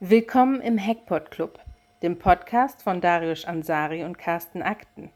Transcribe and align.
Willkommen 0.00 0.60
im 0.60 0.78
Hackpot 0.78 1.30
Club, 1.30 1.58
dem 2.02 2.18
Podcast 2.18 2.82
von 2.82 3.00
Darius 3.00 3.46
Ansari 3.46 4.04
und 4.04 4.18
Carsten 4.18 4.60
Akten, 4.60 5.08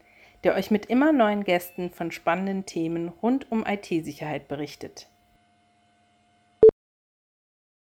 der 0.43 0.55
euch 0.55 0.71
mit 0.71 0.87
immer 0.87 1.13
neuen 1.13 1.43
Gästen 1.43 1.91
von 1.91 2.09
spannenden 2.09 2.65
Themen 2.65 3.09
rund 3.09 3.51
um 3.51 3.63
IT-Sicherheit 3.63 4.47
berichtet. 4.47 5.07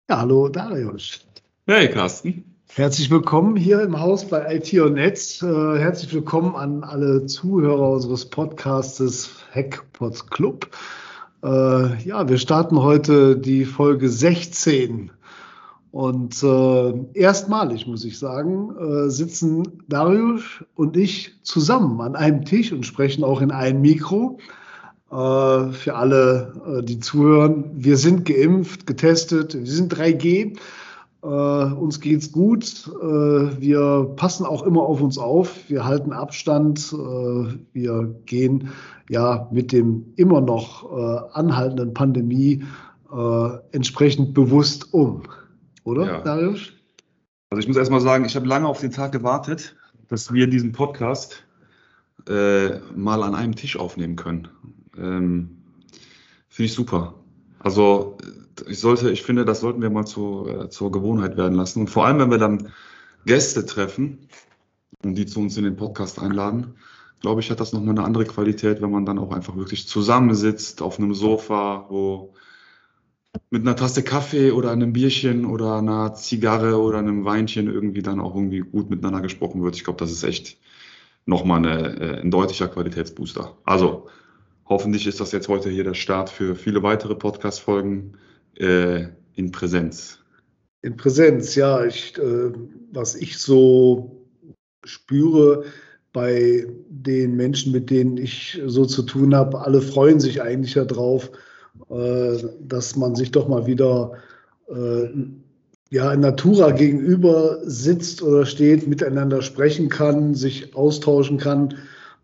Ja, 0.10 0.20
hallo 0.20 0.50
Darius. 0.50 1.25
Hey 1.68 1.89
Carsten. 1.89 2.43
Herzlich 2.75 3.10
willkommen 3.10 3.56
hier 3.56 3.82
im 3.82 3.97
Haus 3.97 4.28
bei 4.28 4.57
IT 4.57 4.74
und 4.74 4.96
Netz. 4.96 5.42
Äh, 5.42 5.79
herzlich 5.79 6.14
willkommen 6.14 6.54
an 6.57 6.84
alle 6.84 7.25
Zuhörer 7.28 7.92
unseres 7.92 8.29
Podcastes 8.29 9.46
Hackpots 9.56 10.28
Club. 10.28 10.70
Äh, 11.46 12.04
ja, 12.04 12.28
wir 12.28 12.38
starten 12.38 12.82
heute 12.82 13.38
die 13.38 13.64
Folge 13.64 14.10
16. 14.10 15.11
Und 15.92 16.43
äh, 16.43 16.93
erstmalig, 17.14 17.88
muss 17.88 18.06
ich 18.06 18.20
sagen, 18.20 18.75
äh, 18.78 19.10
sitzen 19.10 19.84
Darius 19.88 20.64
und 20.75 20.96
ich 20.96 21.34
zusammen 21.42 22.00
an 22.02 22.15
einem 22.15 22.46
Tisch 22.46 22.71
und 22.71 22.86
sprechen 22.86 23.24
auch 23.24 23.42
in 23.42 23.52
ein 23.52 23.82
Mikro. 23.82 24.38
Äh, 25.12 25.71
für 25.71 25.96
alle, 25.96 26.54
äh, 26.79 26.84
die 26.84 27.00
zuhören, 27.00 27.71
wir 27.74 27.98
sind 27.98 28.25
geimpft, 28.25 28.86
getestet, 28.86 29.56
wir 29.56 29.65
sind 29.65 29.92
3G. 29.92 30.60
Äh, 31.21 31.25
uns 31.25 32.00
geht's 32.00 32.31
gut. 32.31 32.88
Äh, 33.02 33.59
wir 33.59 34.14
passen 34.16 34.45
auch 34.45 34.62
immer 34.62 34.84
auf 34.84 35.02
uns 35.02 35.17
auf. 35.17 35.70
Wir 35.70 35.86
halten 35.86 36.14
Abstand. 36.14 36.94
Äh, 36.94 37.58
wir 37.73 38.16
gehen 38.28 38.70
ja 39.09 39.50
mit 39.52 39.72
dem 39.72 40.14
immer 40.17 40.40
noch 40.40 40.86
äh, 40.92 41.20
anhaltenden 41.34 41.95
Pandemie 41.95 42.64
äh, 43.12 43.50
entsprechend 43.72 44.36
bewusst 44.36 44.94
um. 44.94 45.23
Oder, 45.90 46.06
Ja. 46.06 46.22
Darius? 46.22 46.72
Also 47.50 47.62
ich 47.62 47.68
muss 47.68 47.78
erst 47.78 47.90
mal 47.90 48.00
sagen, 48.00 48.26
ich 48.26 48.36
habe 48.36 48.48
lange 48.48 48.68
auf 48.68 48.80
den 48.80 48.92
Tag 48.92 49.12
gewartet, 49.12 49.76
dass 50.08 50.32
wir 50.32 50.45
diesen 50.45 50.72
Podcast 50.72 51.44
äh, 52.28 52.78
mal 52.95 53.23
an 53.23 53.34
einem 53.34 53.56
Tisch 53.56 53.76
aufnehmen 53.76 54.16
können. 54.16 54.50
Ähm, 54.95 55.58
Finde 56.48 56.66
ich 56.67 56.73
super. 56.73 57.16
Also 57.58 58.17
äh, 58.22 58.70
ich 58.70 58.80
sollte, 58.80 59.10
ich 59.10 59.23
finde, 59.23 59.45
das 59.45 59.62
sollten 59.62 59.82
wir 59.82 59.90
mal 59.90 60.06
zu, 60.06 60.48
äh, 60.48 60.70
zur 60.70 60.92
Gewohnheit 60.92 61.38
werden 61.38 61.56
lassen. 61.56 61.82
Und 61.82 61.90
vor 61.90 62.06
allem, 62.06 62.20
wenn 62.20 62.30
wir 62.30 62.38
dann 62.38 62.72
Gäste 63.26 63.66
treffen 63.66 64.28
und 65.04 65.16
die 65.16 65.26
zu 65.26 65.40
uns 65.40 65.58
in 65.58 65.64
den 65.64 65.76
Podcast 65.76 66.20
einladen, 66.20 66.76
glaube 67.20 67.42
ich, 67.42 67.50
hat 67.50 67.60
das 67.60 67.73
nochmal 67.73 67.98
eine 67.98 68.06
andere 68.06 68.26
Qualität, 68.26 68.80
wenn 68.80 68.92
man 68.92 69.08
dann 69.08 69.17
auch 69.17 69.32
einfach 69.32 69.56
wirklich 69.56 69.88
zusammensitzt 69.88 70.84
auf 70.84 71.00
einem 71.00 71.16
Sofa, 71.16 71.88
wo 71.90 72.36
mit 73.50 73.62
einer 73.62 73.76
Tasse 73.76 74.04
Kaffee 74.04 74.52
oder 74.52 74.72
einem 74.72 74.94
Bierchen 74.94 75.46
oder 75.46 75.78
einer 75.78 76.14
Zigarre 76.14 76.80
oder 76.80 77.00
einem 77.00 77.26
Weinchen 77.26 77.68
irgendwie 77.68 78.02
dann 78.02 78.20
auch 78.20 78.36
irgendwie 78.36 78.60
gut 78.60 78.90
miteinander 78.90 79.22
gesprochen 79.22 79.64
wird. 79.64 79.76
Ich 79.76 79.84
glaube, 79.84 80.00
das 80.00 80.12
ist 80.12 80.24
echt 80.24 80.58
nochmal 81.26 81.60
eine, 81.60 82.00
äh, 82.00 82.22
ein 82.22 82.32
deutlicher 82.32 82.68
Qualitätsbooster. 82.68 83.58
Also 83.64 84.08
hoffentlich 84.66 85.08
ist 85.08 85.20
das 85.20 85.32
jetzt 85.32 85.48
heute 85.48 85.70
hier 85.70 85.84
der 85.84 85.94
Start 85.94 86.30
für 86.30 86.56
viele 86.56 86.84
weitere 86.84 87.16
Podcast-Folgen 87.16 88.18
äh, 88.56 89.08
in 89.36 89.52
Präsenz. 89.52 90.20
In 90.82 90.96
Präsenz, 90.96 91.56
ja. 91.56 91.86
Ich, 91.86 92.18
äh, 92.18 92.52
was 92.92 93.16
ich 93.16 93.38
so 93.38 94.26
spüre 94.84 95.66
bei 96.14 96.66
den 96.90 97.36
Menschen, 97.36 97.72
mit 97.72 97.90
denen 97.90 98.18
ich 98.18 98.62
so 98.66 98.86
zu 98.86 99.04
tun 99.04 99.36
habe, 99.36 99.62
alle 99.62 99.82
freuen 99.82 100.20
sich 100.20 100.42
eigentlich 100.42 100.74
darauf, 100.74 101.32
dass 101.88 102.96
man 102.96 103.16
sich 103.16 103.32
doch 103.32 103.48
mal 103.48 103.66
wieder 103.66 104.12
äh, 104.68 105.08
ja, 105.90 106.14
in 106.14 106.20
Natura 106.20 106.72
gegenüber 106.72 107.60
sitzt 107.64 108.22
oder 108.22 108.46
steht, 108.46 108.88
miteinander 108.88 109.42
sprechen 109.42 109.89
kann, 109.89 110.36
sich 110.36 110.76
austauschen 110.76 111.38
kann, 111.38 111.76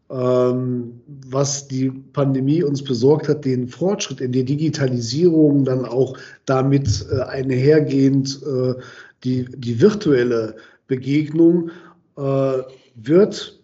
ähm, 0.10 1.02
was 1.28 1.68
die 1.68 1.90
Pandemie 1.90 2.64
uns 2.64 2.84
besorgt 2.84 3.28
hat, 3.28 3.44
den 3.44 3.68
Fortschritt 3.68 4.22
in 4.22 4.32
der 4.34 4.44
Digitalisierung, 4.44 5.66
dann 5.66 5.84
auch 5.84 6.16
damit 6.46 7.06
äh, 7.12 7.22
einhergehend 7.22 8.40
äh, 8.46 8.76
die, 9.24 9.46
die 9.58 9.82
virtuelle 9.82 10.58
Begegnung, 10.86 11.72
äh, 12.18 12.62
wird 12.94 13.60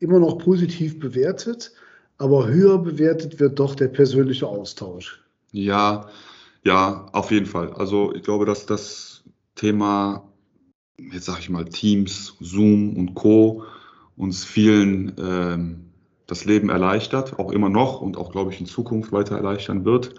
immer 0.00 0.18
noch 0.18 0.38
positiv 0.38 0.98
bewertet, 0.98 1.72
aber 2.18 2.48
höher 2.48 2.78
bewertet 2.78 3.38
wird 3.38 3.60
doch 3.60 3.76
der 3.76 3.88
persönliche 3.88 4.46
Austausch. 4.46 5.25
Ja, 5.56 6.08
ja, 6.64 7.06
auf 7.12 7.30
jeden 7.30 7.46
Fall. 7.46 7.72
Also 7.72 8.14
ich 8.14 8.22
glaube, 8.22 8.44
dass 8.44 8.66
das 8.66 9.24
Thema, 9.54 10.24
jetzt 10.98 11.24
sage 11.24 11.40
ich 11.40 11.48
mal, 11.48 11.64
Teams, 11.64 12.36
Zoom 12.40 12.94
und 12.94 13.14
Co. 13.14 13.64
uns 14.18 14.44
vielen 14.44 15.14
ähm, 15.18 15.92
das 16.26 16.44
Leben 16.44 16.68
erleichtert, 16.68 17.38
auch 17.38 17.52
immer 17.52 17.70
noch 17.70 18.02
und 18.02 18.18
auch, 18.18 18.32
glaube 18.32 18.52
ich, 18.52 18.60
in 18.60 18.66
Zukunft 18.66 19.12
weiter 19.12 19.36
erleichtern 19.36 19.86
wird, 19.86 20.16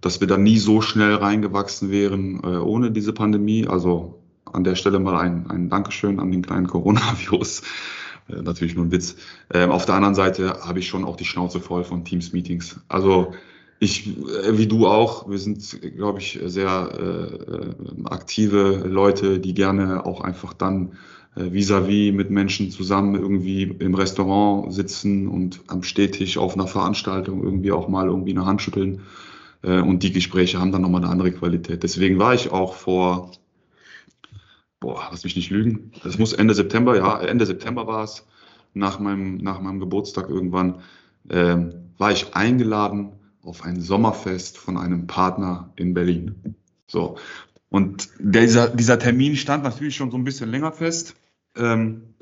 dass 0.00 0.20
wir 0.20 0.28
da 0.28 0.36
nie 0.36 0.58
so 0.58 0.80
schnell 0.80 1.16
reingewachsen 1.16 1.90
wären 1.90 2.40
äh, 2.44 2.58
ohne 2.58 2.92
diese 2.92 3.12
Pandemie. 3.12 3.66
Also 3.66 4.20
an 4.44 4.62
der 4.62 4.76
Stelle 4.76 5.00
mal 5.00 5.18
ein, 5.18 5.50
ein 5.50 5.70
Dankeschön 5.70 6.20
an 6.20 6.30
den 6.30 6.42
kleinen 6.42 6.68
Coronavirus. 6.68 7.62
Äh, 8.28 8.42
natürlich 8.42 8.76
nur 8.76 8.84
ein 8.84 8.92
Witz. 8.92 9.16
Ähm, 9.52 9.72
auf 9.72 9.86
der 9.86 9.96
anderen 9.96 10.14
Seite 10.14 10.60
habe 10.62 10.78
ich 10.78 10.86
schon 10.86 11.04
auch 11.04 11.16
die 11.16 11.24
Schnauze 11.24 11.58
voll 11.58 11.82
von 11.82 12.04
Teams-Meetings. 12.04 12.78
Also 12.86 13.34
ich, 13.80 14.06
äh, 14.06 14.58
wie 14.58 14.66
du 14.66 14.86
auch, 14.86 15.28
wir 15.28 15.38
sind, 15.38 15.80
glaube 15.96 16.18
ich, 16.18 16.38
sehr 16.44 17.36
äh, 17.50 18.04
aktive 18.04 18.84
Leute, 18.86 19.38
die 19.38 19.54
gerne 19.54 20.04
auch 20.04 20.20
einfach 20.20 20.52
dann 20.52 20.92
äh, 21.36 21.52
vis-à-vis 21.52 22.12
mit 22.12 22.30
Menschen 22.30 22.70
zusammen 22.70 23.14
irgendwie 23.14 23.62
im 23.62 23.94
Restaurant 23.94 24.72
sitzen 24.72 25.28
und 25.28 25.60
am 25.68 25.82
Stehtisch 25.82 26.38
auf 26.38 26.54
einer 26.54 26.66
Veranstaltung 26.66 27.42
irgendwie 27.42 27.72
auch 27.72 27.88
mal 27.88 28.06
irgendwie 28.06 28.32
eine 28.32 28.46
Hand 28.46 28.62
schütteln. 28.62 29.02
Äh, 29.62 29.80
und 29.80 30.02
die 30.02 30.12
Gespräche 30.12 30.58
haben 30.58 30.72
dann 30.72 30.82
nochmal 30.82 31.02
eine 31.02 31.12
andere 31.12 31.32
Qualität. 31.32 31.82
Deswegen 31.82 32.18
war 32.18 32.34
ich 32.34 32.50
auch 32.50 32.74
vor, 32.74 33.32
boah, 34.80 35.08
lass 35.10 35.24
mich 35.24 35.36
nicht 35.36 35.50
lügen, 35.50 35.92
das 36.02 36.18
muss 36.18 36.32
Ende 36.32 36.54
September, 36.54 36.96
ja, 36.96 37.20
Ende 37.20 37.46
September 37.46 37.86
war 37.86 38.04
es, 38.04 38.26
nach 38.74 38.98
meinem, 38.98 39.38
nach 39.38 39.60
meinem 39.60 39.80
Geburtstag 39.80 40.28
irgendwann, 40.28 40.80
ähm, 41.30 41.72
war 41.96 42.12
ich 42.12 42.34
eingeladen 42.34 43.12
auf 43.42 43.64
ein 43.64 43.80
Sommerfest 43.80 44.58
von 44.58 44.76
einem 44.76 45.06
Partner 45.06 45.72
in 45.76 45.94
Berlin. 45.94 46.56
So. 46.86 47.16
Und 47.70 48.08
dieser, 48.18 48.68
dieser 48.68 48.98
Termin 48.98 49.36
stand 49.36 49.62
natürlich 49.62 49.96
schon 49.96 50.10
so 50.10 50.16
ein 50.16 50.24
bisschen 50.24 50.50
länger 50.50 50.72
fest. 50.72 51.14
Ähm, 51.56 52.14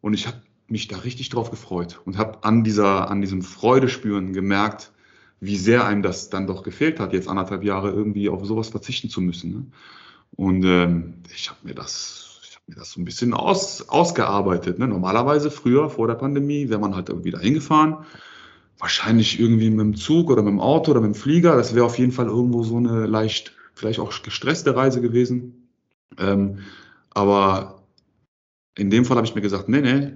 und 0.00 0.14
ich 0.14 0.26
habe 0.26 0.40
mich 0.68 0.88
da 0.88 0.98
richtig 0.98 1.30
drauf 1.30 1.50
gefreut 1.50 2.00
und 2.04 2.18
habe 2.18 2.44
an, 2.44 2.64
an 2.78 3.20
diesem 3.20 3.42
Freudespüren 3.42 4.32
gemerkt, 4.32 4.92
wie 5.40 5.56
sehr 5.56 5.86
einem 5.86 6.02
das 6.02 6.30
dann 6.30 6.46
doch 6.46 6.62
gefehlt 6.62 6.98
hat, 7.00 7.12
jetzt 7.12 7.28
anderthalb 7.28 7.62
Jahre 7.62 7.90
irgendwie 7.90 8.28
auf 8.28 8.44
sowas 8.44 8.68
verzichten 8.68 9.10
zu 9.10 9.20
müssen. 9.20 9.52
Ne? 9.52 9.66
Und 10.34 10.64
ähm, 10.64 11.14
ich 11.34 11.50
habe 11.50 11.60
mir 11.62 11.74
das, 11.74 12.40
das 12.66 12.90
so 12.90 13.00
ein 13.00 13.04
bisschen 13.04 13.34
aus, 13.34 13.88
ausgearbeitet. 13.88 14.78
Ne? 14.78 14.88
Normalerweise 14.88 15.50
früher 15.50 15.90
vor 15.90 16.06
der 16.06 16.14
Pandemie 16.14 16.68
wäre 16.68 16.80
man 16.80 16.94
halt 16.94 17.08
irgendwie 17.08 17.30
da 17.30 17.38
hingefahren, 17.38 17.98
wahrscheinlich 18.78 19.40
irgendwie 19.40 19.70
mit 19.70 19.80
dem 19.80 19.96
Zug 19.96 20.30
oder 20.30 20.42
mit 20.42 20.52
dem 20.52 20.60
Auto 20.60 20.90
oder 20.90 21.00
mit 21.00 21.14
dem 21.14 21.18
Flieger. 21.18 21.56
Das 21.56 21.74
wäre 21.74 21.86
auf 21.86 21.98
jeden 21.98 22.12
Fall 22.12 22.26
irgendwo 22.26 22.62
so 22.62 22.76
eine 22.76 23.06
leicht, 23.06 23.52
vielleicht 23.74 23.98
auch 23.98 24.22
gestresste 24.22 24.76
Reise 24.76 25.00
gewesen. 25.00 25.68
Ähm, 26.18 26.58
aber 27.10 27.82
in 28.76 28.90
dem 28.90 29.04
Fall 29.04 29.16
habe 29.16 29.26
ich 29.26 29.34
mir 29.34 29.40
gesagt, 29.40 29.68
nee, 29.68 29.80
nee, 29.80 30.12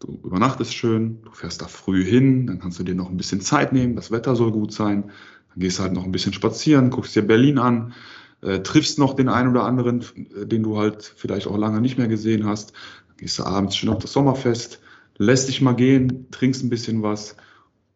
du 0.00 0.20
übernachtest 0.22 0.74
schön, 0.74 1.22
du 1.22 1.30
fährst 1.30 1.62
da 1.62 1.66
früh 1.66 2.04
hin, 2.04 2.46
dann 2.46 2.58
kannst 2.58 2.78
du 2.78 2.84
dir 2.84 2.94
noch 2.94 3.10
ein 3.10 3.16
bisschen 3.16 3.40
Zeit 3.40 3.72
nehmen, 3.72 3.96
das 3.96 4.10
Wetter 4.10 4.36
soll 4.36 4.52
gut 4.52 4.72
sein, 4.72 5.04
dann 5.04 5.58
gehst 5.60 5.78
du 5.78 5.82
halt 5.82 5.94
noch 5.94 6.04
ein 6.04 6.12
bisschen 6.12 6.32
spazieren, 6.32 6.90
guckst 6.90 7.16
dir 7.16 7.22
Berlin 7.22 7.58
an, 7.58 7.94
äh, 8.42 8.60
triffst 8.60 8.98
noch 8.98 9.14
den 9.14 9.28
einen 9.28 9.50
oder 9.50 9.64
anderen, 9.64 10.02
äh, 10.36 10.46
den 10.46 10.62
du 10.62 10.76
halt 10.76 11.14
vielleicht 11.16 11.46
auch 11.46 11.56
lange 11.56 11.80
nicht 11.80 11.96
mehr 11.96 12.08
gesehen 12.08 12.46
hast, 12.46 12.72
dann 13.08 13.16
gehst 13.16 13.38
du 13.38 13.44
abends 13.44 13.76
schön 13.76 13.88
auf 13.88 14.02
das 14.02 14.12
Sommerfest, 14.12 14.80
lässt 15.16 15.48
dich 15.48 15.62
mal 15.62 15.74
gehen, 15.74 16.30
trinkst 16.30 16.62
ein 16.62 16.70
bisschen 16.70 17.02
was, 17.02 17.36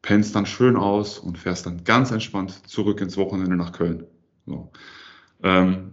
pennst 0.09 0.35
dann 0.35 0.47
schön 0.47 0.75
aus 0.75 1.19
und 1.19 1.37
fährst 1.37 1.67
dann 1.67 1.85
ganz 1.85 2.11
entspannt 2.11 2.67
zurück 2.67 3.03
ins 3.03 3.19
Wochenende 3.19 3.57
nach 3.57 3.73
Köln. 3.73 4.05
So. 4.47 4.71
Ähm, 5.43 5.93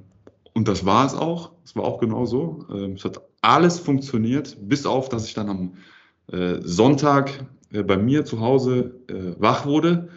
und 0.54 0.70
das 0.70 0.86
war 0.86 1.06
es 1.06 1.14
auch. 1.14 1.52
Es 1.66 1.76
war 1.76 1.84
auch 1.84 2.00
genau 2.00 2.26
so. 2.26 2.66
Ähm, 2.70 2.94
es 2.94 3.04
hat 3.04 3.22
alles 3.42 3.78
funktioniert, 3.78 4.56
bis 4.62 4.86
auf, 4.86 5.10
dass 5.10 5.28
ich 5.28 5.34
dann 5.34 5.50
am 5.50 5.74
äh, 6.32 6.62
Sonntag 6.62 7.46
äh, 7.74 7.84
bei 7.84 7.98
mir 7.98 8.24
zu 8.24 8.40
Hause 8.40 9.02
äh, 9.10 9.36
wach 9.38 9.66
wurde. 9.66 10.08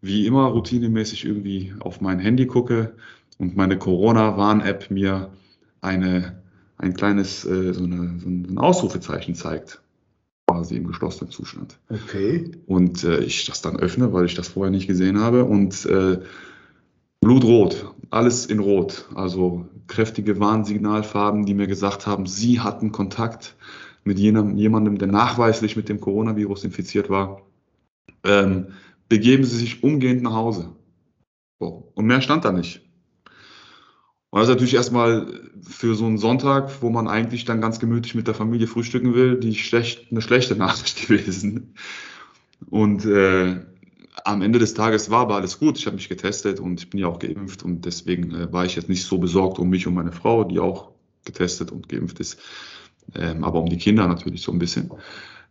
Wie 0.00 0.28
immer 0.28 0.44
routinemäßig 0.44 1.24
irgendwie 1.24 1.74
auf 1.80 2.00
mein 2.00 2.20
Handy 2.20 2.46
gucke 2.46 2.94
und 3.38 3.56
meine 3.56 3.76
Corona-Warn-App 3.76 4.92
mir 4.92 5.32
eine, 5.80 6.40
ein 6.78 6.94
kleines 6.94 7.44
äh, 7.44 7.72
so, 7.72 7.82
eine, 7.82 8.20
so 8.20 8.28
ein 8.28 8.58
Ausrufezeichen 8.58 9.34
zeigt. 9.34 9.82
Quasi 10.46 10.76
im 10.76 10.86
geschlossenen 10.86 11.30
Zustand. 11.30 11.78
Okay. 11.88 12.52
Und 12.66 13.04
äh, 13.04 13.20
ich 13.20 13.46
das 13.46 13.62
dann 13.62 13.76
öffne, 13.78 14.12
weil 14.12 14.26
ich 14.26 14.34
das 14.34 14.48
vorher 14.48 14.70
nicht 14.70 14.86
gesehen 14.86 15.20
habe. 15.20 15.44
Und 15.44 15.86
äh, 15.86 16.20
blutrot. 17.20 17.94
alles 18.10 18.46
in 18.46 18.58
Rot. 18.58 19.08
Also 19.14 19.66
kräftige 19.86 20.38
Warnsignalfarben, 20.40 21.46
die 21.46 21.54
mir 21.54 21.66
gesagt 21.66 22.06
haben, 22.06 22.26
sie 22.26 22.60
hatten 22.60 22.92
Kontakt 22.92 23.56
mit 24.04 24.18
jenem, 24.18 24.56
jemandem, 24.56 24.98
der 24.98 25.08
nachweislich 25.08 25.76
mit 25.76 25.88
dem 25.88 26.00
Coronavirus 26.00 26.64
infiziert 26.64 27.08
war. 27.10 27.42
Ähm, 28.22 28.68
begeben 29.08 29.44
Sie 29.44 29.56
sich 29.56 29.82
umgehend 29.82 30.22
nach 30.22 30.34
Hause. 30.34 30.70
So. 31.58 31.90
Und 31.94 32.06
mehr 32.06 32.20
stand 32.20 32.44
da 32.44 32.52
nicht. 32.52 32.82
Und 34.34 34.40
das 34.40 34.48
ist 34.48 34.54
natürlich 34.54 34.74
erstmal 34.74 35.28
für 35.62 35.94
so 35.94 36.06
einen 36.06 36.18
Sonntag, 36.18 36.82
wo 36.82 36.90
man 36.90 37.06
eigentlich 37.06 37.44
dann 37.44 37.60
ganz 37.60 37.78
gemütlich 37.78 38.16
mit 38.16 38.26
der 38.26 38.34
Familie 38.34 38.66
frühstücken 38.66 39.14
will, 39.14 39.38
die 39.38 39.54
schlecht, 39.54 40.10
eine 40.10 40.22
schlechte 40.22 40.56
Nachricht 40.56 41.02
gewesen. 41.06 41.74
Und 42.68 43.04
äh, 43.04 43.60
am 44.24 44.42
Ende 44.42 44.58
des 44.58 44.74
Tages 44.74 45.08
war 45.08 45.20
aber 45.20 45.36
alles 45.36 45.60
gut. 45.60 45.78
Ich 45.78 45.86
habe 45.86 45.94
mich 45.94 46.08
getestet 46.08 46.58
und 46.58 46.80
ich 46.80 46.90
bin 46.90 46.98
ja 46.98 47.06
auch 47.06 47.20
geimpft 47.20 47.62
und 47.62 47.84
deswegen 47.84 48.34
äh, 48.34 48.52
war 48.52 48.64
ich 48.64 48.74
jetzt 48.74 48.88
nicht 48.88 49.04
so 49.04 49.18
besorgt 49.18 49.60
um 49.60 49.68
mich 49.68 49.86
und 49.86 49.94
meine 49.94 50.10
Frau, 50.10 50.42
die 50.42 50.58
auch 50.58 50.90
getestet 51.24 51.70
und 51.70 51.88
geimpft 51.88 52.18
ist, 52.18 52.40
ähm, 53.14 53.44
aber 53.44 53.60
um 53.60 53.68
die 53.68 53.78
Kinder 53.78 54.08
natürlich 54.08 54.42
so 54.42 54.50
ein 54.50 54.58
bisschen. 54.58 54.90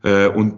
Äh, 0.03 0.27
und 0.27 0.55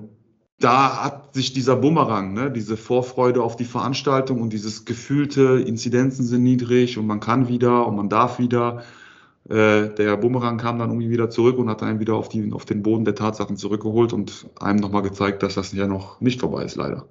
da 0.60 1.04
hat 1.04 1.34
sich 1.34 1.54
dieser 1.54 1.76
Bumerang, 1.76 2.34
ne, 2.34 2.50
diese 2.50 2.78
Vorfreude 2.78 3.44
auf 3.44 3.56
die 3.56 3.66
Veranstaltung 3.66 4.42
und 4.42 4.54
dieses 4.54 4.86
gefühlte 4.86 5.60
Inzidenzen 5.60 6.26
sind 6.26 6.44
niedrig 6.44 6.98
und 6.98 7.08
man 7.08 7.20
kann 7.20 7.50
wieder 7.50 7.86
und 7.88 7.96
man 7.96 8.10
darf 8.10 8.40
wieder. 8.40 8.84
Äh, 9.50 9.90
der 9.90 10.18
Bumerang 10.18 10.58
kam 10.58 10.80
dann 10.80 10.90
irgendwie 10.90 11.10
wieder 11.10 11.30
zurück 11.30 11.58
und 11.58 11.70
hat 11.70 11.84
einen 11.84 12.00
wieder 12.00 12.16
auf, 12.16 12.30
die, 12.30 12.52
auf 12.54 12.66
den 12.66 12.84
Boden 12.84 13.06
der 13.06 13.16
Tatsachen 13.16 13.58
zurückgeholt 13.58 14.14
und 14.14 14.48
einem 14.60 14.80
nochmal 14.80 15.04
gezeigt, 15.04 15.44
dass 15.44 15.56
das 15.56 15.74
ja 15.74 15.88
noch 15.88 16.22
nicht 16.22 16.40
vorbei 16.40 16.64
ist, 16.64 16.76
leider. 16.76 17.06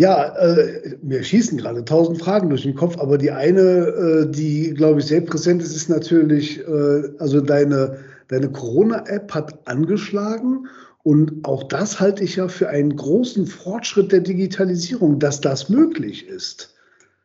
Ja, 0.00 0.34
äh, 0.36 0.96
mir 1.02 1.22
schießen 1.22 1.58
gerade 1.58 1.84
tausend 1.84 2.20
Fragen 2.20 2.48
durch 2.48 2.62
den 2.62 2.74
Kopf, 2.74 2.98
aber 2.98 3.18
die 3.18 3.30
eine, 3.30 3.60
äh, 3.60 4.30
die, 4.30 4.74
glaube 4.74 4.98
ich, 4.98 5.06
sehr 5.06 5.20
präsent 5.20 5.62
ist, 5.62 5.76
ist 5.76 5.88
natürlich, 5.88 6.66
äh, 6.66 7.10
also 7.18 7.40
deine, 7.40 7.98
deine 8.26 8.50
Corona-App 8.50 9.32
hat 9.32 9.68
angeschlagen 9.68 10.66
und 11.04 11.44
auch 11.44 11.64
das 11.64 12.00
halte 12.00 12.24
ich 12.24 12.36
ja 12.36 12.48
für 12.48 12.70
einen 12.70 12.96
großen 12.96 13.46
Fortschritt 13.46 14.10
der 14.10 14.20
Digitalisierung, 14.20 15.18
dass 15.18 15.40
das 15.40 15.68
möglich 15.68 16.26
ist. 16.26 16.74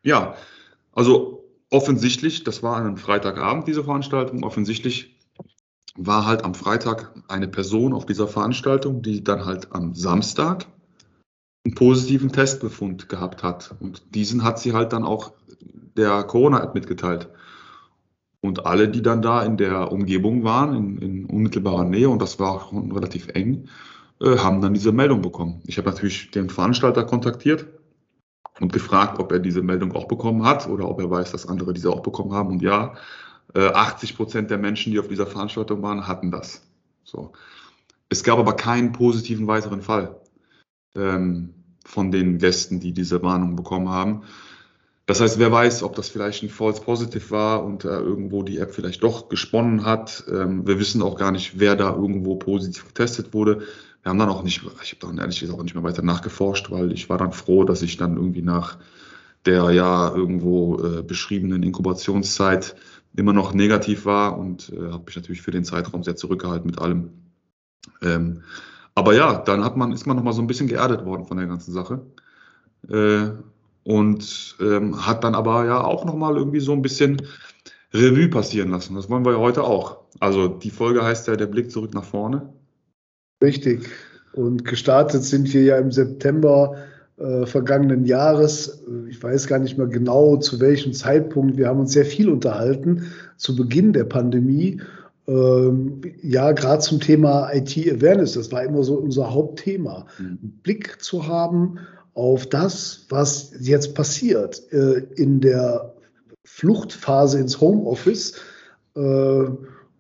Ja, 0.04 0.36
also 0.94 1.50
offensichtlich, 1.70 2.44
das 2.44 2.62
war 2.62 2.76
an 2.76 2.86
einem 2.86 2.98
Freitagabend, 2.98 3.68
diese 3.68 3.86
Veranstaltung, 3.86 4.44
offensichtlich 4.44 5.16
war 5.96 6.26
halt 6.26 6.44
am 6.44 6.56
Freitag 6.56 7.14
eine 7.30 7.48
Person 7.48 7.94
auf 7.94 8.06
dieser 8.06 8.28
Veranstaltung, 8.28 9.02
die 9.02 9.24
dann 9.24 9.46
halt 9.46 9.72
am 9.72 9.96
Samstag 9.96 10.66
einen 11.64 11.75
positiven 11.75 12.34
Testbefund 12.34 13.08
gehabt 13.08 13.44
hat. 13.44 13.75
Und 13.80 14.14
diesen 14.14 14.44
hat 14.44 14.60
sie 14.60 14.74
halt 14.74 14.92
dann 14.92 15.06
auch 15.06 15.32
der 15.96 16.24
Corona-App 16.24 16.74
mitgeteilt. 16.74 17.30
Und 18.41 18.65
alle, 18.65 18.88
die 18.88 19.01
dann 19.01 19.21
da 19.21 19.44
in 19.44 19.57
der 19.57 19.91
Umgebung 19.91 20.44
waren, 20.44 20.75
in, 20.75 20.97
in 20.97 21.25
unmittelbarer 21.25 21.83
Nähe, 21.83 22.09
und 22.09 22.21
das 22.21 22.39
war 22.39 22.51
auch 22.51 22.74
relativ 22.74 23.27
eng, 23.33 23.68
äh, 24.21 24.38
haben 24.38 24.62
dann 24.62 24.74
diese 24.74 24.91
Meldung 24.91 25.21
bekommen. 25.21 25.62
Ich 25.65 25.77
habe 25.77 25.89
natürlich 25.89 26.31
den 26.31 26.50
Veranstalter 26.50 27.03
kontaktiert 27.03 27.68
und 28.59 28.71
gefragt, 28.74 29.19
ob 29.19 29.31
er 29.31 29.39
diese 29.39 29.62
Meldung 29.62 29.94
auch 29.94 30.07
bekommen 30.07 30.45
hat 30.45 30.68
oder 30.68 30.88
ob 30.89 31.00
er 31.00 31.09
weiß, 31.09 31.31
dass 31.31 31.47
andere 31.47 31.74
diese 31.74 31.89
auch 31.89 32.01
bekommen 32.01 32.33
haben. 32.33 32.50
Und 32.50 32.62
ja, 32.62 32.95
äh, 33.56 33.68
80 33.68 34.15
Prozent 34.15 34.51
der 34.51 34.57
Menschen, 34.57 34.91
die 34.91 35.00
auf 35.00 35.07
dieser 35.07 35.27
Veranstaltung 35.27 35.81
waren, 35.81 36.07
hatten 36.07 36.31
das. 36.31 36.62
So. 37.03 37.33
Es 38.09 38.24
gab 38.24 38.39
aber 38.39 38.53
keinen 38.53 38.91
positiven 38.91 39.47
weiteren 39.47 39.81
Fall 39.81 40.19
ähm, 40.95 41.53
von 41.86 42.12
den 42.12 42.38
Gästen, 42.38 42.80
die 42.80 42.94
diese 42.94 43.21
Warnung 43.21 43.56
bekommen 43.56 43.89
haben. 43.89 44.24
Das 45.10 45.22
heißt, 45.22 45.40
wer 45.40 45.52
weiß, 45.52 45.82
ob 45.82 45.96
das 45.96 46.08
vielleicht 46.08 46.44
ein 46.44 46.50
False 46.50 46.84
Positive 46.84 47.32
war 47.32 47.64
und 47.64 47.84
äh, 47.84 47.88
irgendwo 47.88 48.44
die 48.44 48.60
App 48.60 48.76
vielleicht 48.76 49.02
doch 49.02 49.28
gesponnen 49.28 49.84
hat. 49.84 50.24
Ähm, 50.32 50.68
wir 50.68 50.78
wissen 50.78 51.02
auch 51.02 51.18
gar 51.18 51.32
nicht, 51.32 51.60
wer 51.60 51.76
da 51.76 51.96
irgendwo 51.96 52.36
positiv 52.36 52.86
getestet 52.86 53.34
wurde. 53.34 53.62
Wir 54.04 54.12
haben 54.12 54.20
dann 54.20 54.30
auch 54.30 54.44
nicht, 54.44 54.62
ich 54.84 54.92
habe 54.92 55.08
dann 55.08 55.18
ehrlich 55.18 55.40
gesagt 55.40 55.58
auch 55.58 55.64
nicht 55.64 55.74
mehr 55.74 55.84
weiter 55.84 56.04
nachgeforscht, 56.04 56.70
weil 56.70 56.92
ich 56.92 57.10
war 57.10 57.18
dann 57.18 57.32
froh, 57.32 57.64
dass 57.64 57.82
ich 57.82 57.98
dann 57.98 58.18
irgendwie 58.18 58.44
nach 58.44 58.78
der 59.48 59.72
ja 59.72 60.14
irgendwo 60.14 60.78
äh, 60.78 61.02
beschriebenen 61.02 61.64
Inkubationszeit 61.64 62.76
immer 63.16 63.34
noch 63.34 63.56
negativ 63.56 64.06
war 64.06 64.38
und 64.38 64.72
äh, 64.72 64.92
habe 64.92 65.06
mich 65.08 65.16
natürlich 65.16 65.42
für 65.42 65.50
den 65.50 65.66
Zeitraum 65.66 66.04
sehr 66.04 66.18
zurückgehalten 66.18 66.70
mit 66.70 66.78
allem. 66.78 67.10
Ähm, 68.04 68.44
aber 68.94 69.16
ja, 69.16 69.40
dann 69.40 69.64
hat 69.64 69.76
man, 69.76 69.92
ist 69.92 70.06
man 70.06 70.18
nochmal 70.18 70.34
so 70.34 70.42
ein 70.44 70.48
bisschen 70.48 70.68
geerdet 70.68 71.04
worden 71.04 71.26
von 71.26 71.38
der 71.38 71.48
ganzen 71.48 71.72
Sache. 71.72 72.06
Und 73.89 74.56
ähm, 74.62 75.07
hat 75.07 75.24
dann 75.24 75.33
aber 75.33 75.65
ja 75.65 75.83
auch 75.83 76.06
nochmal 76.06 76.38
irgendwie 76.38 76.59
so 76.59 76.74
ein 76.74 76.83
bisschen 76.83 77.24
Revue 77.91 78.27
passieren 78.27 78.69
lassen. 78.69 78.94
Das 78.94 79.09
wollen 79.09 79.25
wir 79.25 79.31
ja 79.31 79.39
heute 79.39 79.63
auch. 79.63 80.01
Also 80.19 80.47
die 80.47 80.69
Folge 80.69 81.03
heißt 81.03 81.27
ja 81.27 81.36
der 81.36 81.47
Blick 81.47 81.71
zurück 81.71 81.95
nach 81.95 82.03
vorne. 82.03 82.53
Richtig. 83.41 83.88
Und 84.33 84.63
gestartet 84.63 85.24
sind 85.24 85.51
wir 85.56 85.63
ja 85.63 85.77
im 85.80 85.91
September 85.91 86.75
äh, 87.18 87.47
vergangenen 87.47 88.06
Jahres. 88.06 88.83
Ich 89.09 89.24
weiß 89.24 89.47
gar 89.47 89.57
nicht 89.57 89.80
mehr 89.80 89.88
genau, 89.88 90.38
zu 90.38 90.59
welchem 90.59 90.94
Zeitpunkt. 90.94 91.57
Wir 91.57 91.68
haben 91.68 91.80
uns 91.80 91.94
sehr 91.94 92.06
viel 92.06 92.30
unterhalten 92.30 93.06
zu 93.38 93.56
Beginn 93.56 93.91
der 93.94 94.03
Pandemie. 94.03 94.81
Ähm, 95.27 96.01
ja, 96.21 96.51
gerade 96.51 96.83
zum 96.83 97.00
Thema 97.00 97.51
IT-Awareness. 97.51 98.33
Das 98.33 98.51
war 98.51 98.63
immer 98.63 98.83
so 98.83 99.00
unser 99.00 99.33
Hauptthema. 99.33 100.06
Mhm. 100.19 100.59
Blick 100.62 101.01
zu 101.01 101.25
haben 101.27 101.80
auf 102.19 102.45
das, 102.48 103.06
was 103.10 103.54
jetzt 103.60 103.95
passiert 103.95 104.62
äh, 104.74 105.04
in 105.16 105.39
der 105.39 105.94
Fluchtphase 106.44 107.39
ins 107.39 107.62
Homeoffice. 107.62 108.36
Äh, 108.95 109.45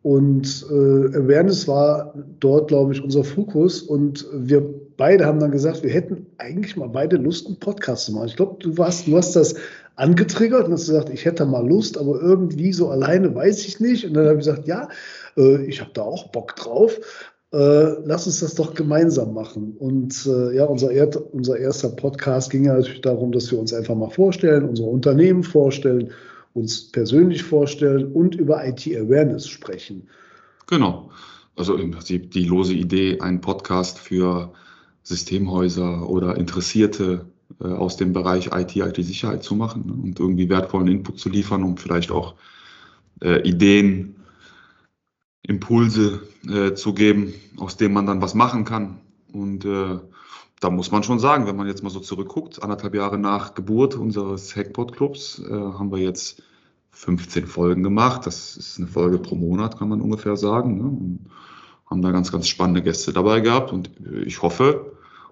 und 0.01 0.65
äh, 0.69 1.17
Awareness 1.17 1.67
war 1.67 2.13
dort, 2.39 2.69
glaube 2.69 2.93
ich, 2.93 3.01
unser 3.01 3.23
Fokus. 3.23 3.81
Und 3.81 4.25
wir 4.33 4.63
beide 4.97 5.25
haben 5.25 5.39
dann 5.39 5.51
gesagt, 5.51 5.83
wir 5.83 5.91
hätten 5.91 6.25
eigentlich 6.37 6.75
mal 6.75 6.89
beide 6.89 7.15
Lust, 7.15 7.47
einen 7.47 7.59
Podcast 7.59 8.05
zu 8.05 8.13
machen. 8.13 8.27
Ich 8.27 8.35
glaube, 8.35 8.57
du, 8.59 8.71
du 8.71 8.83
hast 8.83 9.35
das 9.35 9.55
angetriggert 9.95 10.65
und 10.65 10.73
hast 10.73 10.87
gesagt, 10.87 11.09
ich 11.09 11.25
hätte 11.25 11.45
mal 11.45 11.65
Lust, 11.65 11.97
aber 11.97 12.21
irgendwie 12.21 12.73
so 12.73 12.89
alleine 12.89 13.33
weiß 13.33 13.65
ich 13.65 13.79
nicht. 13.79 14.05
Und 14.05 14.13
dann 14.13 14.25
habe 14.25 14.39
ich 14.39 14.45
gesagt, 14.45 14.67
ja, 14.67 14.89
äh, 15.37 15.63
ich 15.65 15.79
habe 15.79 15.91
da 15.93 16.01
auch 16.01 16.31
Bock 16.31 16.55
drauf 16.55 16.99
äh, 17.51 17.95
lass 18.05 18.27
uns 18.27 18.41
das 18.41 18.55
doch 18.55 18.73
gemeinsam 18.73 19.33
machen. 19.33 19.75
Und 19.77 20.25
äh, 20.27 20.55
ja, 20.55 20.65
unser, 20.65 20.91
er 20.91 21.09
unser 21.33 21.57
erster 21.57 21.89
Podcast 21.89 22.51
ging 22.51 22.65
ja 22.65 22.75
natürlich 22.75 23.01
darum, 23.01 23.31
dass 23.31 23.51
wir 23.51 23.59
uns 23.59 23.73
einfach 23.73 23.95
mal 23.95 24.09
vorstellen, 24.09 24.67
unsere 24.67 24.89
Unternehmen 24.89 25.43
vorstellen, 25.43 26.11
uns 26.53 26.91
persönlich 26.91 27.43
vorstellen 27.43 28.11
und 28.11 28.35
über 28.35 28.65
IT-Awareness 28.67 29.47
sprechen. 29.47 30.07
Genau. 30.67 31.09
Also 31.55 31.75
im 31.75 31.91
Prinzip 31.91 32.31
die 32.31 32.45
lose 32.45 32.73
Idee, 32.73 33.19
einen 33.19 33.41
Podcast 33.41 33.97
für 33.99 34.53
Systemhäuser 35.03 36.07
oder 36.07 36.37
Interessierte 36.37 37.25
äh, 37.59 37.67
aus 37.67 37.97
dem 37.97 38.13
Bereich 38.13 38.51
IT, 38.53 38.75
IT-Sicherheit 38.75 39.43
zu 39.43 39.55
machen 39.55 39.87
ne, 39.87 39.93
und 39.93 40.19
irgendwie 40.19 40.49
wertvollen 40.49 40.87
Input 40.87 41.19
zu 41.19 41.29
liefern, 41.29 41.63
um 41.63 41.77
vielleicht 41.77 42.11
auch 42.11 42.35
äh, 43.21 43.41
Ideen 43.41 44.15
Impulse 45.49 46.21
äh, 46.47 46.75
zu 46.75 46.93
geben, 46.93 47.33
aus 47.57 47.75
denen 47.75 47.93
man 47.93 48.05
dann 48.05 48.21
was 48.21 48.35
machen 48.35 48.65
kann. 48.65 48.99
Und 49.33 49.65
äh, 49.65 49.97
da 50.59 50.69
muss 50.69 50.91
man 50.91 51.01
schon 51.01 51.17
sagen, 51.17 51.47
wenn 51.47 51.55
man 51.55 51.65
jetzt 51.65 51.81
mal 51.81 51.89
so 51.89 51.99
zurückguckt, 51.99 52.61
anderthalb 52.61 52.93
Jahre 52.93 53.17
nach 53.17 53.55
Geburt 53.55 53.95
unseres 53.95 54.55
Hackpot-Clubs 54.55 55.41
äh, 55.49 55.51
haben 55.51 55.91
wir 55.91 55.97
jetzt 55.97 56.43
15 56.91 57.47
Folgen 57.47 57.81
gemacht. 57.81 58.27
Das 58.27 58.57
ist 58.57 58.77
eine 58.77 58.87
Folge 58.87 59.17
pro 59.17 59.35
Monat, 59.35 59.79
kann 59.79 59.89
man 59.89 60.01
ungefähr 60.01 60.37
sagen. 60.37 60.77
Ne? 60.77 60.83
Und 60.83 61.19
haben 61.89 62.03
da 62.03 62.11
ganz, 62.11 62.31
ganz 62.31 62.47
spannende 62.47 62.83
Gäste 62.83 63.11
dabei 63.11 63.39
gehabt. 63.39 63.73
Und 63.73 63.89
ich 64.23 64.43
hoffe, 64.43 64.91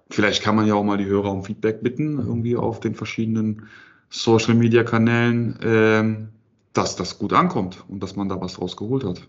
vielleicht 0.10 0.42
kann 0.42 0.56
man 0.56 0.66
ja 0.66 0.74
auch 0.74 0.84
mal 0.84 0.98
die 0.98 1.06
Hörer 1.06 1.32
um 1.32 1.44
Feedback 1.44 1.84
bitten, 1.84 2.18
irgendwie 2.18 2.56
auf 2.56 2.80
den 2.80 2.96
verschiedenen 2.96 3.68
Social-Media-Kanälen, 4.10 5.60
äh, 5.62 6.28
dass 6.74 6.96
das 6.96 7.20
gut 7.20 7.34
ankommt 7.34 7.84
und 7.88 8.02
dass 8.02 8.16
man 8.16 8.30
da 8.30 8.42
was 8.42 8.54
draus 8.54 8.76
geholt 8.78 9.04
hat 9.04 9.28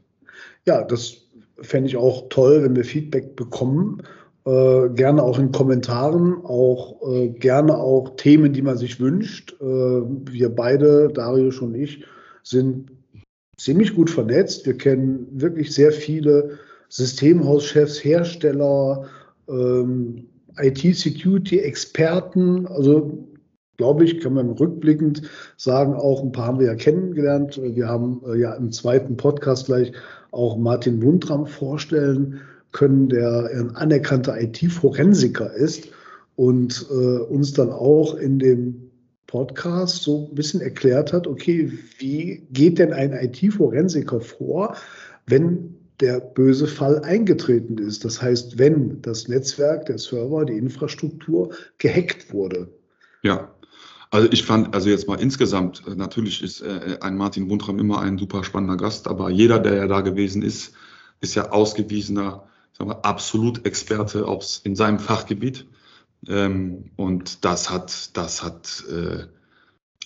ja, 0.67 0.83
das 0.83 1.29
fände 1.61 1.89
ich 1.89 1.97
auch 1.97 2.29
toll, 2.29 2.63
wenn 2.63 2.77
wir 2.77 2.85
Feedback 2.85 3.37
bekommen. 3.37 4.03
Äh, 4.45 4.89
gerne 4.95 5.23
auch 5.23 5.39
in 5.39 5.53
Kommentaren, 5.53 6.45
auch 6.45 7.03
äh, 7.11 7.29
gerne 7.29 7.77
auch 7.77 8.17
Themen, 8.17 8.53
die 8.53 8.63
man 8.63 8.79
sich 8.79 9.01
wünscht. 9.01 9.55
Äh, 9.61 9.65
wir 9.65 10.49
beide, 10.49 11.09
Darius 11.09 11.59
und 11.59 11.75
ich, 11.75 12.05
sind 12.43 12.91
ziemlich 13.59 13.95
gut 13.95 14.09
vernetzt. 14.09 14.65
Wir 14.65 14.79
kennen 14.79 15.27
wirklich 15.33 15.75
sehr 15.75 15.93
viele 15.93 16.59
Systemhauschefs, 16.89 18.03
Hersteller, 18.03 19.05
ähm, 19.49 20.29
IT-Security-Experten. 20.57 22.67
Also 22.67 23.29
glaube 23.77 24.05
ich, 24.05 24.21
kann 24.21 24.35
man 24.35 24.51
rückblickend 24.51 25.23
sagen, 25.57 25.95
auch 25.95 26.23
ein 26.23 26.33
paar 26.33 26.47
haben 26.47 26.61
wir 26.61 26.67
ja 26.67 26.75
kennengelernt. 26.75 27.61
Wir 27.63 27.89
haben 27.89 28.21
äh, 28.27 28.39
ja 28.39 28.55
im 28.55 28.73
zweiten 28.73 29.17
Podcast 29.17 29.67
gleich 29.67 29.93
auch 30.33 30.57
Martin 30.57 31.03
Wundram 31.03 31.47
vorstellen 31.47 32.41
können, 32.73 33.09
der 33.09 33.51
ein 33.55 33.75
anerkannter 33.77 34.41
IT-Forensiker 34.41 35.53
ist 35.55 35.89
und 36.37 36.87
äh, 36.91 36.95
uns 36.95 37.53
dann 37.53 37.71
auch 37.71 38.15
in 38.15 38.39
dem 38.39 38.91
Podcast 39.27 40.03
so 40.03 40.29
ein 40.31 40.35
bisschen 40.35 40.61
erklärt 40.61 41.13
hat, 41.13 41.27
okay, 41.27 41.71
wie 41.99 42.47
geht 42.51 42.79
denn 42.79 42.93
ein 42.93 43.13
IT-Forensiker 43.13 44.21
vor, 44.21 44.77
wenn 45.27 45.75
der 46.01 46.21
böse 46.21 46.67
Fall 46.67 47.01
eingetreten 47.01 47.79
ist? 47.79 48.05
Das 48.05 48.23
heißt, 48.23 48.59
wenn 48.59 49.03
das 49.03 49.29
Netzwerk, 49.29 49.87
der 49.87 49.99
Server, 49.99 50.45
die 50.45 50.57
Infrastruktur 50.57 51.51
gehackt 51.79 52.33
wurde. 52.33 52.69
Ja, 53.23 53.53
also 54.11 54.29
ich 54.31 54.45
fand, 54.45 54.75
also 54.75 54.89
jetzt 54.89 55.07
mal 55.07 55.21
insgesamt, 55.21 55.83
äh, 55.87 55.95
natürlich 55.95 56.43
ist 56.43 56.63
äh, 56.63 56.99
ein 57.01 57.17
Martin 57.17 57.51
Wundram 57.51 57.79
immer 57.79 58.01
ein 58.01 58.17
super 58.19 58.43
spannender 58.43 58.77
Gast, 58.77 59.07
aber 59.07 59.31
jeder, 59.31 59.59
der 59.59 59.75
ja 59.75 59.87
da 59.87 60.01
gewesen 60.01 60.43
ist, 60.43 60.73
ist 61.21 61.35
ja 61.35 61.51
ausgewiesener, 61.51 62.45
sagen 62.73 62.91
wir, 62.91 63.05
absolut 63.05 63.67
Experte 63.67 64.27
aufs, 64.27 64.61
in 64.65 64.77
seinem 64.77 64.99
Fachgebiet. 64.99 65.67
Ähm, 66.27 66.91
und 66.97 67.45
das 67.45 67.71
hat, 67.71 68.17
das 68.17 68.43
hat 68.43 68.85
äh, 68.91 69.25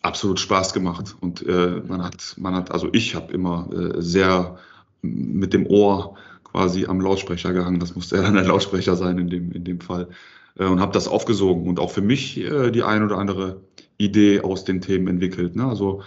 absolut 0.03 0.41
Spaß 0.41 0.73
gemacht. 0.73 1.15
Und 1.21 1.47
man 1.47 2.03
hat, 2.03 2.35
man 2.37 2.57
hat, 2.57 2.73
also 2.73 2.89
ich 2.93 3.15
habe 3.15 3.33
immer 3.33 3.69
sehr 3.99 4.59
mit 5.01 5.53
dem 5.53 5.65
Ohr 5.67 6.17
quasi 6.43 6.87
am 6.87 7.01
Lautsprecher 7.01 7.53
gehangen. 7.53 7.79
Das 7.79 7.95
musste 7.95 8.17
ja 8.17 8.23
dann 8.23 8.35
der 8.35 8.45
Lautsprecher 8.45 8.97
sein 8.97 9.19
in 9.19 9.31
dem, 9.31 9.53
in 9.53 9.63
dem 9.63 9.81
Fall. 9.81 10.09
Und 10.57 10.81
habe 10.81 10.93
das 10.93 11.07
aufgesogen 11.07 11.69
und 11.69 11.79
auch 11.79 11.93
für 11.93 12.03
mich 12.03 12.35
die 12.35 12.83
ein 12.83 13.05
oder 13.05 13.17
andere 13.17 13.61
Idee 14.05 14.41
aus 14.41 14.65
den 14.65 14.81
Themen 14.81 15.09
entwickelt. 15.09 15.57
Ne? 15.57 15.67
Also 15.67 16.03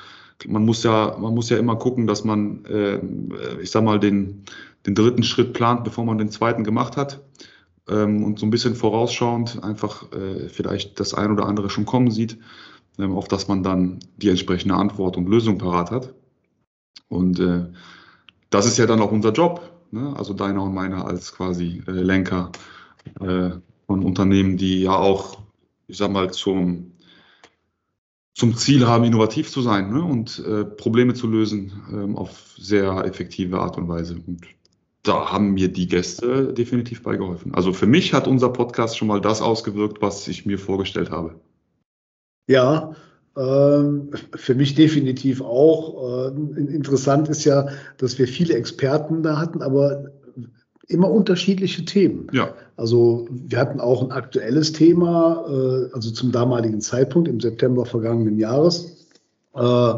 man 0.48 0.66
muss 0.66 0.84
ja, 0.84 1.16
man 1.20 1.34
muss 1.34 1.50
ja 1.50 1.58
immer 1.58 1.76
gucken, 1.78 2.08
dass 2.08 2.24
man, 2.24 2.66
äh, 2.66 3.00
ich 3.62 3.72
sag 3.72 3.84
mal, 3.84 4.00
den, 4.00 4.44
den 4.86 4.96
dritten 4.96 5.24
Schritt 5.24 5.54
plant, 5.54 5.84
bevor 5.84 6.06
man 6.06 6.18
den 6.18 6.30
zweiten 6.30 6.64
gemacht 6.64 6.98
hat 6.98 7.22
ähm, 7.90 8.24
und 8.24 8.40
so 8.40 8.46
ein 8.46 8.50
bisschen 8.50 8.76
vorausschauend 8.76 9.64
einfach 9.64 10.12
äh, 10.12 10.50
vielleicht 10.50 11.00
das 11.00 11.14
ein 11.14 11.32
oder 11.32 11.46
andere 11.46 11.70
schon 11.70 11.86
kommen 11.86 12.12
sieht, 12.12 12.38
ähm, 13.00 13.14
auf 13.14 13.28
das 13.28 13.48
man 13.48 13.64
dann 13.64 14.00
die 14.18 14.30
entsprechende 14.30 14.76
Antwort 14.76 15.18
und 15.18 15.30
Lösung 15.30 15.58
parat 15.58 15.92
hat. 15.92 16.14
Und 17.08 17.40
äh, 17.40 17.66
das 18.50 18.66
ist 18.66 18.78
ja 18.78 18.86
dann 18.86 19.02
auch 19.02 19.12
unser 19.12 19.32
Job, 19.32 19.62
ne? 19.92 20.14
also 20.18 20.34
deiner 20.34 20.64
und 20.64 20.74
meiner 20.74 21.06
als 21.06 21.34
quasi 21.34 21.84
äh, 21.88 21.92
Lenker 21.92 22.52
äh, 23.20 23.52
von 23.88 24.04
Unternehmen, 24.04 24.58
die 24.58 24.82
ja 24.82 24.96
auch, 24.96 25.40
ich 25.88 25.98
sag 25.98 26.12
mal, 26.12 26.32
zum, 26.32 26.92
zum 28.36 28.56
Ziel 28.58 28.86
haben, 28.86 29.06
innovativ 29.06 29.50
zu 29.50 29.62
sein 29.62 29.92
ne? 29.92 30.04
und 30.04 30.44
äh, 30.46 30.66
Probleme 30.66 31.14
zu 31.14 31.28
lösen 31.28 31.72
ähm, 31.92 32.18
auf 32.18 32.54
sehr 32.58 33.06
effektive 33.06 33.60
Art 33.60 33.78
und 33.78 33.88
Weise. 33.88 34.18
Und 34.28 34.42
da 35.04 35.32
haben 35.32 35.54
mir 35.54 35.70
die 35.70 35.88
Gäste 35.88 36.54
definitiv 36.54 37.02
beigeholfen. 37.02 37.56
Also 37.56 37.72
für 37.72 37.88
mich 37.88 38.14
hat 38.14 38.28
unser 38.28 38.50
Podcast 38.50 38.98
schon 38.98 39.08
mal 39.08 39.22
das 39.22 39.42
ausgewirkt, 39.42 40.02
was 40.02 40.28
ich 40.28 40.46
mir 40.46 40.60
vorgestellt 40.60 41.12
habe. 41.12 41.40
Ja, 42.48 42.94
ähm, 43.38 44.12
für 44.36 44.56
mich 44.56 44.76
definitiv 44.76 45.42
auch. 45.42 46.28
Äh, 46.28 46.36
interessant 46.74 47.30
ist 47.30 47.46
ja, 47.46 47.70
dass 47.98 48.20
wir 48.20 48.28
viele 48.28 48.56
Experten 48.56 49.24
da 49.24 49.38
hatten, 49.38 49.62
aber 49.62 50.12
immer 50.88 51.10
unterschiedliche 51.10 51.86
Themen. 51.86 52.28
Ja. 52.32 52.54
Also 52.78 53.28
wir 53.30 53.60
hatten 53.60 53.80
auch 53.80 54.04
ein 54.04 54.12
aktuelles 54.12 54.74
Thema, 54.74 55.46
äh, 55.48 55.94
also 55.94 56.12
zum 56.12 56.32
damaligen 56.32 56.82
Zeitpunkt 56.82 57.28
im 57.28 57.40
September 57.40 57.86
vergangenen 57.86 58.38
Jahres. 58.38 59.08
Äh, 59.54 59.94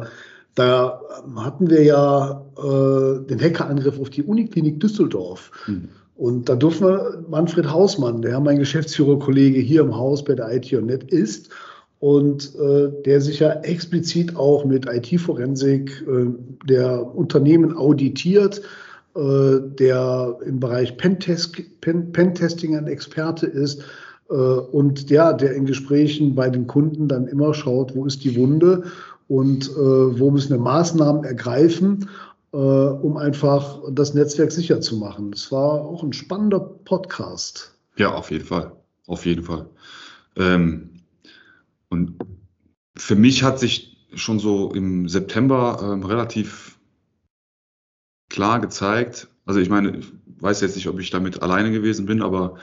da 0.56 1.01
hatten 1.36 1.70
wir 1.70 1.84
ja 1.84 2.46
äh, 2.58 3.25
den 3.27 3.39
Hackerangriff 3.39 4.00
auf 4.00 4.10
die 4.10 4.24
Uniklinik 4.24 4.79
Düsseldorf. 4.79 5.51
Mhm. 5.67 5.89
Und 6.15 6.50
da 6.50 6.56
durften 6.56 6.86
wir 6.86 7.24
Manfred 7.29 7.70
Hausmann, 7.70 8.24
der 8.24 8.39
mein 8.39 8.58
Geschäftsführerkollege 8.58 9.60
hier 9.60 9.82
im 9.82 9.96
Haus 9.96 10.24
bei 10.24 10.34
der 10.34 10.51
IT 10.51 10.74
und 10.74 10.88
Net 10.88 11.03
ist 11.12 11.50
und 12.00 12.56
äh, 12.56 12.91
der 13.06 13.22
sich 13.22 13.39
ja 13.39 13.51
explizit 13.62 14.36
auch 14.36 14.65
mit 14.65 14.88
IT-Forensik 14.88 16.06
äh, 16.08 16.25
der 16.67 17.15
Unternehmen 17.15 17.75
auditiert, 17.75 18.62
der 19.17 20.38
im 20.45 20.59
Bereich 20.59 20.95
Pentest, 20.97 21.81
Pen, 21.81 22.12
Pentesting 22.12 22.77
ein 22.77 22.86
Experte 22.86 23.47
ist 23.47 23.83
äh, 24.29 24.33
und 24.33 25.09
ja, 25.09 25.33
der 25.33 25.53
in 25.53 25.65
Gesprächen 25.65 26.36
bei 26.36 26.50
den 26.50 26.67
Kunden 26.67 27.07
dann 27.07 27.27
immer 27.27 27.53
schaut, 27.53 27.95
wo 27.95 28.05
ist 28.05 28.24
die 28.24 28.36
Wunde 28.36 28.83
und 29.27 29.69
äh, 29.69 30.19
wo 30.19 30.31
müssen 30.31 30.51
wir 30.51 30.59
Maßnahmen 30.59 31.24
ergreifen, 31.24 32.09
äh, 32.53 32.57
um 32.57 33.17
einfach 33.17 33.79
das 33.91 34.13
Netzwerk 34.13 34.51
sicher 34.51 34.81
zu 34.81 34.97
machen. 34.97 35.31
Es 35.33 35.51
war 35.51 35.81
auch 35.81 36.03
ein 36.03 36.13
spannender 36.13 36.59
Podcast. 36.59 37.74
Ja, 37.97 38.13
auf 38.13 38.31
jeden 38.31 38.45
Fall. 38.45 38.71
Auf 39.07 39.25
jeden 39.25 39.43
Fall. 39.43 39.67
Ähm, 40.36 40.89
und 41.89 42.15
für 42.97 43.15
mich 43.15 43.43
hat 43.43 43.59
sich 43.59 43.97
schon 44.13 44.39
so 44.39 44.71
im 44.74 45.07
September 45.07 45.79
ähm, 45.81 46.03
relativ 46.03 46.76
klar 48.38 48.60
gezeigt, 48.60 49.27
also 49.48 49.60
ich 49.60 49.67
meine, 49.67 49.98
ich 49.98 50.06
weiß 50.39 50.62
jetzt 50.62 50.75
nicht, 50.75 50.88
ob 50.88 51.00
ich 51.00 51.10
damit 51.10 51.41
alleine 51.41 51.72
gewesen 51.72 52.06
bin, 52.06 52.22
aber 52.22 52.58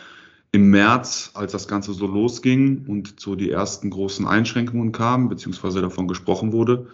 im 0.53 0.71
März, 0.71 1.33
als 1.35 1.51
das 1.51 1.67
Ganze 1.67 1.93
so 1.95 2.07
losging 2.07 2.87
und 2.87 3.19
so 3.19 3.35
die 3.35 3.51
ersten 3.51 3.91
großen 3.91 4.25
Einschränkungen 4.25 4.93
kamen, 4.93 5.29
beziehungsweise 5.29 5.81
davon 5.81 6.07
gesprochen 6.07 6.53
wurde, 6.53 6.87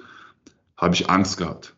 habe 0.78 0.94
ich 0.94 1.10
Angst 1.10 1.36
gehabt. 1.36 1.74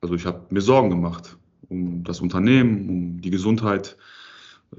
Also 0.00 0.14
ich 0.14 0.24
habe 0.24 0.46
mir 0.48 0.62
Sorgen 0.62 0.88
gemacht 0.88 1.36
um 1.68 2.02
das 2.02 2.22
Unternehmen, 2.22 2.88
um 2.88 3.20
die 3.20 3.28
Gesundheit 3.30 3.98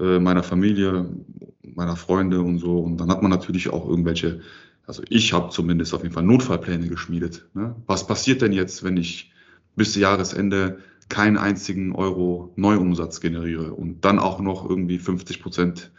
äh, 0.00 0.18
meiner 0.18 0.42
Familie, 0.42 1.08
meiner 1.62 1.94
Freunde 1.94 2.40
und 2.40 2.58
so. 2.58 2.80
Und 2.80 2.96
dann 2.96 3.10
hat 3.10 3.22
man 3.22 3.30
natürlich 3.30 3.68
auch 3.70 3.88
irgendwelche, 3.88 4.40
also 4.88 5.04
ich 5.08 5.32
habe 5.32 5.50
zumindest 5.50 5.94
auf 5.94 6.02
jeden 6.02 6.14
Fall 6.14 6.24
Notfallpläne 6.24 6.88
geschmiedet. 6.88 7.46
Ne? 7.54 7.76
Was 7.86 8.08
passiert 8.08 8.42
denn 8.42 8.50
jetzt, 8.50 8.82
wenn 8.82 8.96
ich 8.96 9.30
bis 9.76 9.94
Jahresende 9.94 10.80
keinen 11.10 11.36
einzigen 11.36 11.94
Euro 11.94 12.52
Neuumsatz 12.56 13.20
generiere 13.20 13.74
und 13.74 14.04
dann 14.04 14.18
auch 14.18 14.40
noch 14.40 14.68
irgendwie 14.68 14.98
50 14.98 15.42
Prozent 15.42 15.92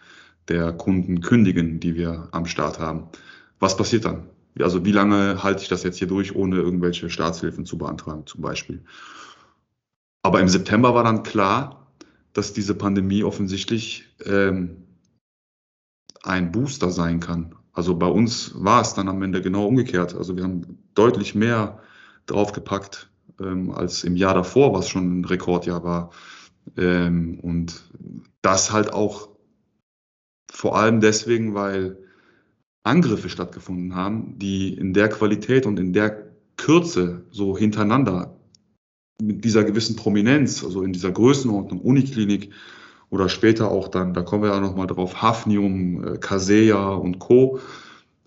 der 0.48 0.74
Kunden 0.74 1.22
kündigen, 1.22 1.80
die 1.80 1.96
wir 1.96 2.30
am 2.32 2.46
Start 2.48 2.80
haben. 2.80 3.10
Was 3.60 3.78
passiert 3.78 4.06
dann? 4.06 4.30
Also 4.60 4.84
wie 4.86 4.92
lange 4.92 5.44
halte 5.44 5.62
ich 5.62 5.70
das 5.70 5.84
jetzt 5.84 5.98
hier 5.98 6.08
durch, 6.08 6.36
ohne 6.36 6.58
irgendwelche 6.58 7.10
Staatshilfen 7.10 7.66
zu 7.66 7.78
beantragen 7.78 8.26
zum 8.26 8.42
Beispiel? 8.42 8.84
Aber 10.24 10.40
im 10.40 10.48
September 10.48 10.96
war 10.96 11.04
dann 11.04 11.24
klar, 11.24 11.88
dass 12.34 12.54
diese 12.54 12.76
Pandemie 12.76 13.24
offensichtlich 13.24 14.06
ähm, 14.26 14.84
ein 16.24 16.52
Booster 16.52 16.90
sein 16.90 17.20
kann. 17.20 17.56
Also 17.74 17.96
bei 17.96 18.08
uns 18.08 18.54
war 18.56 18.82
es 18.82 18.94
dann 18.94 19.08
am 19.08 19.22
Ende 19.22 19.42
genau 19.42 19.66
umgekehrt. 19.66 20.16
Also 20.16 20.36
wir 20.36 20.44
haben 20.44 20.80
deutlich 20.94 21.36
mehr 21.36 21.80
draufgepackt 22.26 23.11
ähm, 23.44 23.72
als 23.72 24.04
im 24.04 24.16
Jahr 24.16 24.34
davor, 24.34 24.74
was 24.74 24.90
schon 24.90 25.22
ein 25.22 25.26
Rekordjahr 25.26 25.84
war. 25.84 26.12
Ähm, 26.78 27.40
und 27.42 27.84
das 28.42 28.72
halt 28.72 28.94
auch 28.94 29.30
vor 30.52 30.78
allem 30.78 31.00
deswegen, 31.00 31.54
weil 31.54 31.98
Angriffe 32.84 33.30
stattgefunden 33.30 33.96
haben, 33.96 34.38
die 34.38 34.74
in 34.74 34.94
der 34.94 35.10
Qualität 35.10 35.66
und 35.66 35.80
in 35.80 35.94
der 35.94 36.32
Kürze 36.58 37.26
so 37.32 37.58
hintereinander 37.58 38.38
mit 39.22 39.46
dieser 39.46 39.64
gewissen 39.64 39.96
Prominenz, 39.96 40.64
also 40.64 40.82
in 40.82 40.94
dieser 40.94 41.12
Größenordnung, 41.12 41.80
Uniklinik 41.80 42.52
oder 43.10 43.30
später 43.30 43.72
auch 43.72 43.88
dann, 43.88 44.14
da 44.14 44.24
kommen 44.24 44.44
wir 44.44 44.50
ja 44.52 44.60
nochmal 44.60 44.88
drauf, 44.88 45.22
Hafnium, 45.22 46.04
äh, 46.04 46.18
Kaseya 46.18 46.90
und 46.90 47.20
Co., 47.20 47.60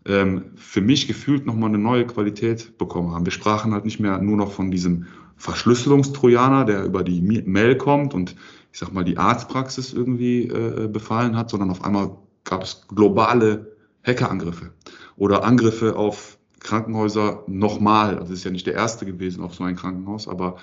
ähm, 0.07 0.53
für 0.57 0.81
mich 0.81 1.09
gefühlt 1.09 1.47
nochmal 1.47 1.71
eine 1.71 1.79
neue 1.79 2.07
Qualität 2.07 2.77
bekommen 2.79 3.13
haben. 3.13 3.25
Wir 3.25 3.33
sprachen 3.33 3.73
halt 3.73 3.85
nicht 3.85 4.01
mehr 4.01 4.19
nur 4.19 4.37
noch 4.37 4.53
von 4.53 4.71
diesem 4.71 5.07
Verschlüsselungstrojaner, 5.37 6.65
der 6.65 6.85
über 6.85 7.03
die 7.03 7.21
Mail 7.21 7.77
kommt 7.77 8.15
und 8.15 8.37
ich 8.73 8.79
sag 8.79 8.93
mal, 8.93 9.05
die 9.05 9.19
Arztpraxis 9.19 9.93
irgendwie 9.93 10.49
äh, 10.49 10.89
befallen 10.89 11.37
hat, 11.37 11.51
sondern 11.51 11.71
auf 11.71 11.85
einmal 11.85 12.17
gab 12.45 12.63
es 12.63 12.87
globale 12.89 13.77
Hackerangriffe 14.05 14.73
oder 15.17 15.45
Angriffe 15.45 15.97
auf 15.97 16.39
Krankenhäuser 16.61 17.45
nochmal. 17.47 18.19
Also 18.19 18.33
es 18.33 18.41
ist 18.41 18.45
ja 18.45 18.51
nicht 18.51 18.67
der 18.67 18.75
erste 18.75 19.07
gewesen 19.07 19.43
auf 19.43 19.55
so 19.55 19.65
ein 19.65 19.77
Krankenhaus, 19.77 20.29
aber 20.29 20.57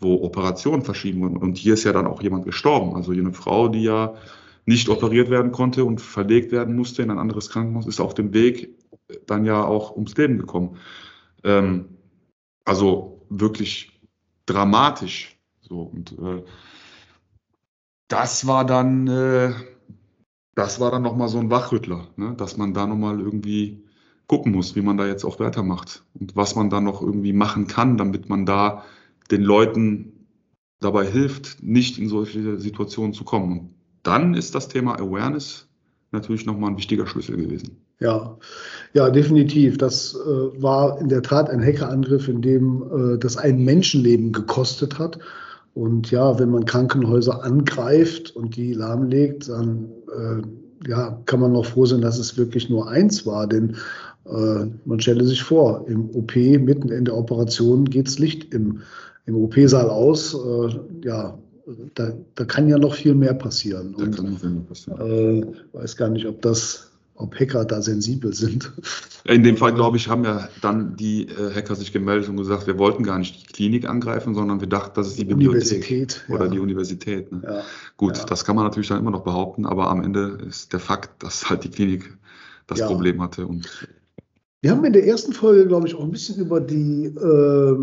wo 0.00 0.22
Operationen 0.22 0.82
verschieben 0.82 1.20
wurden. 1.20 1.36
Und 1.36 1.58
hier 1.58 1.74
ist 1.74 1.84
ja 1.84 1.92
dann 1.92 2.06
auch 2.06 2.22
jemand 2.22 2.44
gestorben. 2.44 2.94
Also 2.94 3.12
eine 3.12 3.32
Frau, 3.32 3.68
die 3.68 3.82
ja 3.82 4.14
nicht 4.64 4.88
operiert 4.88 5.30
werden 5.30 5.50
konnte 5.50 5.84
und 5.84 6.00
verlegt 6.00 6.52
werden 6.52 6.76
musste 6.76 7.02
in 7.02 7.10
ein 7.10 7.18
anderes 7.18 7.50
Krankenhaus, 7.50 7.86
ist 7.86 8.00
auf 8.00 8.14
dem 8.14 8.32
Weg 8.32 8.74
dann 9.26 9.44
ja 9.44 9.64
auch 9.64 9.94
ums 9.94 10.16
Leben 10.16 10.38
gekommen. 10.38 10.76
Ähm, 11.44 11.98
also 12.64 13.26
wirklich 13.30 14.00
dramatisch. 14.46 15.38
So 15.60 15.82
und 15.82 16.12
äh, 16.18 16.42
das 18.08 18.46
war 18.46 18.64
dann, 18.64 19.06
äh, 19.06 19.52
das 20.54 20.80
war 20.80 20.90
dann 20.90 21.02
nochmal 21.02 21.28
so 21.28 21.38
ein 21.38 21.50
Wachrüttler, 21.50 22.08
ne? 22.16 22.34
dass 22.36 22.56
man 22.56 22.74
da 22.74 22.86
nochmal 22.86 23.20
irgendwie 23.20 23.84
gucken 24.26 24.52
muss, 24.52 24.76
wie 24.76 24.82
man 24.82 24.96
da 24.96 25.06
jetzt 25.06 25.24
auch 25.24 25.40
weitermacht 25.40 26.04
und 26.14 26.36
was 26.36 26.54
man 26.54 26.70
da 26.70 26.80
noch 26.80 27.00
irgendwie 27.00 27.32
machen 27.32 27.66
kann, 27.66 27.96
damit 27.96 28.28
man 28.28 28.44
da 28.44 28.84
den 29.30 29.42
Leuten 29.42 30.26
dabei 30.80 31.06
hilft, 31.06 31.62
nicht 31.62 31.98
in 31.98 32.08
solche 32.08 32.58
Situationen 32.58 33.12
zu 33.12 33.24
kommen. 33.24 33.58
Und 33.58 33.74
dann 34.02 34.34
ist 34.34 34.54
das 34.54 34.68
Thema 34.68 34.98
Awareness 34.98 35.68
natürlich 36.12 36.46
nochmal 36.46 36.70
ein 36.70 36.78
wichtiger 36.78 37.06
Schlüssel 37.06 37.36
gewesen. 37.36 37.87
Ja, 38.00 38.38
ja, 38.92 39.10
definitiv. 39.10 39.76
Das 39.76 40.14
äh, 40.14 40.62
war 40.62 41.00
in 41.00 41.08
der 41.08 41.22
Tat 41.22 41.50
ein 41.50 41.62
Hackerangriff, 41.62 42.28
in 42.28 42.42
dem 42.42 42.84
äh, 43.14 43.18
das 43.18 43.36
ein 43.36 43.64
Menschenleben 43.64 44.32
gekostet 44.32 44.98
hat. 44.98 45.18
Und 45.74 46.10
ja, 46.10 46.38
wenn 46.38 46.50
man 46.50 46.64
Krankenhäuser 46.64 47.42
angreift 47.42 48.34
und 48.34 48.56
die 48.56 48.72
lahmlegt, 48.72 49.48
dann 49.48 49.88
äh, 50.16 50.88
ja, 50.88 51.20
kann 51.26 51.40
man 51.40 51.52
noch 51.52 51.66
froh 51.66 51.86
sein, 51.86 52.00
dass 52.00 52.18
es 52.18 52.36
wirklich 52.36 52.70
nur 52.70 52.88
eins 52.88 53.26
war. 53.26 53.46
Denn 53.48 53.76
äh, 54.26 54.66
man 54.84 55.00
stelle 55.00 55.24
sich 55.24 55.42
vor, 55.42 55.84
im 55.88 56.10
OP, 56.14 56.36
mitten 56.36 56.90
in 56.90 57.04
der 57.04 57.16
Operation, 57.16 57.84
geht 57.84 58.06
das 58.06 58.18
Licht 58.18 58.52
im, 58.54 58.80
im 59.26 59.36
OP-Saal 59.36 59.90
aus. 59.90 60.34
Äh, 60.34 60.78
ja, 61.04 61.38
da, 61.94 62.12
da 62.34 62.44
kann 62.44 62.68
ja 62.68 62.78
noch 62.78 62.94
viel 62.94 63.14
mehr 63.14 63.34
passieren. 63.34 63.94
Da 63.98 64.04
und, 64.04 64.16
kann 64.16 64.32
noch 64.32 64.40
viel 64.40 64.50
mehr 64.50 64.62
passieren. 64.62 65.00
Äh, 65.00 65.76
weiß 65.76 65.96
gar 65.96 66.08
nicht, 66.08 66.26
ob 66.26 66.42
das 66.42 66.87
ob 67.18 67.38
Hacker 67.38 67.64
da 67.64 67.82
sensibel 67.82 68.32
sind. 68.32 68.72
In 69.24 69.42
dem 69.42 69.56
Fall, 69.56 69.74
glaube 69.74 69.96
ich, 69.96 70.08
haben 70.08 70.24
ja 70.24 70.48
dann 70.62 70.96
die 70.96 71.28
äh, 71.28 71.54
Hacker 71.54 71.74
sich 71.74 71.92
gemeldet 71.92 72.28
und 72.28 72.36
gesagt, 72.36 72.66
wir 72.66 72.78
wollten 72.78 73.02
gar 73.02 73.18
nicht 73.18 73.42
die 73.42 73.52
Klinik 73.52 73.88
angreifen, 73.88 74.34
sondern 74.34 74.60
wir 74.60 74.68
dachten, 74.68 74.92
das 74.94 75.08
ist 75.08 75.18
die 75.18 75.24
Bibliothek 75.24 76.22
oder 76.28 76.46
ja. 76.46 76.50
die 76.50 76.58
Universität. 76.60 77.30
Ne? 77.32 77.42
Ja. 77.44 77.62
Gut, 77.96 78.16
ja. 78.16 78.24
das 78.24 78.44
kann 78.44 78.56
man 78.56 78.64
natürlich 78.64 78.88
dann 78.88 79.00
immer 79.00 79.10
noch 79.10 79.24
behaupten, 79.24 79.66
aber 79.66 79.90
am 79.90 80.02
Ende 80.02 80.38
ist 80.48 80.72
der 80.72 80.80
Fakt, 80.80 81.22
dass 81.22 81.50
halt 81.50 81.64
die 81.64 81.70
Klinik 81.70 82.16
das 82.66 82.80
Problem 82.80 83.20
hatte 83.20 83.46
und 83.46 83.88
wir 84.60 84.72
haben 84.72 84.84
in 84.84 84.92
der 84.92 85.06
ersten 85.06 85.32
Folge, 85.32 85.68
glaube 85.68 85.86
ich, 85.86 85.94
auch 85.94 86.02
ein 86.02 86.10
bisschen 86.10 86.40
über 86.40 86.60
die 86.60 87.04
äh, 87.04 87.76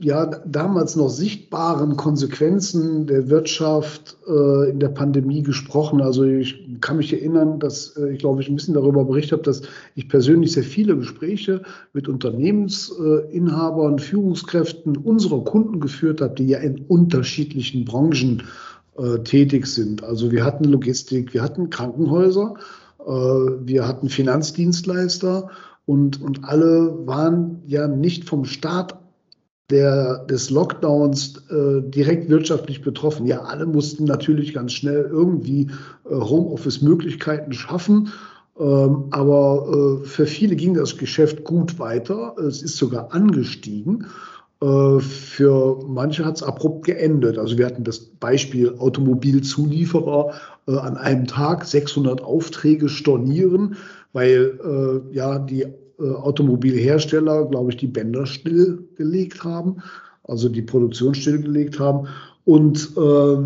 ja, 0.00 0.26
damals 0.46 0.96
noch 0.96 1.10
sichtbaren 1.10 1.98
Konsequenzen 1.98 3.06
der 3.06 3.28
Wirtschaft 3.28 4.16
äh, 4.26 4.70
in 4.70 4.80
der 4.80 4.88
Pandemie 4.88 5.42
gesprochen. 5.42 6.00
Also 6.00 6.24
ich 6.24 6.80
kann 6.80 6.96
mich 6.96 7.12
erinnern, 7.12 7.60
dass 7.60 7.98
äh, 7.98 8.14
ich, 8.14 8.18
glaube 8.18 8.40
ich, 8.40 8.48
ein 8.48 8.56
bisschen 8.56 8.72
darüber 8.72 9.04
berichtet 9.04 9.32
habe, 9.32 9.42
dass 9.42 9.60
ich 9.94 10.08
persönlich 10.08 10.52
sehr 10.52 10.62
viele 10.62 10.96
Gespräche 10.96 11.64
mit 11.92 12.08
Unternehmensinhabern, 12.08 13.98
Führungskräften 13.98 14.96
unserer 14.96 15.44
Kunden 15.44 15.80
geführt 15.80 16.22
habe, 16.22 16.34
die 16.34 16.48
ja 16.48 16.60
in 16.60 16.86
unterschiedlichen 16.86 17.84
Branchen 17.84 18.44
äh, 18.96 19.18
tätig 19.18 19.66
sind. 19.66 20.02
Also 20.02 20.32
wir 20.32 20.46
hatten 20.46 20.64
Logistik, 20.64 21.34
wir 21.34 21.42
hatten 21.42 21.68
Krankenhäuser, 21.68 22.54
äh, 23.00 23.10
wir 23.10 23.86
hatten 23.86 24.08
Finanzdienstleister. 24.08 25.50
Und, 25.86 26.20
und 26.20 26.44
alle 26.44 27.06
waren 27.06 27.62
ja 27.66 27.88
nicht 27.88 28.28
vom 28.28 28.44
Start 28.44 28.96
der, 29.70 30.18
des 30.26 30.50
Lockdowns 30.50 31.42
äh, 31.50 31.82
direkt 31.82 32.28
wirtschaftlich 32.28 32.82
betroffen. 32.82 33.26
Ja, 33.26 33.40
alle 33.42 33.66
mussten 33.66 34.04
natürlich 34.04 34.54
ganz 34.54 34.72
schnell 34.72 35.08
irgendwie 35.10 35.70
äh, 36.04 36.14
Homeoffice-Möglichkeiten 36.14 37.52
schaffen. 37.52 38.12
Ähm, 38.58 39.06
aber 39.10 40.00
äh, 40.02 40.06
für 40.06 40.26
viele 40.26 40.56
ging 40.56 40.74
das 40.74 40.98
Geschäft 40.98 41.44
gut 41.44 41.78
weiter. 41.78 42.36
Es 42.38 42.62
ist 42.62 42.76
sogar 42.76 43.12
angestiegen. 43.14 44.06
Äh, 44.62 45.00
für 45.00 45.84
manche 45.86 46.24
hat 46.24 46.36
es 46.36 46.42
abrupt 46.42 46.86
geendet. 46.86 47.36
Also 47.36 47.58
wir 47.58 47.66
hatten 47.66 47.84
das 47.84 47.98
Beispiel 47.98 48.74
Automobilzulieferer 48.78 50.32
äh, 50.68 50.76
an 50.76 50.96
einem 50.96 51.26
Tag 51.26 51.64
600 51.66 52.22
Aufträge 52.22 52.88
stornieren 52.88 53.76
weil 54.12 54.58
äh, 55.10 55.14
ja 55.14 55.38
die 55.38 55.62
äh, 55.62 55.70
Automobilhersteller, 55.98 57.46
glaube 57.46 57.70
ich, 57.70 57.76
die 57.76 57.86
Bänder 57.86 58.26
stillgelegt 58.26 59.44
haben, 59.44 59.82
also 60.24 60.48
die 60.48 60.62
Produktion 60.62 61.14
stillgelegt 61.14 61.78
haben. 61.78 62.08
Und 62.44 62.92
äh, 62.96 63.36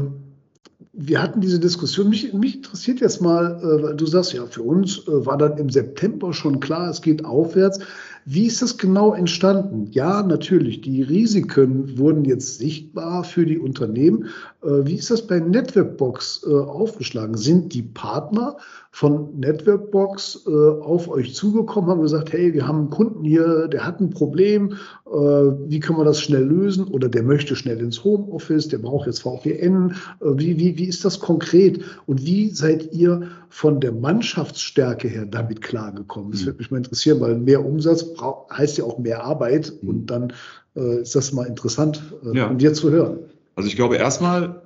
wir 0.92 1.22
hatten 1.22 1.40
diese 1.40 1.60
Diskussion. 1.60 2.08
Mich, 2.08 2.32
mich 2.32 2.56
interessiert 2.56 3.00
jetzt 3.00 3.20
mal, 3.20 3.60
äh, 3.62 3.82
weil 3.82 3.96
du 3.96 4.06
sagst, 4.06 4.32
ja, 4.32 4.46
für 4.46 4.62
uns 4.62 5.02
war 5.06 5.38
dann 5.38 5.58
im 5.58 5.70
September 5.70 6.32
schon 6.32 6.60
klar, 6.60 6.90
es 6.90 7.02
geht 7.02 7.24
aufwärts. 7.24 7.80
Wie 8.28 8.46
ist 8.46 8.60
das 8.60 8.76
genau 8.76 9.14
entstanden? 9.14 9.86
Ja, 9.92 10.20
natürlich, 10.20 10.80
die 10.80 11.00
Risiken 11.00 11.96
wurden 11.96 12.24
jetzt 12.24 12.58
sichtbar 12.58 13.22
für 13.22 13.46
die 13.46 13.56
Unternehmen. 13.56 14.24
Äh, 14.64 14.84
wie 14.84 14.96
ist 14.96 15.12
das 15.12 15.28
bei 15.28 15.38
Networkbox 15.38 16.44
äh, 16.44 16.52
aufgeschlagen? 16.52 17.36
Sind 17.36 17.72
die 17.72 17.84
Partner 17.84 18.56
von 18.96 19.38
Networkbox 19.38 20.46
äh, 20.46 20.50
auf 20.50 21.10
euch 21.10 21.34
zugekommen, 21.34 21.90
haben 21.90 22.00
gesagt, 22.00 22.32
hey, 22.32 22.54
wir 22.54 22.66
haben 22.66 22.78
einen 22.78 22.90
Kunden 22.90 23.24
hier, 23.24 23.68
der 23.68 23.84
hat 23.84 24.00
ein 24.00 24.08
Problem, 24.08 24.78
wie 25.04 25.80
können 25.80 25.98
wir 25.98 26.04
das 26.04 26.20
schnell 26.20 26.44
lösen? 26.44 26.86
Oder 26.88 27.08
der 27.08 27.22
möchte 27.22 27.56
schnell 27.56 27.78
ins 27.80 28.02
Homeoffice, 28.02 28.68
der 28.68 28.78
braucht 28.78 29.06
jetzt 29.06 29.20
VPN. 29.20 29.94
Wie, 30.20 30.58
wie, 30.58 30.78
wie 30.78 30.84
ist 30.86 31.04
das 31.04 31.20
konkret? 31.20 31.84
Und 32.06 32.24
wie 32.24 32.50
seid 32.50 32.92
ihr 32.92 33.28
von 33.48 33.80
der 33.80 33.92
Mannschaftsstärke 33.92 35.08
her 35.08 35.26
damit 35.26 35.62
klargekommen? 35.62 36.32
Das 36.32 36.40
hm. 36.40 36.46
würde 36.46 36.58
mich 36.58 36.70
mal 36.70 36.78
interessieren, 36.78 37.20
weil 37.20 37.38
mehr 37.38 37.64
Umsatz 37.64 38.06
heißt 38.50 38.78
ja 38.78 38.84
auch 38.84 38.98
mehr 38.98 39.24
Arbeit 39.24 39.74
hm. 39.80 39.88
und 39.88 40.06
dann 40.06 40.32
äh, 40.74 41.02
ist 41.02 41.14
das 41.14 41.32
mal 41.32 41.46
interessant 41.46 42.02
äh, 42.24 42.36
ja. 42.36 42.48
von 42.48 42.58
dir 42.58 42.72
zu 42.74 42.90
hören. 42.90 43.18
Also 43.54 43.68
ich 43.68 43.76
glaube, 43.76 43.96
erstmal 43.96 44.62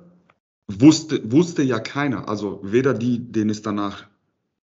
wusste, 0.67 1.21
wusste 1.31 1.63
ja 1.63 1.79
keiner, 1.79 2.27
also 2.29 2.59
weder 2.63 2.93
die, 2.93 3.19
denen 3.19 3.49
es 3.49 3.61
danach 3.61 4.10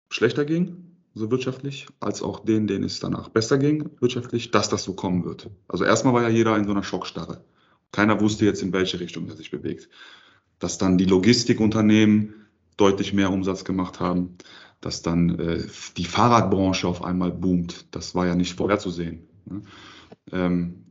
schlechter 0.09 0.45
ging, 0.45 0.95
so 1.13 1.31
wirtschaftlich, 1.31 1.87
als 1.99 2.21
auch 2.21 2.43
denen, 2.43 2.67
denen 2.67 2.83
es 2.83 2.99
danach 2.99 3.29
besser 3.29 3.57
ging, 3.57 3.89
wirtschaftlich, 3.99 4.51
dass 4.51 4.69
das 4.69 4.83
so 4.83 4.93
kommen 4.93 5.23
wird. 5.23 5.49
Also 5.67 5.85
erstmal 5.85 6.13
war 6.13 6.23
ja 6.23 6.29
jeder 6.29 6.57
in 6.57 6.65
so 6.65 6.71
einer 6.71 6.83
Schockstarre. 6.83 7.43
Keiner 7.91 8.19
wusste 8.19 8.45
jetzt, 8.45 8.61
in 8.61 8.73
welche 8.73 8.99
Richtung 8.99 9.27
er 9.29 9.37
sich 9.37 9.51
bewegt. 9.51 9.89
Dass 10.59 10.77
dann 10.77 10.97
die 10.97 11.05
Logistikunternehmen 11.05 12.33
deutlich 12.77 13.13
mehr 13.13 13.31
Umsatz 13.31 13.63
gemacht 13.63 13.99
haben, 14.01 14.37
dass 14.81 15.01
dann 15.01 15.39
äh, 15.39 15.63
die 15.95 16.05
Fahrradbranche 16.05 16.87
auf 16.87 17.03
einmal 17.03 17.31
boomt. 17.31 17.85
Das 17.91 18.13
war 18.13 18.27
ja 18.27 18.35
nicht 18.35 18.57
vorherzusehen. 18.57 19.27
Ne? 19.45 19.61
Ähm, 20.31 20.85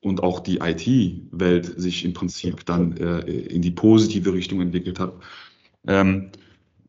und 0.00 0.22
auch 0.22 0.40
die 0.40 0.58
IT-Welt 0.58 1.80
sich 1.80 2.04
im 2.04 2.12
Prinzip 2.12 2.66
dann 2.66 2.96
äh, 2.96 3.20
in 3.20 3.62
die 3.62 3.70
positive 3.70 4.32
Richtung 4.32 4.60
entwickelt 4.60 4.98
hat, 5.00 5.14
ähm, 5.86 6.30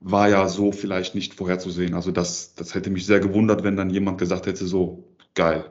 war 0.08 0.30
ja 0.30 0.48
so 0.48 0.72
vielleicht 0.72 1.16
nicht 1.16 1.34
vorherzusehen. 1.34 1.96
Also 1.96 2.12
das, 2.12 2.54
das 2.54 2.76
hätte 2.76 2.92
mich 2.92 3.08
sehr 3.08 3.20
gewundert, 3.20 3.64
wenn 3.64 3.76
dann 3.76 3.90
jemand 3.90 4.20
gesagt 4.20 4.46
hätte, 4.46 4.68
so 4.68 5.04
geil, 5.34 5.66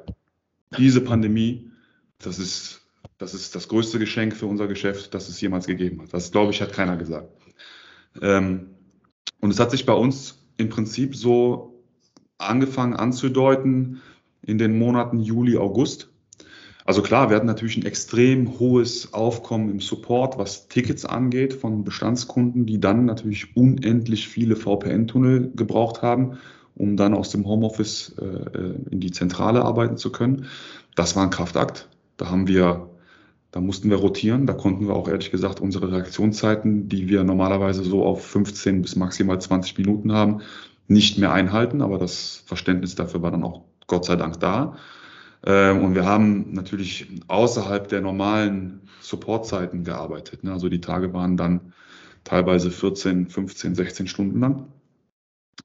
diese 0.77 1.01
Pandemie, 1.01 1.71
das 2.19 2.41
ist, 2.41 2.81
das 3.17 3.33
ist 3.33 3.55
das 3.55 3.69
größte 3.69 4.01
Geschenk 4.01 4.35
für 4.35 4.47
unser 4.47 4.67
Geschäft, 4.67 5.15
das 5.15 5.29
es 5.29 5.41
jemals 5.41 5.69
gegeben 5.69 6.03
hat. 6.03 6.13
Das, 6.13 6.33
glaube 6.33 6.51
ich, 6.51 6.61
hat 6.61 6.73
keiner 6.73 6.97
gesagt. 6.97 7.29
Ähm, 8.21 8.71
und 9.41 9.53
es 9.53 9.61
hat 9.61 9.71
sich 9.71 9.87
bei 9.87 9.93
uns 9.93 10.45
im 10.57 10.69
Prinzip 10.69 11.15
so 11.15 11.85
angefangen 12.37 12.95
anzudeuten 12.95 14.03
in 14.43 14.59
den 14.59 14.77
Monaten 14.77 15.21
Juli, 15.21 15.57
August. 15.59 16.11
Also 16.85 17.01
klar, 17.01 17.31
wir 17.31 17.37
hatten 17.37 17.47
natürlich 17.47 17.79
ein 17.79 17.87
extrem 17.87 18.59
hohes 18.59 19.15
Aufkommen 19.15 19.71
im 19.71 19.81
Support, 19.81 20.37
was 20.37 20.69
Tickets 20.69 21.07
angeht 21.07 21.55
von 21.55 21.83
Bestandskunden, 21.83 22.67
die 22.67 22.79
dann 22.79 23.07
natürlich 23.07 23.57
unendlich 23.57 24.29
viele 24.29 24.55
VPN-Tunnel 24.55 25.53
gebraucht 25.57 26.03
haben, 26.03 26.39
um 26.75 26.97
dann 26.97 27.15
aus 27.15 27.31
dem 27.31 27.47
Homeoffice 27.47 28.15
äh, 28.21 28.25
äh, 28.25 28.75
in 28.91 29.01
die 29.01 29.13
Zentrale 29.13 29.63
arbeiten 29.63 29.97
zu 29.97 30.13
können. 30.13 30.47
Das 30.95 31.17
war 31.17 31.23
ein 31.23 31.31
Kraftakt. 31.31 31.89
Da 32.19 32.31
haben 32.31 32.49
wir 32.49 32.91
da 33.55 33.61
mussten 33.61 33.89
wir 33.89 33.99
rotieren. 33.99 34.47
Da 34.47 34.53
konnten 34.53 34.89
wir 34.89 34.97
auch 34.97 35.07
ehrlich 35.07 35.31
gesagt 35.31 35.61
unsere 35.61 35.93
Reaktionszeiten, 35.93 36.89
die 36.89 37.09
wir 37.09 37.23
normalerweise 37.23 37.85
so 37.85 38.05
auf 38.05 38.27
15 38.27 38.83
bis 38.83 38.97
maximal 38.97 39.41
20 39.41 39.79
Minuten 39.79 40.11
haben, 40.11 40.41
nicht 40.89 41.19
mehr 41.19 41.33
einhalten. 41.33 41.81
Aber 41.81 41.99
das 41.99 42.43
Verständnis 42.47 42.97
dafür 42.97 43.23
war 43.23 43.31
dann 43.31 43.45
auch 43.45 43.63
Gott 43.87 44.07
sei 44.07 44.17
Dank 44.17 44.41
da. 44.41 44.77
Ähm, 45.47 45.85
und 45.85 45.95
wir 45.95 46.05
haben 46.05 46.53
natürlich 46.53 47.07
außerhalb 47.29 47.89
der 47.89 48.01
normalen 48.01 48.81
Supportzeiten 49.01 49.85
gearbeitet. 49.85 50.45
Ne? 50.45 50.53
Also 50.53 50.69
die 50.69 50.81
Tage 50.81 51.13
waren 51.13 51.37
dann 51.37 51.73
teilweise 52.25 52.71
14, 52.71 53.29
15, 53.29 53.75
16 53.75 54.07
Stunden 54.07 54.41
lang 54.41 54.67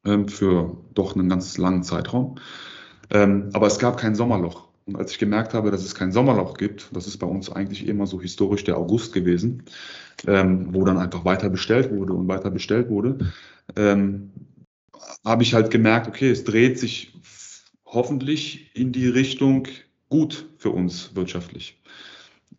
ähm, 0.05 0.27
für 0.27 0.77
doch 0.93 1.15
einen 1.15 1.29
ganz 1.29 1.57
langen 1.57 1.83
Zeitraum. 1.83 2.35
Ähm, 3.09 3.49
aber 3.53 3.67
es 3.67 3.79
gab 3.79 3.97
kein 3.97 4.15
Sommerloch. 4.15 4.67
Und 4.85 4.97
als 4.97 5.11
ich 5.11 5.19
gemerkt 5.19 5.53
habe, 5.53 5.71
dass 5.71 5.85
es 5.85 5.95
kein 5.95 6.11
Sommerloch 6.11 6.55
gibt, 6.57 6.89
das 6.93 7.07
ist 7.07 7.17
bei 7.17 7.27
uns 7.27 7.49
eigentlich 7.51 7.87
immer 7.87 8.07
so 8.07 8.19
historisch 8.19 8.63
der 8.63 8.77
August 8.77 9.13
gewesen, 9.13 9.63
wo 10.25 10.83
dann 10.83 10.97
einfach 10.97 11.25
weiter 11.25 11.51
bestellt 11.51 11.91
wurde 11.91 12.13
und 12.13 12.27
weiter 12.27 12.49
bestellt 12.49 12.89
wurde, 12.89 13.19
habe 13.77 15.43
ich 15.43 15.53
halt 15.53 15.69
gemerkt, 15.69 16.07
okay, 16.07 16.31
es 16.31 16.43
dreht 16.43 16.79
sich 16.79 17.13
hoffentlich 17.91 18.75
in 18.75 18.91
die 18.91 19.07
Richtung 19.07 19.67
gut 20.09 20.47
für 20.57 20.71
uns 20.71 21.15
wirtschaftlich. 21.15 21.81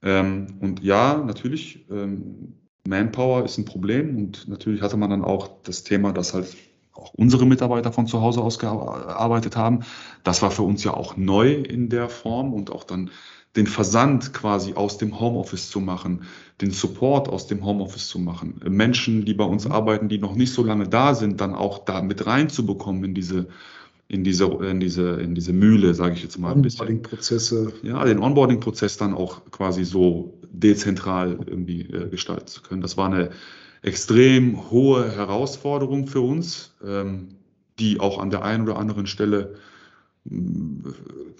Ähm, 0.02 0.58
und 0.60 0.82
ja, 0.82 1.18
natürlich, 1.18 1.86
ähm, 1.90 2.54
Manpower 2.86 3.44
ist 3.44 3.58
ein 3.58 3.64
Problem 3.64 4.16
und 4.16 4.48
natürlich 4.48 4.80
hatte 4.82 4.96
man 4.96 5.10
dann 5.10 5.24
auch 5.24 5.50
das 5.62 5.84
Thema, 5.84 6.12
dass 6.12 6.32
halt 6.32 6.56
auch 6.92 7.12
unsere 7.14 7.46
Mitarbeiter 7.46 7.92
von 7.92 8.06
zu 8.06 8.20
Hause 8.20 8.40
aus 8.40 8.58
gearbeitet 8.58 9.56
haben. 9.56 9.80
Das 10.24 10.42
war 10.42 10.50
für 10.50 10.62
uns 10.62 10.82
ja 10.84 10.94
auch 10.94 11.16
neu 11.16 11.52
in 11.52 11.88
der 11.88 12.08
Form 12.08 12.52
und 12.52 12.70
auch 12.70 12.84
dann 12.84 13.10
den 13.56 13.66
Versand 13.66 14.32
quasi 14.32 14.74
aus 14.74 14.98
dem 14.98 15.18
Homeoffice 15.18 15.70
zu 15.70 15.80
machen, 15.80 16.22
den 16.60 16.70
Support 16.70 17.28
aus 17.28 17.48
dem 17.48 17.64
Homeoffice 17.64 18.08
zu 18.08 18.18
machen, 18.18 18.60
Menschen, 18.68 19.24
die 19.24 19.34
bei 19.34 19.44
uns 19.44 19.66
arbeiten, 19.66 20.08
die 20.08 20.18
noch 20.18 20.36
nicht 20.36 20.52
so 20.52 20.62
lange 20.62 20.88
da 20.88 21.14
sind, 21.14 21.40
dann 21.40 21.54
auch 21.54 21.84
da 21.84 22.00
mit 22.00 22.26
reinzubekommen 22.26 23.04
in 23.04 23.14
diese 23.14 23.48
in 24.10 24.24
diese, 24.24 24.46
in 24.46 24.80
diese, 24.80 25.20
in 25.20 25.36
diese 25.36 25.52
Mühle, 25.52 25.94
sage 25.94 26.14
ich 26.14 26.22
jetzt 26.24 26.36
mal 26.36 26.52
ein 26.52 26.62
bisschen. 26.62 26.80
Onboarding-Prozesse. 26.80 27.72
Ja, 27.84 28.04
den 28.04 28.18
Onboarding-Prozess 28.18 28.96
dann 28.96 29.14
auch 29.14 29.48
quasi 29.52 29.84
so 29.84 30.34
dezentral 30.50 31.38
irgendwie 31.46 31.82
äh, 31.82 32.08
gestalten 32.08 32.48
zu 32.48 32.60
können. 32.60 32.82
Das 32.82 32.96
war 32.96 33.06
eine 33.06 33.30
extrem 33.82 34.68
hohe 34.68 35.12
Herausforderung 35.12 36.08
für 36.08 36.22
uns, 36.22 36.74
ähm, 36.84 37.36
die 37.78 38.00
auch 38.00 38.18
an 38.18 38.30
der 38.30 38.42
einen 38.42 38.64
oder 38.64 38.80
anderen 38.80 39.06
Stelle 39.06 39.54
mm, 40.24 40.88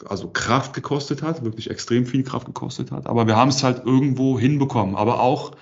also 0.08 0.28
Kraft 0.28 0.72
gekostet 0.72 1.24
hat, 1.24 1.44
wirklich 1.44 1.70
extrem 1.70 2.06
viel 2.06 2.22
Kraft 2.22 2.46
gekostet 2.46 2.92
hat. 2.92 3.08
Aber 3.08 3.26
wir 3.26 3.34
haben 3.34 3.50
es 3.50 3.64
halt 3.64 3.84
irgendwo 3.84 4.38
hinbekommen. 4.38 4.94
Aber 4.94 5.18
auch, 5.18 5.56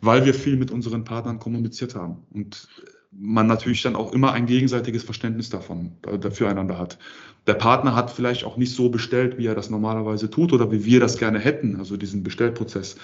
weil 0.00 0.24
wir 0.24 0.32
viel 0.32 0.56
mit 0.56 0.70
unseren 0.70 1.04
Partnern 1.04 1.38
kommuniziert 1.40 1.94
haben. 1.94 2.22
Und 2.32 2.68
man 3.16 3.46
natürlich 3.46 3.82
dann 3.82 3.96
auch 3.96 4.12
immer 4.12 4.32
ein 4.32 4.46
gegenseitiges 4.46 5.02
Verständnis 5.02 5.50
davon 5.50 5.92
äh, 6.06 6.30
füreinander 6.30 6.78
hat. 6.78 6.98
Der 7.46 7.54
Partner 7.54 7.94
hat 7.94 8.10
vielleicht 8.10 8.44
auch 8.44 8.56
nicht 8.56 8.74
so 8.74 8.88
bestellt, 8.88 9.38
wie 9.38 9.46
er 9.46 9.54
das 9.54 9.70
normalerweise 9.70 10.30
tut 10.30 10.52
oder 10.52 10.70
wie 10.72 10.84
wir 10.84 11.00
das 11.00 11.18
gerne 11.18 11.38
hätten, 11.38 11.76
also 11.76 11.96
diesen 11.96 12.22
Bestellprozess. 12.22 12.96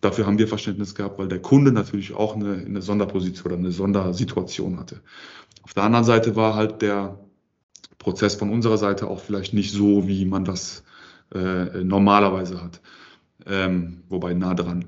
Dafür 0.00 0.26
haben 0.26 0.38
wir 0.38 0.48
Verständnis 0.48 0.94
gehabt, 0.94 1.18
weil 1.18 1.28
der 1.28 1.40
Kunde 1.40 1.72
natürlich 1.72 2.14
auch 2.14 2.34
eine, 2.34 2.54
eine 2.54 2.82
Sonderposition 2.82 3.52
oder 3.52 3.58
eine 3.58 3.72
Sondersituation 3.72 4.78
hatte. 4.78 5.00
Auf 5.62 5.72
der 5.74 5.84
anderen 5.84 6.04
Seite 6.04 6.36
war 6.36 6.54
halt 6.54 6.82
der 6.82 7.18
Prozess 7.98 8.34
von 8.34 8.50
unserer 8.50 8.78
Seite 8.78 9.08
auch 9.08 9.20
vielleicht 9.20 9.54
nicht 9.54 9.72
so, 9.72 10.06
wie 10.06 10.26
man 10.26 10.44
das 10.44 10.84
äh, 11.34 11.82
normalerweise 11.82 12.62
hat. 12.62 12.80
Ähm, 13.46 14.02
wobei 14.08 14.34
nah 14.34 14.54
dran. 14.54 14.86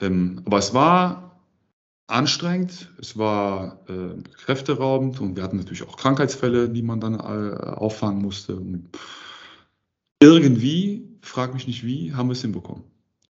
Ähm, 0.00 0.42
aber 0.44 0.58
es 0.58 0.72
war 0.72 1.27
anstrengend, 2.08 2.90
es 2.98 3.16
war 3.16 3.84
äh, 3.88 4.20
kräfteraubend 4.44 5.20
und 5.20 5.36
wir 5.36 5.42
hatten 5.42 5.58
natürlich 5.58 5.84
auch 5.84 5.96
Krankheitsfälle, 5.96 6.68
die 6.68 6.82
man 6.82 7.00
dann 7.00 7.14
äh, 7.14 7.54
auffangen 7.54 8.22
musste. 8.22 8.56
Und 8.56 8.88
irgendwie, 10.20 11.06
frag 11.22 11.54
mich 11.54 11.66
nicht 11.66 11.84
wie, 11.84 12.14
haben 12.14 12.28
wir 12.28 12.32
es 12.32 12.40
hinbekommen. 12.40 12.82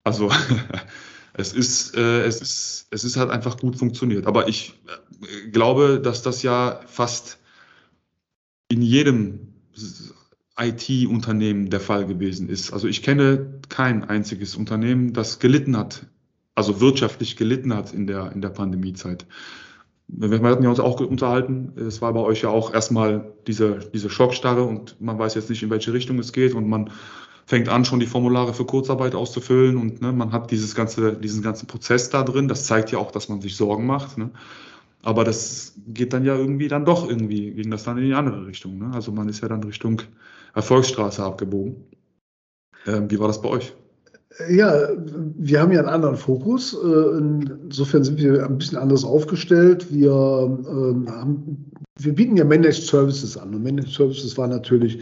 Also 0.03 0.29
es 1.33 1.53
ist, 1.53 1.95
äh, 1.95 2.23
es 2.25 2.41
ist, 2.41 2.87
es 2.91 3.03
ist 3.05 3.17
halt 3.17 3.31
einfach 3.31 3.57
gut 3.57 3.77
funktioniert. 3.77 4.27
Aber 4.27 4.49
ich 4.49 4.73
äh, 5.21 5.49
glaube, 5.49 6.01
dass 6.01 6.21
das 6.21 6.43
ja 6.43 6.81
fast 6.85 7.39
in 8.67 8.81
jedem 8.81 9.53
IT-Unternehmen 10.57 11.69
der 11.69 11.79
Fall 11.79 12.05
gewesen 12.07 12.49
ist. 12.49 12.73
Also 12.73 12.87
ich 12.87 13.03
kenne 13.03 13.61
kein 13.69 14.03
einziges 14.03 14.55
Unternehmen, 14.55 15.13
das 15.13 15.39
gelitten 15.39 15.77
hat 15.77 16.07
also 16.55 16.81
wirtschaftlich 16.81 17.35
gelitten 17.35 17.73
hat 17.75 17.93
in 17.93 18.07
der, 18.07 18.31
in 18.31 18.41
der 18.41 18.49
Pandemiezeit. 18.49 19.25
Wir 20.07 20.41
hatten 20.41 20.63
ja 20.63 20.69
uns 20.69 20.79
auch 20.79 20.99
unterhalten, 20.99 21.73
es 21.75 22.01
war 22.01 22.13
bei 22.13 22.19
euch 22.19 22.43
ja 22.43 22.49
auch 22.49 22.73
erstmal 22.73 23.33
diese, 23.47 23.79
diese 23.93 24.09
Schockstarre 24.09 24.63
und 24.63 24.99
man 25.01 25.17
weiß 25.17 25.33
jetzt 25.33 25.49
nicht, 25.49 25.63
in 25.63 25.69
welche 25.71 25.93
Richtung 25.93 26.19
es 26.19 26.31
geht 26.31 26.53
und 26.53 26.69
man 26.69 26.91
fängt 27.45 27.69
an, 27.69 27.85
schon 27.85 27.99
die 27.99 28.05
Formulare 28.05 28.53
für 28.53 28.65
Kurzarbeit 28.65 29.15
auszufüllen 29.15 29.77
und 29.77 30.01
ne, 30.01 30.11
man 30.11 30.31
hat 30.31 30.51
dieses 30.51 30.75
ganze, 30.75 31.13
diesen 31.13 31.41
ganzen 31.41 31.67
Prozess 31.67 32.09
da 32.09 32.23
drin. 32.23 32.47
Das 32.47 32.65
zeigt 32.65 32.91
ja 32.91 32.99
auch, 32.99 33.11
dass 33.11 33.29
man 33.29 33.41
sich 33.41 33.55
Sorgen 33.55 33.85
macht. 33.85 34.17
Ne? 34.17 34.31
Aber 35.03 35.23
das 35.23 35.73
geht 35.87 36.13
dann 36.13 36.25
ja 36.25 36.35
irgendwie 36.35 36.67
dann 36.67 36.85
doch 36.85 37.07
irgendwie, 37.07 37.51
ging 37.51 37.69
das 37.69 37.83
dann 37.83 37.97
in 37.97 38.05
die 38.05 38.13
andere 38.13 38.47
Richtung. 38.47 38.79
Ne? 38.79 38.91
Also 38.93 39.11
man 39.11 39.29
ist 39.29 39.41
ja 39.41 39.47
dann 39.47 39.63
Richtung 39.63 40.01
Erfolgsstraße 40.55 41.23
abgebogen. 41.23 41.75
Ähm, 42.87 43.09
wie 43.11 43.19
war 43.19 43.27
das 43.27 43.41
bei 43.41 43.49
euch? 43.49 43.73
Ja, 44.49 44.89
wir 45.37 45.61
haben 45.61 45.71
ja 45.71 45.79
einen 45.79 45.89
anderen 45.89 46.17
Fokus. 46.17 46.73
Äh, 46.73 47.17
insofern 47.67 48.03
sind 48.03 48.19
wir 48.19 48.45
ein 48.45 48.57
bisschen 48.57 48.77
anders 48.77 49.05
aufgestellt. 49.05 49.91
Wir, 49.91 50.11
ähm, 50.11 51.07
haben, 51.09 51.71
wir 51.99 52.13
bieten 52.13 52.35
ja 52.35 52.43
Managed 52.43 52.83
Services 52.83 53.37
an. 53.37 53.55
Und 53.55 53.63
Managed 53.63 53.93
Services 53.93 54.37
war 54.37 54.47
natürlich 54.47 54.99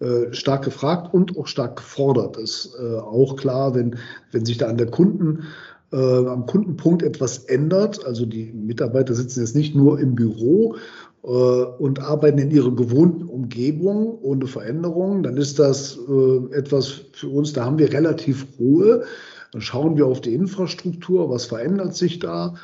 äh, 0.00 0.32
stark 0.32 0.64
gefragt 0.64 1.12
und 1.12 1.36
auch 1.36 1.46
stark 1.46 1.76
gefordert. 1.76 2.38
Ist 2.38 2.74
äh, 2.80 2.96
auch 2.96 3.36
klar, 3.36 3.74
wenn, 3.74 3.96
wenn 4.32 4.46
sich 4.46 4.56
da 4.56 4.68
an 4.68 4.78
der 4.78 4.90
Kunden, 4.90 5.44
am 5.92 6.46
Kundenpunkt 6.46 7.02
etwas 7.02 7.38
ändert. 7.46 8.06
Also 8.06 8.24
die 8.24 8.52
Mitarbeiter 8.52 9.12
sitzen 9.12 9.40
jetzt 9.40 9.56
nicht 9.56 9.74
nur 9.74 9.98
im 9.98 10.14
Büro 10.14 10.76
und 11.22 12.00
arbeiten 12.00 12.38
in 12.38 12.50
ihrer 12.50 12.74
gewohnten 12.74 13.24
Umgebung 13.24 14.18
ohne 14.22 14.46
Veränderungen, 14.46 15.22
dann 15.22 15.36
ist 15.36 15.58
das 15.58 15.98
äh, 16.08 16.54
etwas 16.56 17.02
für 17.12 17.28
uns, 17.28 17.52
da 17.52 17.66
haben 17.66 17.78
wir 17.78 17.92
relativ 17.92 18.46
Ruhe. 18.58 19.04
Dann 19.52 19.60
schauen 19.60 19.96
wir 19.96 20.06
auf 20.06 20.22
die 20.22 20.32
Infrastruktur, 20.32 21.28
was 21.28 21.44
verändert 21.44 21.94
sich 21.94 22.20
da, 22.20 22.54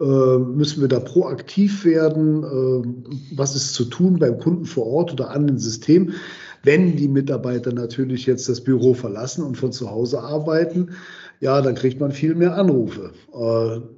äh, 0.00 0.38
müssen 0.38 0.80
wir 0.80 0.88
da 0.88 1.00
proaktiv 1.00 1.84
werden, 1.84 3.04
was 3.34 3.54
ist 3.54 3.74
zu 3.74 3.84
tun 3.84 4.18
beim 4.18 4.38
Kunden 4.38 4.64
vor 4.64 4.86
Ort 4.86 5.12
oder 5.12 5.30
an 5.30 5.46
dem 5.46 5.58
System. 5.58 6.12
Wenn 6.62 6.96
die 6.96 7.08
Mitarbeiter 7.08 7.72
natürlich 7.72 8.24
jetzt 8.26 8.48
das 8.48 8.62
Büro 8.62 8.94
verlassen 8.94 9.44
und 9.44 9.56
von 9.56 9.72
zu 9.72 9.90
Hause 9.90 10.22
arbeiten, 10.22 10.90
ja, 11.40 11.60
dann 11.60 11.74
kriegt 11.74 12.00
man 12.00 12.12
viel 12.12 12.34
mehr 12.34 12.56
Anrufe. 12.56 13.12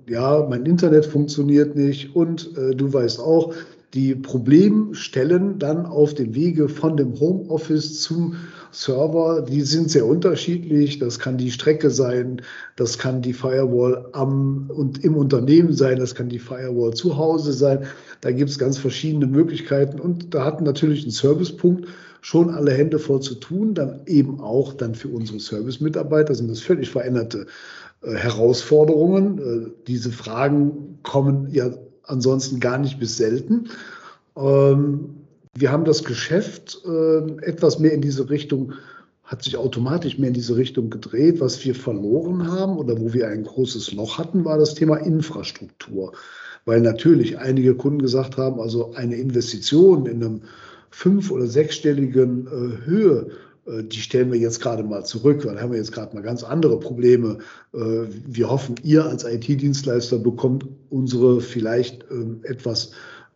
ja, 0.08 0.46
mein 0.50 0.66
Internet 0.66 1.06
funktioniert 1.06 1.76
nicht 1.76 2.16
und 2.16 2.50
du 2.56 2.92
weißt 2.92 3.20
auch, 3.20 3.54
die 3.94 4.14
Problemstellen 4.14 5.58
dann 5.58 5.86
auf 5.86 6.12
dem 6.12 6.34
Wege 6.34 6.68
von 6.68 6.96
dem 6.96 7.18
Homeoffice 7.18 8.02
zum 8.02 8.34
Server, 8.70 9.40
die 9.40 9.62
sind 9.62 9.90
sehr 9.90 10.04
unterschiedlich. 10.04 10.98
Das 10.98 11.18
kann 11.18 11.38
die 11.38 11.50
Strecke 11.50 11.90
sein, 11.90 12.42
das 12.76 12.98
kann 12.98 13.22
die 13.22 13.32
Firewall 13.32 14.08
am 14.12 14.70
und 14.70 15.02
im 15.04 15.16
Unternehmen 15.16 15.72
sein, 15.72 15.98
das 15.98 16.14
kann 16.14 16.28
die 16.28 16.38
Firewall 16.38 16.92
zu 16.92 17.16
Hause 17.16 17.52
sein. 17.52 17.86
Da 18.20 18.30
gibt 18.30 18.50
es 18.50 18.58
ganz 18.58 18.76
verschiedene 18.76 19.26
Möglichkeiten 19.26 20.00
und 20.00 20.34
da 20.34 20.44
hat 20.44 20.60
natürlich 20.60 21.06
ein 21.06 21.10
Servicepunkt 21.10 21.88
schon 22.20 22.50
alle 22.50 22.72
Hände 22.72 22.98
voll 22.98 23.20
zu 23.20 23.36
tun, 23.36 23.74
dann 23.74 24.02
eben 24.06 24.40
auch 24.40 24.74
dann 24.74 24.94
für 24.94 25.08
unsere 25.08 25.40
Service-Mitarbeiter 25.40 26.34
sind 26.34 26.50
das 26.50 26.60
völlig 26.60 26.90
veränderte 26.90 27.46
äh, 28.02 28.12
Herausforderungen. 28.12 29.38
Äh, 29.38 29.70
diese 29.86 30.10
Fragen 30.10 30.98
kommen 31.02 31.48
ja 31.52 31.70
ansonsten 32.08 32.60
gar 32.60 32.78
nicht 32.78 32.98
bis 32.98 33.16
selten. 33.16 33.68
Ähm, 34.36 35.10
wir 35.54 35.72
haben 35.72 35.84
das 35.84 36.04
Geschäft 36.04 36.80
äh, 36.86 37.18
etwas 37.42 37.78
mehr 37.78 37.92
in 37.92 38.00
diese 38.00 38.30
Richtung, 38.30 38.74
hat 39.24 39.42
sich 39.42 39.56
automatisch 39.56 40.18
mehr 40.18 40.28
in 40.28 40.34
diese 40.34 40.56
Richtung 40.56 40.88
gedreht. 40.88 41.40
Was 41.40 41.64
wir 41.64 41.74
verloren 41.74 42.50
haben 42.50 42.78
oder 42.78 42.98
wo 43.00 43.12
wir 43.12 43.28
ein 43.28 43.44
großes 43.44 43.92
Loch 43.92 44.18
hatten, 44.18 44.44
war 44.44 44.58
das 44.58 44.74
Thema 44.74 44.96
Infrastruktur. 44.96 46.12
Weil 46.64 46.80
natürlich 46.80 47.38
einige 47.38 47.74
Kunden 47.74 48.00
gesagt 48.00 48.36
haben, 48.36 48.60
also 48.60 48.94
eine 48.94 49.16
Investition 49.16 50.06
in 50.06 50.22
einem 50.22 50.42
fünf- 50.90 51.30
oder 51.30 51.46
sechsstelligen 51.46 52.46
äh, 52.46 52.86
Höhe 52.86 53.30
die 53.82 54.00
stellen 54.00 54.32
wir 54.32 54.38
jetzt 54.38 54.60
gerade 54.60 54.82
mal 54.82 55.04
zurück, 55.04 55.44
weil 55.44 55.60
haben 55.60 55.72
wir 55.72 55.78
jetzt 55.78 55.92
gerade 55.92 56.14
mal 56.14 56.22
ganz 56.22 56.42
andere 56.42 56.78
Probleme. 56.78 57.38
Äh, 57.74 58.06
wir 58.26 58.50
hoffen, 58.50 58.76
ihr 58.82 59.04
als 59.04 59.24
IT-Dienstleister 59.24 60.18
bekommt 60.18 60.66
unsere 60.90 61.40
vielleicht 61.40 62.04
ähm, 62.10 62.40
etwas 62.44 62.92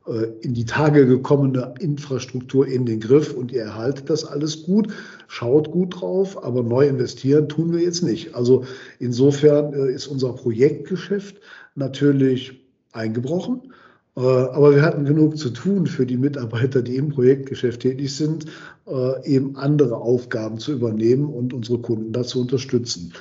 äh, 0.06 0.28
in 0.40 0.54
die 0.54 0.64
Tage 0.64 1.06
gekommene 1.06 1.74
Infrastruktur 1.80 2.66
in 2.66 2.86
den 2.86 3.00
Griff 3.00 3.34
und 3.34 3.52
ihr 3.52 3.62
erhaltet 3.62 4.08
das 4.08 4.24
alles 4.24 4.62
gut, 4.62 4.88
schaut 5.28 5.70
gut 5.70 6.00
drauf, 6.00 6.42
aber 6.42 6.62
neu 6.62 6.86
investieren 6.86 7.48
tun 7.48 7.72
wir 7.72 7.80
jetzt 7.80 8.02
nicht. 8.02 8.34
Also 8.34 8.64
insofern 8.98 9.72
ist 9.72 10.06
unser 10.06 10.32
Projektgeschäft 10.32 11.36
natürlich 11.74 12.62
eingebrochen. 12.92 13.72
Äh, 14.16 14.20
aber 14.20 14.74
wir 14.74 14.82
hatten 14.82 15.04
genug 15.04 15.38
zu 15.38 15.50
tun 15.50 15.86
für 15.86 16.04
die 16.04 16.16
Mitarbeiter, 16.16 16.82
die 16.82 16.96
im 16.96 17.08
Projektgeschäft 17.08 17.80
tätig 17.80 18.14
sind, 18.14 18.46
äh, 18.86 19.26
eben 19.26 19.56
andere 19.56 19.96
Aufgaben 19.96 20.58
zu 20.58 20.72
übernehmen 20.72 21.26
und 21.26 21.54
unsere 21.54 21.78
Kunden 21.78 22.12
dazu 22.12 22.42
unterstützen. 22.42 23.12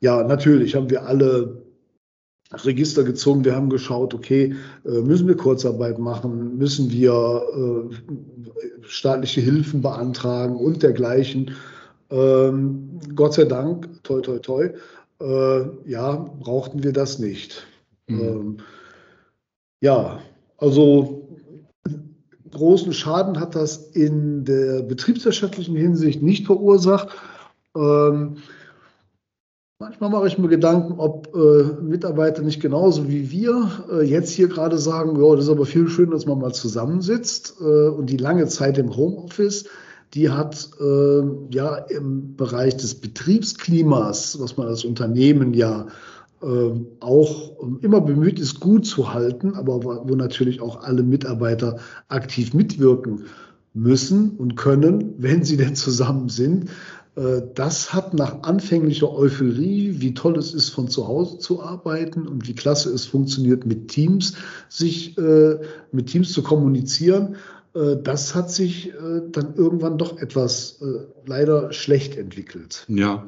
Ja, 0.00 0.22
natürlich 0.22 0.74
haben 0.74 0.90
wir 0.90 1.06
alle 1.06 1.62
Register 2.52 3.04
gezogen. 3.04 3.44
Wir 3.44 3.54
haben 3.54 3.70
geschaut, 3.70 4.14
okay, 4.14 4.54
äh, 4.84 5.00
müssen 5.00 5.26
wir 5.28 5.36
Kurzarbeit 5.36 5.98
machen, 5.98 6.58
müssen 6.58 6.90
wir 6.90 7.90
staatliche 8.82 9.40
Hilfen 9.40 9.82
beantragen 9.82 10.56
und 10.56 10.82
dergleichen. 10.82 11.52
Ähm, 12.10 13.00
Gott 13.14 13.34
sei 13.34 13.44
Dank, 13.44 14.02
toi, 14.02 14.20
toi, 14.20 14.38
toi, 14.38 14.70
ja, 15.84 16.14
brauchten 16.38 16.84
wir 16.84 16.92
das 16.92 17.18
nicht. 17.18 17.66
Mhm. 18.06 18.20
Ähm, 18.20 18.56
ja, 19.80 20.20
also 20.56 21.28
großen 22.50 22.92
Schaden 22.92 23.38
hat 23.38 23.54
das 23.54 23.76
in 23.76 24.44
der 24.44 24.82
betriebswirtschaftlichen 24.82 25.76
Hinsicht 25.76 26.22
nicht 26.22 26.46
verursacht. 26.46 27.08
Ähm, 27.76 28.38
manchmal 29.78 30.10
mache 30.10 30.26
ich 30.26 30.38
mir 30.38 30.48
Gedanken, 30.48 30.98
ob 30.98 31.34
äh, 31.34 31.82
Mitarbeiter 31.82 32.42
nicht 32.42 32.60
genauso 32.60 33.08
wie 33.08 33.30
wir 33.30 33.70
äh, 33.92 34.02
jetzt 34.02 34.30
hier 34.30 34.48
gerade 34.48 34.78
sagen, 34.78 35.22
ja, 35.22 35.34
das 35.34 35.44
ist 35.44 35.50
aber 35.50 35.66
viel 35.66 35.88
schöner, 35.88 36.12
dass 36.12 36.26
man 36.26 36.38
mal 36.38 36.52
zusammensitzt. 36.52 37.56
Äh, 37.60 37.88
und 37.88 38.10
die 38.10 38.16
lange 38.16 38.46
Zeit 38.46 38.78
im 38.78 38.96
Homeoffice, 38.96 39.66
die 40.14 40.30
hat 40.30 40.70
äh, 40.80 41.22
ja 41.50 41.76
im 41.76 42.36
Bereich 42.36 42.76
des 42.76 42.94
Betriebsklimas, 42.94 44.40
was 44.40 44.56
man 44.56 44.66
als 44.66 44.84
Unternehmen 44.84 45.52
ja 45.52 45.86
auch 47.00 47.56
immer 47.80 48.00
bemüht 48.00 48.38
ist, 48.38 48.60
gut 48.60 48.86
zu 48.86 49.12
halten, 49.12 49.54
aber 49.54 49.84
wo 50.08 50.14
natürlich 50.14 50.60
auch 50.60 50.82
alle 50.82 51.02
Mitarbeiter 51.02 51.78
aktiv 52.08 52.54
mitwirken 52.54 53.24
müssen 53.74 54.30
und 54.36 54.56
können, 54.56 55.14
wenn 55.18 55.44
sie 55.44 55.56
denn 55.56 55.74
zusammen 55.74 56.28
sind. 56.28 56.70
Äh, 57.18 57.42
das 57.54 57.92
hat 57.92 58.14
nach 58.14 58.42
anfänglicher 58.42 59.12
Euphorie, 59.12 59.96
wie 59.98 60.14
toll 60.14 60.38
es 60.38 60.54
ist, 60.54 60.70
von 60.70 60.88
zu 60.88 61.08
Hause 61.08 61.38
zu 61.38 61.62
arbeiten 61.62 62.26
und 62.26 62.46
wie 62.46 62.54
klasse 62.54 62.90
es 62.90 63.06
funktioniert, 63.06 63.66
mit 63.66 63.88
Teams 63.88 64.34
sich, 64.68 65.18
äh, 65.18 65.58
mit 65.92 66.06
Teams 66.06 66.32
zu 66.32 66.42
kommunizieren, 66.42 67.36
äh, 67.74 67.96
das 68.02 68.34
hat 68.34 68.50
sich 68.50 68.92
dann 69.32 69.54
irgendwann 69.54 69.98
doch 69.98 70.18
etwas 70.18 70.80
leider 71.26 71.72
schlecht 71.72 72.16
entwickelt. 72.16 72.84
Ja, 72.88 73.26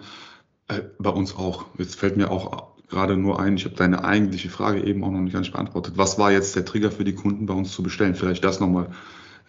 bei 0.99 1.11
uns 1.11 1.35
auch. 1.35 1.66
Jetzt 1.79 1.96
fällt 1.96 2.16
mir 2.16 2.31
auch 2.31 2.70
gerade 2.90 3.16
nur 3.16 3.40
ein, 3.40 3.57
ich 3.57 3.64
habe 3.64 3.76
deine 3.76 4.05
eigentliche 4.05 4.50
Frage 4.50 4.85
eben 4.85 5.03
auch 5.05 5.11
noch 5.11 5.20
nicht 5.20 5.33
ganz 5.33 5.50
beantwortet. 5.50 5.94
Was 5.96 6.18
war 6.18 6.33
jetzt 6.33 6.57
der 6.57 6.64
Trigger 6.64 6.90
für 6.90 7.05
die 7.05 7.14
Kunden 7.14 7.46
bei 7.46 7.55
uns 7.55 7.72
zu 7.72 7.83
bestellen? 7.83 8.14
Vielleicht 8.14 8.44
das 8.44 8.61
nochmal 8.61 8.90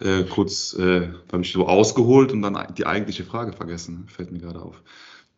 äh, 0.00 0.22
kurz, 0.24 0.74
äh, 0.74 1.08
habe 1.30 1.42
ich 1.42 1.52
so 1.52 1.66
ausgeholt 1.66 2.32
und 2.32 2.42
dann 2.42 2.56
die 2.76 2.86
eigentliche 2.86 3.24
Frage 3.24 3.52
vergessen, 3.52 4.04
fällt 4.08 4.32
mir 4.32 4.38
gerade 4.38 4.62
auf. 4.62 4.82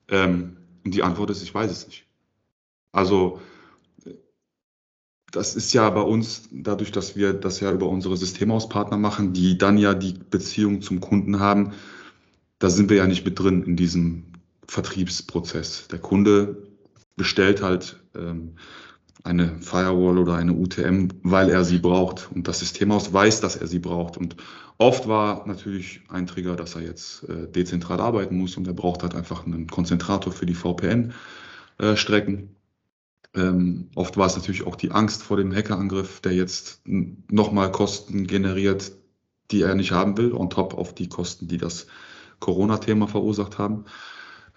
Ähm, 0.09 0.59
und 0.85 0.95
die 0.95 1.03
Antwort 1.03 1.31
ist, 1.31 1.43
ich 1.43 1.55
weiß 1.55 1.71
es 1.71 1.87
nicht. 1.87 2.07
Also 2.93 3.41
das 5.31 5.57
ist 5.57 5.73
ja 5.73 5.91
bei 5.91 6.03
uns, 6.03 6.49
dadurch, 6.53 6.93
dass 6.93 7.17
wir 7.17 7.33
das 7.33 7.59
ja 7.59 7.73
über 7.73 7.89
unsere 7.89 8.17
Systemhauspartner 8.17 8.99
machen, 8.99 9.33
die 9.33 9.59
dann 9.59 9.79
ja 9.79 9.95
die 9.95 10.15
Beziehung 10.31 10.81
zum 10.81 11.01
Kunden 11.01 11.41
haben, 11.41 11.73
da 12.61 12.71
sind 12.71 12.89
wir 12.89 12.99
ja 12.99 13.07
nicht 13.07 13.25
mit 13.25 13.39
drin 13.39 13.65
in 13.65 13.77
diesem 13.77 14.25
Vertriebsprozess. 14.69 15.89
Der 15.89 15.99
Kunde 15.99 16.74
bestellt 17.17 17.63
halt 17.63 18.01
ähm, 18.15 18.57
eine 19.25 19.59
Firewall 19.61 20.19
oder 20.19 20.35
eine 20.35 20.53
UTM, 20.53 21.09
weil 21.23 21.49
er 21.49 21.65
sie 21.65 21.79
braucht 21.79 22.31
und 22.33 22.47
das 22.47 22.61
Systemhaus 22.61 23.13
weiß, 23.13 23.41
dass 23.41 23.57
er 23.57 23.67
sie 23.67 23.79
braucht. 23.79 24.19
Und 24.19 24.37
oft 24.77 25.09
war 25.09 25.47
natürlich 25.47 26.03
ein 26.09 26.27
Trigger, 26.27 26.57
dass 26.57 26.75
er 26.75 26.83
jetzt 26.83 27.27
äh, 27.29 27.51
dezentral 27.51 28.01
arbeiten 28.01 28.37
muss 28.37 28.57
und 28.57 28.67
er 28.67 28.75
braucht 28.75 29.03
halt 29.03 29.15
einfach 29.15 29.47
einen 29.47 29.67
Konzentrator 29.67 30.33
für 30.33 30.45
die 30.45 30.55
VPN-Strecken. 30.55 32.35
Äh, 33.35 33.41
ähm, 33.41 33.89
oft 33.95 34.17
war 34.17 34.27
es 34.27 34.37
natürlich 34.37 34.67
auch 34.67 34.77
die 34.77 34.91
Angst 34.91 35.23
vor 35.23 35.39
dem 35.39 35.55
Hackerangriff, 35.55 36.21
der 36.21 36.33
jetzt 36.33 36.83
nochmal 36.85 37.73
Kosten 37.73 38.27
generiert, 38.27 38.93
die 39.51 39.63
er 39.63 39.75
nicht 39.75 39.93
haben 39.93 40.17
will, 40.19 40.35
on 40.35 40.51
top 40.51 40.75
auf 40.75 40.95
die 40.95 41.09
Kosten, 41.09 41.49
die 41.49 41.59
das 41.59 41.87
Corona-Thema 42.41 43.09
verursacht 43.09 43.59
haben. 43.59 43.87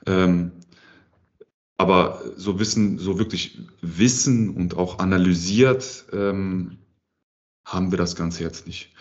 Ähm, 0.06 0.52
aber 1.78 2.22
so 2.36 2.60
wissen, 2.60 2.98
so 2.98 3.20
wirklich 3.20 3.60
wissen 3.82 4.50
und 4.50 4.76
auch 4.78 5.00
analysiert 5.00 6.06
ähm, 6.12 6.78
haben 7.66 7.92
wir 7.92 7.98
das 7.98 8.16
Ganze 8.16 8.44
jetzt 8.44 8.66
nicht. 8.66 8.94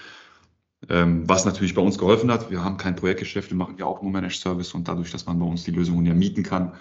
Ähm, 0.88 1.26
was 1.26 1.46
natürlich 1.46 1.74
bei 1.74 1.80
uns 1.80 1.96
geholfen 1.96 2.30
hat, 2.30 2.50
wir 2.50 2.62
haben 2.62 2.76
kein 2.76 2.96
Projektgeschäft, 2.96 3.50
wir 3.50 3.56
machen 3.56 3.76
ja 3.78 3.86
auch 3.86 4.02
nur 4.02 4.12
Managed 4.12 4.40
Service 4.40 4.74
und 4.74 4.88
dadurch, 4.88 5.10
dass 5.10 5.24
man 5.24 5.38
bei 5.38 5.46
uns 5.46 5.64
die 5.64 5.70
Lösungen 5.70 6.04
ja 6.04 6.14
mieten 6.14 6.42
kann, 6.42 6.74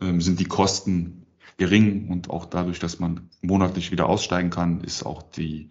ähm, 0.00 0.20
sind 0.22 0.40
die 0.40 0.46
Kosten 0.46 1.26
gering 1.58 2.08
und 2.08 2.30
auch 2.30 2.46
dadurch, 2.46 2.78
dass 2.78 2.98
man 2.98 3.28
monatlich 3.42 3.90
wieder 3.90 4.08
aussteigen 4.08 4.50
kann, 4.50 4.80
ist 4.80 5.04
auch 5.04 5.22
die, 5.22 5.68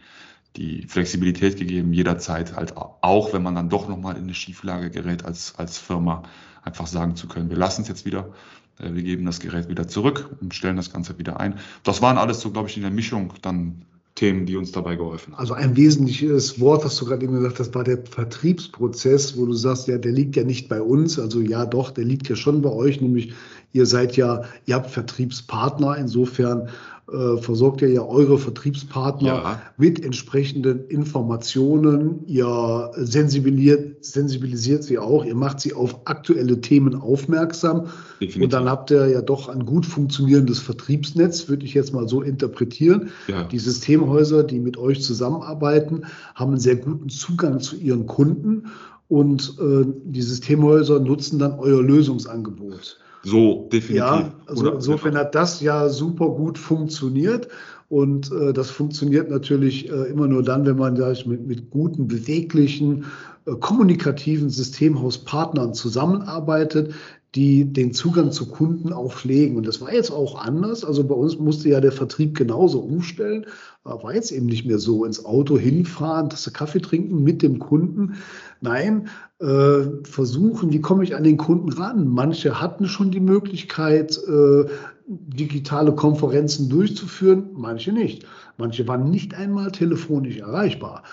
die 0.55 0.83
Flexibilität 0.87 1.57
gegeben, 1.57 1.91
jederzeit 1.91 2.55
halt 2.55 2.77
auch, 2.77 3.33
wenn 3.33 3.43
man 3.43 3.55
dann 3.55 3.69
doch 3.69 3.87
nochmal 3.87 4.15
in 4.15 4.23
eine 4.23 4.33
Schieflage 4.33 4.91
gerät 4.91 5.25
als, 5.25 5.55
als 5.57 5.77
Firma, 5.77 6.23
einfach 6.63 6.87
sagen 6.87 7.15
zu 7.15 7.27
können, 7.27 7.49
wir 7.49 7.57
lassen 7.57 7.83
es 7.83 7.87
jetzt 7.87 8.05
wieder 8.05 8.33
wir 8.77 9.03
geben 9.03 9.25
das 9.25 9.39
Gerät 9.39 9.69
wieder 9.69 9.87
zurück 9.87 10.29
und 10.41 10.53
stellen 10.53 10.75
das 10.75 10.91
Ganze 10.91 11.17
wieder 11.17 11.39
ein. 11.39 11.59
Das 11.83 12.01
waren 12.01 12.17
alles 12.17 12.41
so, 12.41 12.51
glaube 12.51 12.69
ich, 12.69 12.77
in 12.77 12.83
der 12.83 12.91
Mischung 12.91 13.33
dann 13.41 13.85
Themen, 14.15 14.45
die 14.45 14.55
uns 14.55 14.71
dabei 14.71 14.95
geholfen 14.95 15.33
haben. 15.33 15.41
Also 15.41 15.53
ein 15.53 15.75
wesentliches 15.75 16.59
Wort, 16.61 16.85
was 16.85 16.95
du 16.95 17.05
gerade 17.05 17.25
eben 17.25 17.35
gesagt 17.35 17.59
hast, 17.59 17.75
war 17.75 17.83
der 17.83 17.99
Vertriebsprozess, 18.09 19.37
wo 19.37 19.45
du 19.45 19.53
sagst, 19.53 19.89
ja, 19.89 19.97
der 19.97 20.13
liegt 20.13 20.37
ja 20.37 20.45
nicht 20.45 20.69
bei 20.69 20.81
uns. 20.81 21.19
Also 21.19 21.41
ja, 21.41 21.65
doch, 21.65 21.91
der 21.91 22.05
liegt 22.05 22.29
ja 22.29 22.37
schon 22.37 22.61
bei 22.61 22.69
euch, 22.69 23.01
nämlich 23.01 23.33
ihr 23.73 23.85
seid 23.85 24.15
ja, 24.15 24.43
ihr 24.65 24.75
habt 24.75 24.89
Vertriebspartner. 24.89 25.97
Insofern 25.97 26.69
äh, 27.11 27.37
versorgt 27.37 27.83
ihr 27.83 27.89
ja 27.89 28.01
eure 28.01 28.39
Vertriebspartner 28.39 29.27
ja. 29.27 29.61
mit 29.77 30.03
entsprechenden 30.03 30.87
Informationen. 30.87 32.25
Ihr 32.25 32.91
sensibilisiert, 32.95 34.03
sensibilisiert 34.03 34.83
sie 34.83 34.97
auch, 34.97 35.23
ihr 35.23 35.35
macht 35.35 35.59
sie 35.59 35.73
auf 35.73 35.99
aktuelle 36.05 36.61
Themen 36.61 36.95
aufmerksam. 36.95 37.87
Definitiv. 38.19 38.43
Und 38.43 38.53
dann 38.53 38.67
habt 38.67 38.89
ihr 38.89 39.07
ja 39.07 39.21
doch 39.21 39.49
ein 39.49 39.65
gut 39.65 39.85
funktionierendes 39.85 40.59
Vertriebsnetz, 40.59 41.47
würde 41.47 41.65
ich 41.65 41.75
jetzt 41.75 41.93
mal 41.93 42.07
so 42.07 42.23
interpretieren. 42.23 43.09
Ja. 43.27 43.43
Die 43.43 43.59
Systemhäuser, 43.59 44.43
die 44.43 44.59
mit 44.59 44.77
euch 44.77 45.03
zusammenarbeiten, 45.03 46.05
haben 46.33 46.51
einen 46.51 46.59
sehr 46.59 46.77
guten 46.77 47.09
Zugang 47.09 47.59
zu 47.59 47.75
ihren 47.75 48.07
Kunden 48.07 48.63
und 49.07 49.57
äh, 49.59 49.85
die 50.05 50.21
Systemhäuser 50.21 50.99
nutzen 50.99 51.37
dann 51.37 51.59
euer 51.59 51.83
Lösungsangebot. 51.83 52.97
So, 53.25 53.67
definitiv. 53.71 53.95
Ja, 53.95 54.31
also 54.45 54.61
Oder, 54.61 54.75
insofern 54.75 55.17
hat 55.17 55.33
das 55.33 55.59
ja 55.59 55.89
super 55.89 56.29
gut 56.29 56.57
funktioniert. 56.59 57.47
Und 57.89 58.31
äh, 58.31 58.53
das 58.53 58.69
funktioniert 58.69 59.29
natürlich 59.29 59.89
äh, 59.89 60.09
immer 60.09 60.27
nur 60.27 60.43
dann, 60.43 60.65
wenn 60.65 60.77
man 60.77 60.95
da 60.95 61.13
mit, 61.25 61.45
mit 61.47 61.69
guten, 61.69 62.07
beweglichen, 62.07 63.05
äh, 63.45 63.53
kommunikativen 63.59 64.49
Systemhauspartnern 64.49 65.73
zusammenarbeitet, 65.73 66.93
die 67.35 67.65
den 67.65 67.93
Zugang 67.93 68.31
zu 68.31 68.47
Kunden 68.47 68.93
auch 68.93 69.13
pflegen. 69.13 69.57
Und 69.57 69.67
das 69.67 69.81
war 69.81 69.93
jetzt 69.93 70.11
auch 70.11 70.39
anders. 70.39 70.85
Also 70.85 71.03
bei 71.03 71.15
uns 71.15 71.37
musste 71.37 71.69
ja 71.69 71.81
der 71.81 71.91
Vertrieb 71.91 72.35
genauso 72.35 72.79
umstellen. 72.79 73.45
War 73.83 74.15
jetzt 74.15 74.31
eben 74.31 74.45
nicht 74.45 74.65
mehr 74.65 74.79
so 74.79 75.05
ins 75.05 75.25
Auto 75.25 75.57
hinfahren, 75.57 76.29
Tasse 76.29 76.51
Kaffee 76.51 76.79
trinken 76.79 77.23
mit 77.23 77.43
dem 77.43 77.59
Kunden. 77.59 78.15
Nein, 78.61 79.09
äh, 79.39 79.81
versuchen, 80.03 80.71
wie 80.71 80.81
komme 80.81 81.03
ich 81.03 81.15
an 81.15 81.23
den 81.23 81.37
Kunden 81.37 81.71
ran? 81.71 82.07
Manche 82.07 82.61
hatten 82.61 82.87
schon 82.87 83.11
die 83.11 83.19
Möglichkeit, 83.19 84.17
äh, 84.27 84.65
digitale 85.07 85.93
Konferenzen 85.93 86.69
durchzuführen, 86.69 87.49
manche 87.53 87.91
nicht. 87.91 88.25
Manche 88.57 88.87
waren 88.87 89.11
nicht 89.11 89.35
einmal 89.35 89.71
telefonisch 89.71 90.37
erreichbar. 90.37 91.03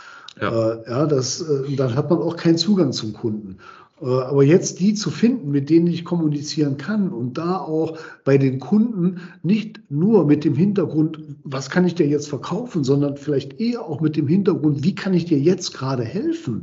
Ja, 0.40 0.72
äh, 0.72 0.90
ja 0.90 1.06
das, 1.06 1.42
äh, 1.42 1.76
dann 1.76 1.94
hat 1.94 2.08
man 2.10 2.20
auch 2.20 2.36
keinen 2.36 2.56
Zugang 2.58 2.92
zum 2.92 3.12
Kunden. 3.12 3.58
Äh, 4.00 4.06
aber 4.06 4.42
jetzt 4.42 4.80
die 4.80 4.94
zu 4.94 5.10
finden, 5.10 5.50
mit 5.50 5.70
denen 5.70 5.86
ich 5.86 6.04
kommunizieren 6.04 6.76
kann 6.76 7.10
und 7.10 7.38
da 7.38 7.58
auch 7.58 7.98
bei 8.24 8.38
den 8.38 8.58
Kunden 8.58 9.20
nicht 9.42 9.80
nur 9.90 10.26
mit 10.26 10.44
dem 10.44 10.54
Hintergrund, 10.54 11.18
was 11.44 11.70
kann 11.70 11.84
ich 11.84 11.94
dir 11.94 12.06
jetzt 12.06 12.28
verkaufen, 12.28 12.84
sondern 12.84 13.16
vielleicht 13.16 13.60
eher 13.60 13.84
auch 13.84 14.00
mit 14.00 14.16
dem 14.16 14.26
Hintergrund, 14.26 14.82
wie 14.82 14.94
kann 14.94 15.14
ich 15.14 15.26
dir 15.26 15.38
jetzt 15.38 15.74
gerade 15.74 16.04
helfen? 16.04 16.62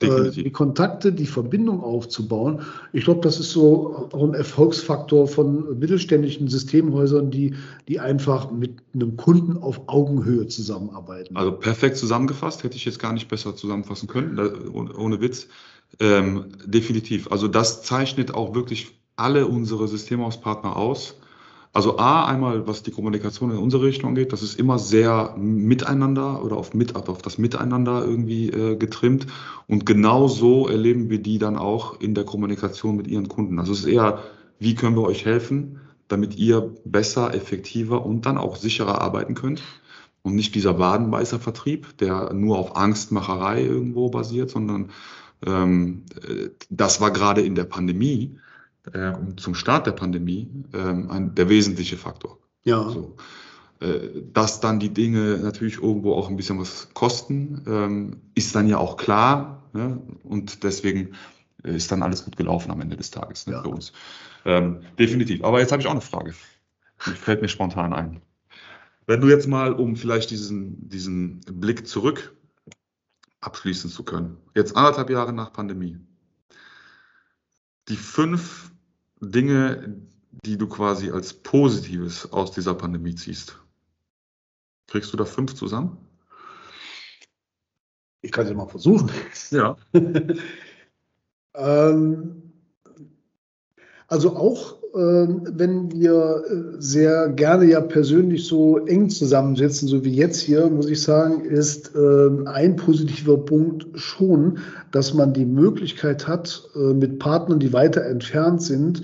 Äh, 0.00 0.06
Definitiv. 0.06 0.44
die 0.44 0.52
Kontakte, 0.52 1.12
die 1.12 1.26
Verbindung 1.26 1.82
aufzubauen. 1.82 2.60
Ich 2.92 3.04
glaube, 3.04 3.20
das 3.20 3.40
ist 3.40 3.50
so 3.50 4.08
auch 4.12 4.22
ein 4.22 4.34
Erfolgsfaktor 4.34 5.26
von 5.26 5.76
mittelständischen 5.80 6.46
Systemhäusern, 6.46 7.32
die, 7.32 7.56
die 7.88 7.98
einfach 7.98 8.52
mit 8.52 8.76
einem 8.94 9.16
Kunden 9.16 9.56
auf 9.56 9.88
Augenhöhe 9.88 10.46
zusammenarbeiten. 10.46 11.36
Also 11.36 11.50
perfekt 11.50 11.96
zusammengefasst, 11.96 12.62
hätte 12.62 12.76
ich 12.76 12.84
jetzt 12.84 13.00
gar 13.00 13.12
nicht 13.12 13.26
besser 13.28 13.56
zusammenfassen 13.56 14.06
können, 14.06 14.38
ohne 14.72 15.20
Witz. 15.20 15.48
Ähm, 16.00 16.52
definitiv. 16.64 17.30
Also 17.30 17.48
das 17.48 17.82
zeichnet 17.82 18.34
auch 18.34 18.54
wirklich 18.54 18.98
alle 19.16 19.46
unsere 19.46 19.88
Systemhauspartner 19.88 20.76
aus. 20.76 21.16
Also 21.72 21.98
A, 21.98 22.24
einmal 22.26 22.66
was 22.66 22.82
die 22.82 22.90
Kommunikation 22.90 23.50
in 23.50 23.58
unsere 23.58 23.84
Richtung 23.84 24.10
angeht, 24.10 24.32
das 24.32 24.42
ist 24.42 24.58
immer 24.58 24.78
sehr 24.78 25.36
miteinander 25.36 26.42
oder 26.42 26.56
auf, 26.56 26.72
mit, 26.72 26.96
auf 26.96 27.20
das 27.20 27.36
Miteinander 27.38 28.04
irgendwie 28.04 28.48
äh, 28.48 28.76
getrimmt. 28.76 29.26
Und 29.66 29.84
genau 29.84 30.28
so 30.28 30.66
erleben 30.66 31.10
wir 31.10 31.20
die 31.20 31.38
dann 31.38 31.58
auch 31.58 32.00
in 32.00 32.14
der 32.14 32.24
Kommunikation 32.24 32.96
mit 32.96 33.06
ihren 33.06 33.28
Kunden. 33.28 33.58
Also 33.58 33.72
es 33.72 33.80
ist 33.80 33.86
eher, 33.86 34.22
wie 34.58 34.74
können 34.74 34.96
wir 34.96 35.02
euch 35.02 35.24
helfen, 35.24 35.80
damit 36.08 36.36
ihr 36.36 36.74
besser, 36.84 37.34
effektiver 37.34 38.04
und 38.04 38.24
dann 38.24 38.38
auch 38.38 38.56
sicherer 38.56 39.00
arbeiten 39.00 39.34
könnt. 39.34 39.62
Und 40.22 40.34
nicht 40.34 40.54
dieser 40.54 40.78
Wadenbeißer-Vertrieb, 40.78 41.98
der 41.98 42.32
nur 42.32 42.58
auf 42.58 42.76
Angstmacherei 42.76 43.62
irgendwo 43.62 44.08
basiert, 44.10 44.50
sondern 44.50 44.90
ähm, 45.46 46.04
das 46.70 47.00
war 47.00 47.10
gerade 47.10 47.42
in 47.42 47.54
der 47.54 47.64
Pandemie 47.64 48.38
äh, 48.92 49.12
zum 49.36 49.54
Start 49.54 49.86
der 49.86 49.92
Pandemie 49.92 50.50
ähm, 50.74 51.10
ein, 51.10 51.34
der 51.34 51.48
wesentliche 51.48 51.96
Faktor. 51.96 52.38
Ja. 52.64 52.88
So. 52.88 53.16
Äh, 53.80 54.22
dass 54.32 54.60
dann 54.60 54.80
die 54.80 54.92
Dinge 54.92 55.38
natürlich 55.38 55.82
irgendwo 55.82 56.14
auch 56.14 56.28
ein 56.28 56.36
bisschen 56.36 56.58
was 56.58 56.88
kosten, 56.94 57.62
ähm, 57.66 58.16
ist 58.34 58.54
dann 58.54 58.66
ja 58.68 58.78
auch 58.78 58.96
klar. 58.96 59.62
Ne? 59.72 60.00
Und 60.24 60.64
deswegen 60.64 61.14
ist 61.62 61.90
dann 61.92 62.02
alles 62.02 62.24
gut 62.24 62.36
gelaufen 62.36 62.70
am 62.70 62.80
Ende 62.80 62.96
des 62.96 63.10
Tages 63.10 63.46
ne, 63.46 63.54
ja. 63.54 63.62
für 63.62 63.68
uns. 63.68 63.92
Ähm, 64.44 64.80
definitiv. 64.98 65.44
Aber 65.44 65.60
jetzt 65.60 65.72
habe 65.72 65.82
ich 65.82 65.88
auch 65.88 65.92
eine 65.92 66.00
Frage. 66.00 66.34
Die 67.06 67.10
fällt 67.10 67.42
mir 67.42 67.48
spontan 67.48 67.92
ein. 67.92 68.20
Wenn 69.06 69.20
du 69.20 69.28
jetzt 69.28 69.46
mal, 69.46 69.72
um 69.72 69.96
vielleicht 69.96 70.30
diesen, 70.30 70.88
diesen 70.88 71.40
Blick 71.40 71.86
zurück 71.86 72.36
abschließen 73.40 73.90
zu 73.90 74.04
können. 74.04 74.36
Jetzt 74.54 74.76
anderthalb 74.76 75.10
Jahre 75.10 75.32
nach 75.32 75.52
Pandemie. 75.52 75.98
Die 77.88 77.96
fünf 77.96 78.72
Dinge, 79.20 80.02
die 80.44 80.58
du 80.58 80.68
quasi 80.68 81.10
als 81.10 81.32
Positives 81.32 82.32
aus 82.32 82.52
dieser 82.52 82.74
Pandemie 82.74 83.14
ziehst. 83.14 83.58
Kriegst 84.86 85.12
du 85.12 85.16
da 85.16 85.24
fünf 85.24 85.54
zusammen? 85.54 85.98
Ich 88.20 88.32
kann 88.32 88.44
es 88.44 88.50
ja 88.50 88.56
mal 88.56 88.68
versuchen. 88.68 89.10
Ja. 89.50 89.76
ähm, 91.54 92.52
also 94.08 94.36
auch 94.36 94.77
wenn 94.94 95.92
wir 95.92 96.42
äh, 96.48 96.76
sehr 96.78 97.28
gerne 97.28 97.66
ja 97.66 97.80
persönlich 97.80 98.46
so 98.46 98.78
eng 98.86 99.10
zusammensitzen, 99.10 99.88
so 99.88 100.04
wie 100.04 100.14
jetzt 100.14 100.40
hier, 100.40 100.68
muss 100.68 100.88
ich 100.88 101.02
sagen, 101.02 101.44
ist 101.44 101.92
ähm, 101.94 102.46
ein 102.46 102.76
positiver 102.76 103.36
Punkt 103.36 103.86
schon, 103.94 104.58
dass 104.90 105.14
man 105.14 105.34
die 105.34 105.44
Möglichkeit 105.44 106.26
hat, 106.26 106.68
äh, 106.74 106.94
mit 106.94 107.18
Partnern, 107.18 107.58
die 107.58 107.72
weiter 107.72 108.04
entfernt 108.04 108.62
sind, 108.62 109.02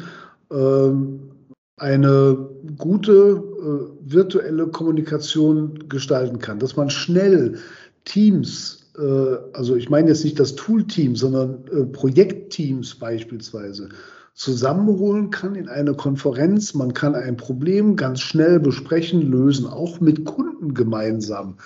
ähm, 0.50 1.20
eine 1.76 2.48
gute 2.78 3.12
äh, 3.12 4.12
virtuelle 4.12 4.68
Kommunikation 4.68 5.88
gestalten 5.88 6.38
kann, 6.38 6.58
dass 6.58 6.76
man 6.76 6.90
schnell 6.90 7.58
Teams 8.04 8.80
also 9.54 9.74
ich 9.74 9.90
meine 9.90 10.10
jetzt 10.10 10.22
nicht 10.22 10.38
das 10.38 10.54
Tool-Team, 10.54 11.16
sondern 11.16 11.64
Projektteams 11.90 12.94
beispielsweise 12.94 13.88
zusammenholen 14.34 15.30
kann 15.30 15.54
in 15.54 15.68
eine 15.68 15.94
Konferenz. 15.94 16.74
Man 16.74 16.92
kann 16.92 17.14
ein 17.14 17.36
Problem 17.36 17.96
ganz 17.96 18.20
schnell 18.20 18.60
besprechen, 18.60 19.22
lösen, 19.22 19.66
auch 19.66 20.00
mit 20.00 20.24
Kunden 20.24 20.74
gemeinsam. 20.74 21.56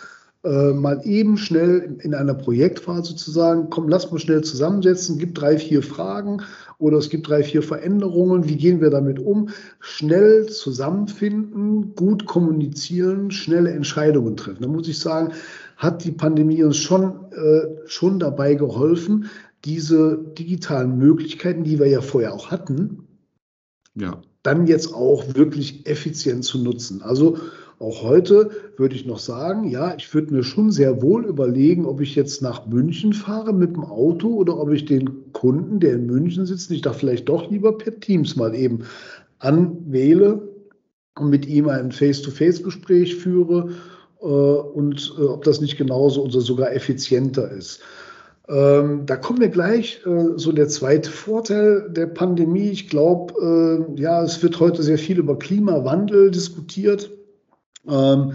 Äh, 0.45 0.73
mal 0.73 1.01
eben 1.05 1.37
schnell 1.37 1.99
in 2.01 2.15
einer 2.15 2.35
Projektphase 2.35 3.17
zu 3.17 3.33
sagen, 3.33 3.69
komm, 3.71 3.89
lass 3.89 4.13
mal 4.13 4.21
schnell 4.21 4.43
zusammensetzen, 4.43 5.19
gibt 5.19 5.41
drei, 5.41 5.59
vier 5.59 5.83
Fragen 5.83 6.43
oder 6.79 6.99
es 6.99 7.11
gibt 7.11 7.29
drei, 7.29 7.43
vier 7.43 7.63
Veränderungen, 7.63 8.49
wie 8.49 8.57
gehen 8.57 8.81
wir 8.81 8.91
damit 8.91 9.19
um? 9.19 9.49
Schnell 9.81 10.47
zusammenfinden, 10.47 11.97
gut 11.97 12.27
kommunizieren, 12.27 13.33
schnelle 13.33 13.73
Entscheidungen 13.73 14.37
treffen. 14.37 14.63
Da 14.63 14.69
muss 14.69 14.87
ich 14.87 15.01
sagen, 15.01 15.33
hat 15.77 16.05
die 16.05 16.13
Pandemie 16.13 16.63
uns 16.63 16.77
schon, 16.77 17.33
äh, 17.33 17.87
schon 17.87 18.21
dabei 18.21 18.55
geholfen, 18.55 19.29
diese 19.65 20.19
digitalen 20.39 20.99
Möglichkeiten, 20.99 21.65
die 21.65 21.79
wir 21.79 21.87
ja 21.87 22.01
vorher 22.01 22.35
auch 22.35 22.51
hatten, 22.51 23.07
ja. 23.95 24.21
dann 24.43 24.67
jetzt 24.67 24.95
auch 24.95 25.35
wirklich 25.35 25.87
effizient 25.87 26.45
zu 26.45 26.59
nutzen. 26.59 27.03
Also 27.03 27.39
auch 27.81 28.03
heute 28.03 28.51
würde 28.77 28.97
ich 28.97 29.07
noch 29.07 29.21
sagen, 29.21 29.69
ja, 29.69 29.95
ich 29.97 30.13
würde 30.13 30.35
mir 30.35 30.43
schon 30.43 30.73
sehr 30.73 31.01
wohl 31.01 31.25
überlegen, 31.25 31.87
ob 31.87 32.01
ich 32.01 32.17
jetzt 32.17 32.43
nach 32.43 32.67
München 32.67 33.13
fahre 33.13 33.53
mit 33.53 33.77
dem 33.77 33.85
Auto 33.85 34.35
oder 34.35 34.59
ob 34.59 34.73
ich 34.73 34.85
den 34.85 35.33
Kunden, 35.33 35.79
der 35.79 35.95
in 35.95 36.07
München 36.07 36.45
sitzt, 36.45 36.71
ich 36.73 36.83
da 36.83 36.93
vielleicht 36.93 37.29
doch 37.29 37.51
lieber 37.51 37.79
per 37.79 37.99
Teams 38.01 38.35
mal 38.35 38.55
eben 38.55 38.81
anwähle 39.39 40.49
und 41.19 41.31
mit 41.31 41.47
ihm 41.47 41.69
ein 41.69 41.93
Face-to-Face-Gespräch 41.93 43.15
führe 43.15 43.71
äh, 44.21 44.25
und 44.25 45.15
äh, 45.17 45.23
ob 45.23 45.45
das 45.45 45.61
nicht 45.61 45.77
genauso 45.77 46.25
oder 46.25 46.41
sogar 46.41 46.73
effizienter 46.73 47.49
ist. 47.51 47.81
Ähm, 48.49 49.05
da 49.05 49.17
kommen 49.17 49.41
wir 49.41 49.49
gleich. 49.49 50.01
Äh, 50.07 50.39
so 50.39 50.53
der 50.53 50.69
zweite 50.69 51.11
Vorteil 51.11 51.91
der 51.91 52.07
Pandemie. 52.07 52.71
Ich 52.71 52.89
glaube, 52.89 53.87
äh, 53.97 54.01
ja, 54.01 54.23
es 54.23 54.43
wird 54.43 54.59
heute 54.59 54.83
sehr 54.83 54.99
viel 54.99 55.19
über 55.19 55.39
Klimawandel 55.39 56.31
diskutiert. 56.31 57.11
Ähm, 57.87 58.33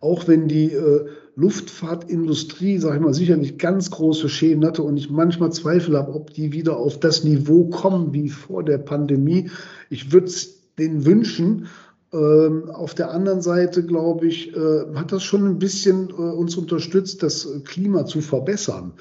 auch 0.00 0.26
wenn 0.26 0.48
die 0.48 0.72
äh, 0.72 1.06
Luftfahrtindustrie, 1.36 2.78
sage 2.78 2.96
ich 2.96 3.02
mal, 3.02 3.14
sicherlich 3.14 3.56
ganz 3.56 3.90
große 3.90 4.28
Schäden 4.28 4.66
hatte 4.66 4.82
und 4.82 4.96
ich 4.96 5.10
manchmal 5.10 5.52
Zweifel 5.52 5.96
habe, 5.96 6.12
ob 6.12 6.34
die 6.34 6.52
wieder 6.52 6.76
auf 6.76 6.98
das 6.98 7.24
Niveau 7.24 7.64
kommen 7.66 8.12
wie 8.12 8.28
vor 8.28 8.64
der 8.64 8.78
Pandemie. 8.78 9.50
Ich 9.88 10.12
würde 10.12 10.26
es 10.26 10.74
denen 10.78 11.06
wünschen. 11.06 11.68
Ähm, 12.12 12.68
auf 12.68 12.94
der 12.94 13.12
anderen 13.12 13.40
Seite, 13.40 13.86
glaube 13.86 14.26
ich, 14.26 14.54
äh, 14.54 14.94
hat 14.94 15.12
das 15.12 15.22
schon 15.22 15.46
ein 15.46 15.58
bisschen 15.58 16.10
äh, 16.10 16.12
uns 16.14 16.56
unterstützt, 16.56 17.22
das 17.22 17.48
Klima 17.64 18.04
zu 18.04 18.20
verbessern. 18.20 18.92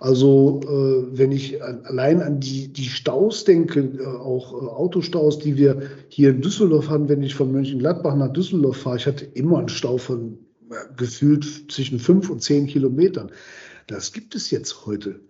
Also 0.00 0.60
äh, 0.62 1.18
wenn 1.18 1.32
ich 1.32 1.62
allein 1.62 2.22
an 2.22 2.38
die, 2.38 2.72
die 2.72 2.84
Staus 2.84 3.44
denke, 3.44 3.80
äh, 3.80 4.06
auch 4.06 4.52
äh, 4.52 4.66
Autostaus, 4.66 5.40
die 5.40 5.56
wir 5.56 5.82
hier 6.08 6.30
in 6.30 6.40
Düsseldorf 6.40 6.88
haben, 6.88 7.08
wenn 7.08 7.22
ich 7.22 7.34
von 7.34 7.50
Mönchengladbach 7.50 8.14
nach 8.14 8.32
Düsseldorf 8.32 8.76
fahre, 8.76 8.96
ich 8.96 9.06
hatte 9.06 9.24
immer 9.24 9.58
einen 9.58 9.68
Stau 9.68 9.98
von 9.98 10.38
äh, 10.70 10.74
gefühlt 10.96 11.72
zwischen 11.72 11.98
fünf 11.98 12.30
und 12.30 12.42
zehn 12.42 12.68
Kilometern. 12.68 13.32
Das 13.88 14.12
gibt 14.12 14.36
es 14.36 14.52
jetzt 14.52 14.86
heute 14.86 15.20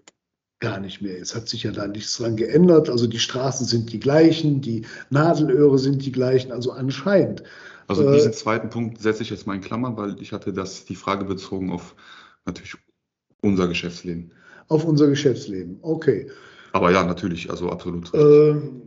gar 0.61 0.81
nicht 0.81 1.01
mehr. 1.01 1.19
Es 1.19 1.35
hat 1.35 1.49
sich 1.49 1.63
ja 1.63 1.71
da 1.71 1.87
nichts 1.87 2.19
dran 2.19 2.37
geändert. 2.37 2.91
Also 2.91 3.07
die 3.07 3.21
Straßen 3.21 3.67
sind 3.67 3.93
die 3.93 4.01
gleichen, 4.01 4.61
die 4.61 4.83
Nadelöhre 5.09 5.79
sind 5.79 6.05
die 6.05 6.13
gleichen, 6.13 6.53
also 6.53 6.73
anscheinend. 6.73 7.43
Also 7.87 8.07
äh, 8.07 8.13
diesen 8.13 8.35
zweiten 8.35 8.69
Punkt 8.69 9.01
setze 9.01 9.23
ich 9.23 9.31
jetzt 9.31 9.47
mal 9.47 9.55
in 9.55 9.63
Klammern, 9.63 9.97
weil 9.97 10.21
ich 10.21 10.33
hatte 10.33 10.53
das 10.53 10.85
die 10.85 10.97
Frage 10.97 11.25
bezogen 11.25 11.73
auf 11.73 11.95
natürlich 12.45 12.75
unser 13.41 13.67
Geschäftsleben 13.69 14.33
auf 14.69 14.85
unser 14.85 15.09
Geschäftsleben. 15.09 15.79
Okay. 15.83 16.31
Aber 16.73 16.91
ja, 16.93 17.05
natürlich, 17.05 17.51
also 17.51 17.71
absolut. 17.71 18.13
Ähm, 18.15 18.83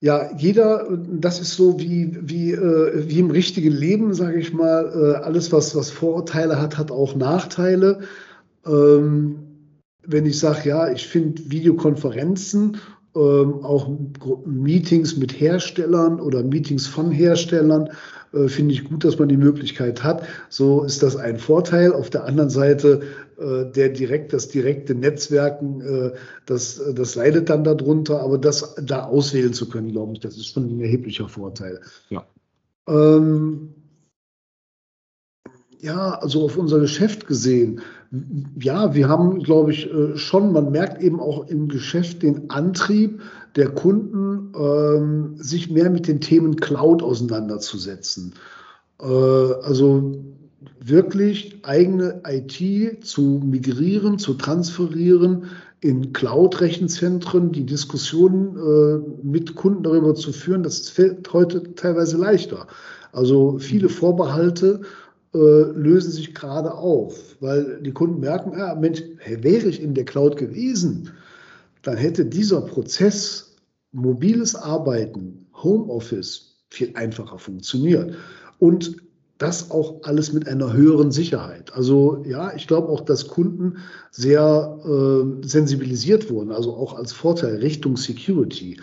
ja, 0.00 0.30
jeder, 0.36 0.86
das 0.96 1.40
ist 1.40 1.54
so 1.54 1.80
wie, 1.80 2.16
wie, 2.20 2.52
äh, 2.52 3.08
wie 3.08 3.18
im 3.18 3.30
richtigen 3.30 3.72
Leben, 3.72 4.14
sage 4.14 4.38
ich 4.38 4.52
mal. 4.52 4.92
Äh, 4.94 5.24
alles, 5.24 5.50
was, 5.50 5.74
was 5.74 5.90
Vorurteile 5.90 6.60
hat, 6.60 6.78
hat 6.78 6.90
auch 6.90 7.16
Nachteile. 7.16 8.00
Ähm, 8.64 9.48
wenn 10.06 10.26
ich 10.26 10.38
sage, 10.38 10.68
ja, 10.68 10.90
ich 10.90 11.08
finde 11.08 11.50
Videokonferenzen, 11.50 12.76
ähm, 13.16 13.64
auch 13.64 13.90
Meetings 14.46 15.16
mit 15.16 15.40
Herstellern 15.40 16.20
oder 16.20 16.44
Meetings 16.44 16.86
von 16.86 17.10
Herstellern 17.10 17.88
äh, 18.32 18.48
finde 18.48 18.74
ich 18.74 18.84
gut, 18.84 19.04
dass 19.04 19.18
man 19.18 19.28
die 19.28 19.36
Möglichkeit 19.36 20.02
hat. 20.04 20.26
So 20.48 20.84
ist 20.84 21.02
das 21.02 21.16
ein 21.16 21.38
Vorteil. 21.38 21.92
Auf 21.92 22.10
der 22.10 22.24
anderen 22.24 22.50
Seite 22.50 23.02
äh, 23.38 23.70
der 23.70 23.90
direkt, 23.90 24.32
das 24.32 24.48
direkte 24.48 24.96
Netzwerken, 24.96 25.80
äh, 25.80 26.12
das, 26.46 26.82
das 26.94 27.14
leidet 27.14 27.48
dann 27.48 27.62
darunter, 27.62 28.20
aber 28.20 28.36
das 28.36 28.74
da 28.82 29.04
auswählen 29.04 29.52
zu 29.52 29.68
können, 29.68 29.92
glaube 29.92 30.14
ich, 30.14 30.20
das 30.20 30.36
ist 30.36 30.48
schon 30.48 30.66
ein 30.66 30.80
erheblicher 30.80 31.28
Vorteil. 31.28 31.80
Ja. 32.10 32.26
Ähm, 32.88 33.74
ja, 35.78 36.18
also 36.18 36.44
auf 36.44 36.56
unser 36.56 36.80
Geschäft 36.80 37.28
gesehen, 37.28 37.80
ja, 38.58 38.94
wir 38.94 39.08
haben, 39.08 39.40
glaube 39.40 39.70
ich, 39.70 39.88
schon, 40.14 40.52
man 40.52 40.72
merkt 40.72 41.00
eben 41.00 41.20
auch 41.20 41.46
im 41.46 41.68
Geschäft 41.68 42.22
den 42.22 42.50
Antrieb, 42.50 43.20
der 43.58 43.70
Kunden, 43.70 44.52
ähm, 44.56 45.34
sich 45.36 45.70
mehr 45.70 45.90
mit 45.90 46.06
den 46.06 46.20
Themen 46.20 46.56
Cloud 46.56 47.02
auseinanderzusetzen. 47.02 48.34
Äh, 49.00 49.04
also 49.04 50.14
wirklich 50.80 51.58
eigene 51.64 52.22
IT 52.24 53.04
zu 53.04 53.42
migrieren, 53.44 54.18
zu 54.18 54.34
transferieren 54.34 55.46
in 55.80 56.12
Cloud-Rechenzentren, 56.12 57.52
die 57.52 57.66
Diskussionen 57.66 58.56
äh, 58.56 59.26
mit 59.26 59.54
Kunden 59.56 59.82
darüber 59.82 60.14
zu 60.14 60.32
führen, 60.32 60.62
das 60.62 60.88
fällt 60.88 61.32
heute 61.32 61.74
teilweise 61.74 62.16
leichter. 62.16 62.66
Also 63.12 63.58
viele 63.58 63.88
Vorbehalte 63.88 64.80
äh, 65.34 65.38
lösen 65.38 66.12
sich 66.12 66.34
gerade 66.34 66.74
auf, 66.74 67.36
weil 67.40 67.80
die 67.82 67.92
Kunden 67.92 68.20
merken, 68.20 68.52
ah, 68.54 68.74
Mensch, 68.76 69.02
wäre 69.26 69.68
ich 69.68 69.82
in 69.82 69.94
der 69.94 70.04
Cloud 70.04 70.36
gewesen, 70.36 71.10
dann 71.82 71.96
hätte 71.96 72.24
dieser 72.24 72.60
Prozess 72.60 73.47
mobiles 74.00 74.54
Arbeiten, 74.54 75.46
Homeoffice 75.62 76.56
viel 76.70 76.92
einfacher 76.94 77.38
funktioniert. 77.38 78.14
Und 78.58 78.96
das 79.38 79.70
auch 79.70 80.02
alles 80.02 80.32
mit 80.32 80.48
einer 80.48 80.72
höheren 80.72 81.12
Sicherheit. 81.12 81.72
Also 81.72 82.24
ja, 82.26 82.52
ich 82.56 82.66
glaube 82.66 82.88
auch, 82.88 83.00
dass 83.00 83.28
Kunden 83.28 83.78
sehr 84.10 84.78
äh, 84.84 85.46
sensibilisiert 85.46 86.28
wurden, 86.28 86.50
also 86.50 86.74
auch 86.74 86.96
als 86.96 87.12
Vorteil 87.12 87.56
Richtung 87.56 87.96
Security. 87.96 88.80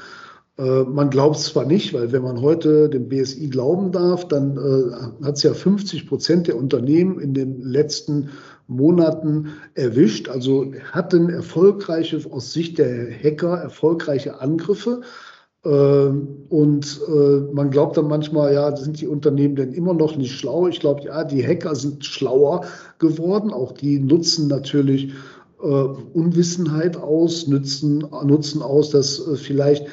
Äh, 0.58 0.84
man 0.84 1.10
glaubt 1.10 1.36
es 1.36 1.46
zwar 1.46 1.66
nicht, 1.66 1.94
weil 1.94 2.14
wenn 2.14 2.24
man 2.24 2.40
heute 2.40 2.90
dem 2.90 3.10
BSI 3.10 3.50
glauben 3.50 3.92
darf, 3.92 4.28
dann 4.30 4.58
äh, 4.58 5.26
hat 5.26 5.36
es 5.36 5.44
ja 5.44 5.54
50 5.54 6.08
Prozent 6.08 6.48
der 6.48 6.58
Unternehmen 6.58 7.20
in 7.20 7.34
den 7.34 7.62
letzten 7.62 8.30
Monaten 8.68 9.54
erwischt. 9.74 10.30
Also 10.30 10.72
hatten 10.92 11.30
erfolgreiche, 11.30 12.20
aus 12.30 12.54
Sicht 12.54 12.78
der 12.78 13.12
Hacker, 13.12 13.58
erfolgreiche 13.58 14.42
Angriffe. 14.42 15.02
Ähm, 15.66 16.46
und 16.50 17.02
äh, 17.08 17.54
man 17.54 17.72
glaubt 17.72 17.98
dann 17.98 18.08
manchmal, 18.08 18.54
ja, 18.54 18.76
sind 18.76 19.02
die 19.02 19.08
Unternehmen 19.08 19.56
denn 19.56 19.74
immer 19.74 19.94
noch 19.94 20.16
nicht 20.16 20.34
schlau? 20.34 20.68
Ich 20.68 20.80
glaube, 20.80 21.04
ja, 21.04 21.24
die 21.24 21.46
Hacker 21.46 21.76
sind 21.76 22.06
schlauer 22.06 22.66
geworden. 23.00 23.52
Auch 23.52 23.72
die 23.72 24.00
nutzen 24.00 24.48
natürlich 24.48 25.14
äh, 25.62 25.66
Unwissenheit 25.66 26.98
aus, 26.98 27.48
nutzen, 27.48 28.06
nutzen 28.24 28.62
aus, 28.62 28.92
dass 28.92 29.28
äh, 29.28 29.36
vielleicht 29.36 29.88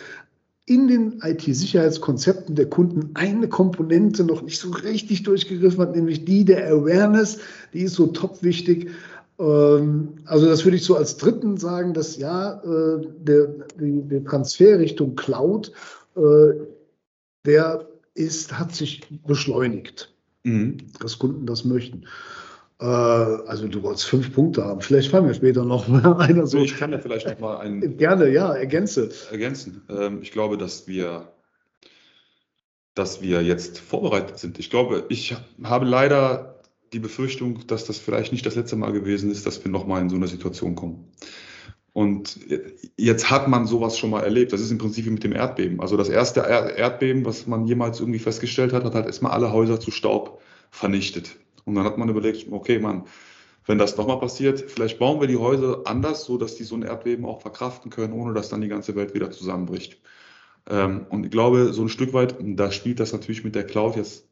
in 0.66 0.86
den 0.86 1.20
IT-Sicherheitskonzepten 1.22 2.54
der 2.54 2.68
Kunden 2.70 3.10
eine 3.14 3.48
Komponente 3.48 4.24
noch 4.24 4.42
nicht 4.42 4.60
so 4.60 4.70
richtig 4.70 5.24
durchgegriffen 5.24 5.80
hat, 5.80 5.96
nämlich 5.96 6.24
die 6.24 6.44
der 6.44 6.68
Awareness. 6.68 7.38
Die 7.72 7.80
ist 7.80 7.94
so 7.94 8.08
top 8.08 8.42
wichtig. 8.42 8.90
Ähm, 9.38 10.14
also 10.24 10.46
das 10.46 10.64
würde 10.64 10.76
ich 10.76 10.84
so 10.84 10.96
als 10.96 11.16
dritten 11.16 11.56
sagen, 11.56 11.94
dass 11.94 12.16
ja, 12.16 12.62
äh, 12.62 13.06
der, 13.18 13.48
der 13.76 14.24
Transfer 14.24 14.78
Richtung 14.78 15.16
Cloud, 15.16 15.72
äh, 16.16 16.54
der 17.44 17.88
ist, 18.14 18.56
hat 18.56 18.72
sich 18.74 19.02
beschleunigt, 19.26 20.14
mhm. 20.44 20.76
dass 21.00 21.18
Kunden 21.18 21.44
das 21.44 21.64
möchten. 21.64 22.04
Äh, 22.83 23.49
also 23.49 23.68
du 23.68 23.83
wolltest 23.83 24.07
fünf 24.07 24.35
Punkte 24.35 24.64
haben. 24.64 24.80
Vielleicht 24.80 25.11
fallen 25.11 25.26
mir 25.26 25.35
später 25.35 25.64
noch 25.64 25.89
einer 26.18 26.47
so. 26.47 26.59
Ich 26.59 26.76
kann 26.76 26.91
ja 26.93 26.99
vielleicht 26.99 27.28
noch 27.28 27.39
mal 27.39 27.59
einen 27.59 27.97
Gerne, 27.97 28.28
ja, 28.30 28.53
ergänze. 28.53 29.11
ergänzen. 29.30 29.83
Ähm, 29.89 30.18
ich 30.22 30.33
glaube, 30.33 30.59
dass 30.59 30.89
wir, 30.89 31.33
dass 32.95 33.22
wir 33.22 33.43
jetzt 33.43 33.78
vorbereitet 33.78 34.39
sind. 34.39 34.59
Ich 34.59 34.68
glaube, 34.70 35.07
ich 35.09 35.37
habe 35.62 35.85
leider 35.87 36.61
die 36.93 36.99
Befürchtung, 36.99 37.66
dass 37.68 37.85
das 37.87 37.99
vielleicht 37.99 38.33
nicht 38.33 38.45
das 38.45 38.55
letzte 38.57 38.76
Mal 38.76 38.93
gewesen 38.93 39.30
ist, 39.30 39.47
dass 39.47 39.64
wir 39.64 39.70
noch 39.70 39.87
mal 39.87 40.01
in 40.01 40.11
so 40.11 40.16
eine 40.16 40.26
Situation 40.28 40.74
kommen. 40.74 41.12
Und 41.95 42.39
jetzt 42.97 43.30
hat 43.30 43.49
man 43.49 43.66
sowas 43.66 43.99
schon 43.99 44.11
mal 44.11 44.22
erlebt. 44.22 44.53
Das 44.53 44.61
ist 44.62 44.70
im 44.70 44.78
Prinzip 44.78 45.05
wie 45.07 45.11
mit 45.11 45.24
dem 45.24 45.33
Erdbeben. 45.33 45.80
Also 45.80 45.97
das 45.99 46.09
erste 46.09 46.41
Er- 46.41 46.74
Erdbeben, 46.76 47.24
was 47.26 47.47
man 47.47 47.66
jemals 47.66 48.01
irgendwie 48.01 48.18
festgestellt 48.18 48.72
hat, 48.72 48.85
hat 48.85 48.95
halt 48.95 49.07
erstmal 49.07 49.33
alle 49.33 49.53
Häuser 49.53 49.78
zu 49.78 49.91
Staub 49.91 50.41
vernichtet. 50.70 51.37
Und 51.64 51.74
dann 51.74 51.84
hat 51.84 51.98
man 51.98 52.08
überlegt, 52.08 52.50
okay, 52.50 52.78
Mann, 52.78 53.04
wenn 53.66 53.78
das 53.78 53.96
nochmal 53.96 54.18
passiert, 54.18 54.60
vielleicht 54.60 54.98
bauen 54.98 55.20
wir 55.20 55.28
die 55.28 55.36
Häuser 55.36 55.82
anders, 55.84 56.24
so 56.24 56.36
dass 56.36 56.56
die 56.56 56.64
so 56.64 56.74
ein 56.74 56.82
Erdbeben 56.82 57.24
auch 57.24 57.40
verkraften 57.40 57.90
können, 57.90 58.12
ohne 58.12 58.34
dass 58.34 58.48
dann 58.48 58.60
die 58.60 58.68
ganze 58.68 58.96
Welt 58.96 59.14
wieder 59.14 59.30
zusammenbricht. 59.30 60.00
Ähm, 60.68 61.06
und 61.10 61.24
ich 61.24 61.30
glaube, 61.30 61.72
so 61.72 61.82
ein 61.82 61.88
Stück 61.88 62.12
weit, 62.12 62.36
da 62.40 62.70
spielt 62.70 63.00
das 63.00 63.12
natürlich 63.12 63.44
mit 63.44 63.54
der 63.54 63.64
Cloud 63.64 63.96
jetzt 63.96 64.26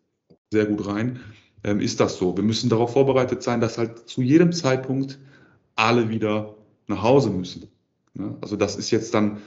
sehr 0.51 0.67
gut 0.67 0.87
rein, 0.87 1.21
ähm, 1.63 1.81
ist 1.81 2.01
das 2.01 2.17
so. 2.17 2.37
Wir 2.37 2.45
müssen 2.45 2.71
darauf 2.71 2.93
vorbereitet 2.93 3.43
sein, 3.43 3.61
dass 3.61 3.79
halt 3.79 4.09
zu 4.09 4.23
jedem 4.23 4.53
Zeitpunkt 4.53 5.19
alle 5.77 6.09
wieder 6.09 6.57
nach 6.87 7.03
Hause 7.03 7.31
müssen. 7.31 7.69
Ne? 8.15 8.37
Also 8.41 8.57
das 8.57 8.77
ist 8.77 8.91
jetzt 8.91 9.15
dann 9.15 9.39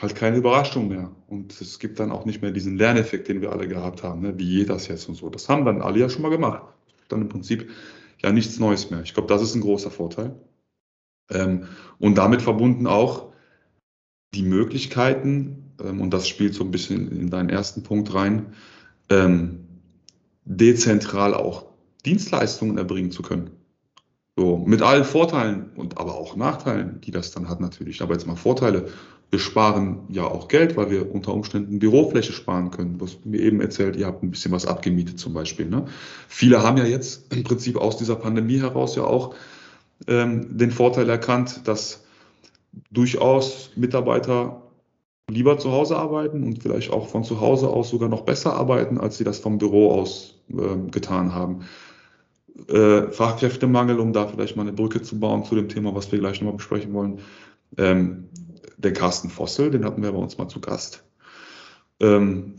halt 0.00 0.14
keine 0.14 0.36
Überraschung 0.36 0.88
mehr. 0.88 1.10
Und 1.26 1.60
es 1.60 1.78
gibt 1.78 1.98
dann 1.98 2.12
auch 2.12 2.24
nicht 2.24 2.42
mehr 2.42 2.52
diesen 2.52 2.76
Lerneffekt, 2.76 3.28
den 3.28 3.40
wir 3.40 3.50
alle 3.50 3.66
gehabt 3.66 4.02
haben, 4.02 4.20
ne? 4.20 4.38
wie 4.38 4.58
geht 4.58 4.70
das 4.70 4.86
jetzt 4.88 5.08
und 5.08 5.16
so. 5.16 5.28
Das 5.28 5.48
haben 5.48 5.64
dann 5.64 5.82
alle 5.82 5.98
ja 5.98 6.08
schon 6.08 6.22
mal 6.22 6.30
gemacht. 6.30 6.62
Dann 7.08 7.22
im 7.22 7.28
Prinzip 7.28 7.70
ja 8.20 8.32
nichts 8.32 8.58
Neues 8.58 8.90
mehr. 8.90 9.02
Ich 9.02 9.14
glaube, 9.14 9.28
das 9.28 9.42
ist 9.42 9.54
ein 9.54 9.60
großer 9.60 9.90
Vorteil. 9.90 10.34
Ähm, 11.30 11.66
und 11.98 12.16
damit 12.16 12.42
verbunden 12.42 12.86
auch 12.86 13.32
die 14.34 14.42
Möglichkeiten, 14.42 15.74
ähm, 15.82 16.00
und 16.00 16.12
das 16.12 16.28
spielt 16.28 16.54
so 16.54 16.64
ein 16.64 16.70
bisschen 16.70 17.10
in 17.10 17.30
deinen 17.30 17.50
ersten 17.50 17.82
Punkt 17.82 18.14
rein, 18.14 18.54
ähm, 19.08 19.66
dezentral 20.44 21.34
auch 21.34 21.66
Dienstleistungen 22.04 22.78
erbringen 22.78 23.10
zu 23.10 23.22
können. 23.22 23.50
So, 24.36 24.56
mit 24.56 24.82
allen 24.82 25.04
Vorteilen 25.04 25.70
und 25.74 25.98
aber 25.98 26.14
auch 26.14 26.36
Nachteilen, 26.36 27.00
die 27.00 27.10
das 27.10 27.32
dann 27.32 27.48
hat 27.48 27.60
natürlich. 27.60 28.02
Aber 28.02 28.14
jetzt 28.14 28.26
mal 28.26 28.36
Vorteile. 28.36 28.88
Wir 29.30 29.38
sparen 29.38 30.00
ja 30.08 30.24
auch 30.24 30.48
Geld, 30.48 30.76
weil 30.76 30.90
wir 30.90 31.14
unter 31.14 31.34
Umständen 31.34 31.78
Bürofläche 31.78 32.32
sparen 32.32 32.70
können. 32.70 33.00
Was 33.00 33.18
mir 33.24 33.40
eben 33.40 33.60
erzählt, 33.60 33.96
ihr 33.96 34.06
habt 34.06 34.22
ein 34.22 34.30
bisschen 34.30 34.52
was 34.52 34.64
abgemietet 34.64 35.18
zum 35.18 35.34
Beispiel. 35.34 35.66
Ne? 35.66 35.84
Viele 36.28 36.62
haben 36.62 36.78
ja 36.78 36.84
jetzt 36.84 37.32
im 37.34 37.44
Prinzip 37.44 37.76
aus 37.76 37.98
dieser 37.98 38.16
Pandemie 38.16 38.60
heraus 38.60 38.96
ja 38.96 39.04
auch 39.04 39.34
ähm, 40.06 40.56
den 40.56 40.70
Vorteil 40.70 41.08
erkannt, 41.10 41.62
dass 41.64 42.04
durchaus 42.90 43.70
Mitarbeiter 43.76 44.62
lieber 45.30 45.58
zu 45.58 45.72
Hause 45.72 45.96
arbeiten 45.96 46.42
und 46.42 46.62
vielleicht 46.62 46.90
auch 46.90 47.08
von 47.08 47.24
zu 47.24 47.40
Hause 47.40 47.68
aus 47.68 47.90
sogar 47.90 48.08
noch 48.08 48.22
besser 48.22 48.54
arbeiten, 48.54 48.98
als 48.98 49.18
sie 49.18 49.24
das 49.24 49.38
vom 49.38 49.58
Büro 49.58 49.92
aus 49.92 50.36
ähm, 50.50 50.90
getan 50.90 51.34
haben. 51.34 51.60
Äh, 52.68 53.10
Fachkräftemangel, 53.12 54.00
um 54.00 54.12
da 54.12 54.26
vielleicht 54.26 54.56
mal 54.56 54.62
eine 54.62 54.72
Brücke 54.72 55.02
zu 55.02 55.20
bauen 55.20 55.44
zu 55.44 55.54
dem 55.54 55.68
Thema, 55.68 55.94
was 55.94 56.10
wir 56.10 56.18
gleich 56.18 56.40
nochmal 56.40 56.56
besprechen 56.56 56.92
wollen. 56.92 57.20
Ähm, 57.76 58.28
der 58.78 58.92
Carsten 58.92 59.28
Vossel, 59.28 59.70
den 59.70 59.84
hatten 59.84 60.02
wir 60.02 60.12
bei 60.12 60.18
uns 60.18 60.38
mal 60.38 60.48
zu 60.48 60.60
Gast, 60.60 61.04
ähm, 62.00 62.54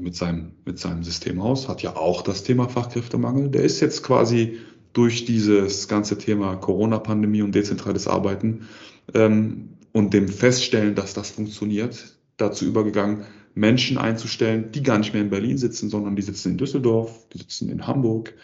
mit, 0.00 0.16
seinem, 0.16 0.52
mit 0.64 0.78
seinem 0.78 1.04
Systemhaus, 1.04 1.68
hat 1.68 1.82
ja 1.82 1.96
auch 1.96 2.22
das 2.22 2.42
Thema 2.42 2.68
Fachkräftemangel. 2.68 3.48
Der 3.48 3.62
ist 3.62 3.80
jetzt 3.80 4.02
quasi 4.02 4.58
durch 4.92 5.24
dieses 5.24 5.88
ganze 5.88 6.18
Thema 6.18 6.56
Corona-Pandemie 6.56 7.42
und 7.42 7.54
dezentrales 7.54 8.08
Arbeiten 8.08 8.68
ähm, 9.14 9.70
und 9.92 10.12
dem 10.12 10.28
Feststellen, 10.28 10.94
dass 10.94 11.14
das 11.14 11.30
funktioniert, 11.30 12.16
dazu 12.36 12.64
übergegangen, 12.64 13.24
Menschen 13.54 13.98
einzustellen, 13.98 14.72
die 14.72 14.82
gar 14.82 14.98
nicht 14.98 15.12
mehr 15.12 15.22
in 15.22 15.30
Berlin 15.30 15.58
sitzen, 15.58 15.90
sondern 15.90 16.16
die 16.16 16.22
sitzen 16.22 16.52
in 16.52 16.58
Düsseldorf, 16.58 17.28
die 17.32 17.38
sitzen 17.38 17.68
in 17.68 17.86
Hamburg. 17.86 18.34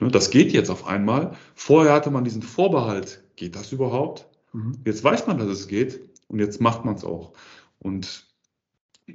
Ne, 0.00 0.08
Das 0.08 0.30
geht 0.30 0.52
jetzt 0.52 0.70
auf 0.70 0.86
einmal. 0.86 1.34
Vorher 1.54 1.92
hatte 1.92 2.10
man 2.10 2.24
diesen 2.24 2.42
Vorbehalt, 2.42 3.22
geht 3.36 3.56
das 3.56 3.72
überhaupt? 3.72 4.26
Mhm. 4.52 4.78
Jetzt 4.84 5.04
weiß 5.04 5.26
man, 5.26 5.38
dass 5.38 5.48
es 5.48 5.68
geht 5.68 6.00
und 6.32 6.38
jetzt 6.38 6.60
macht 6.60 6.84
man 6.84 6.94
es 6.96 7.04
auch. 7.04 7.32
Und 7.78 8.24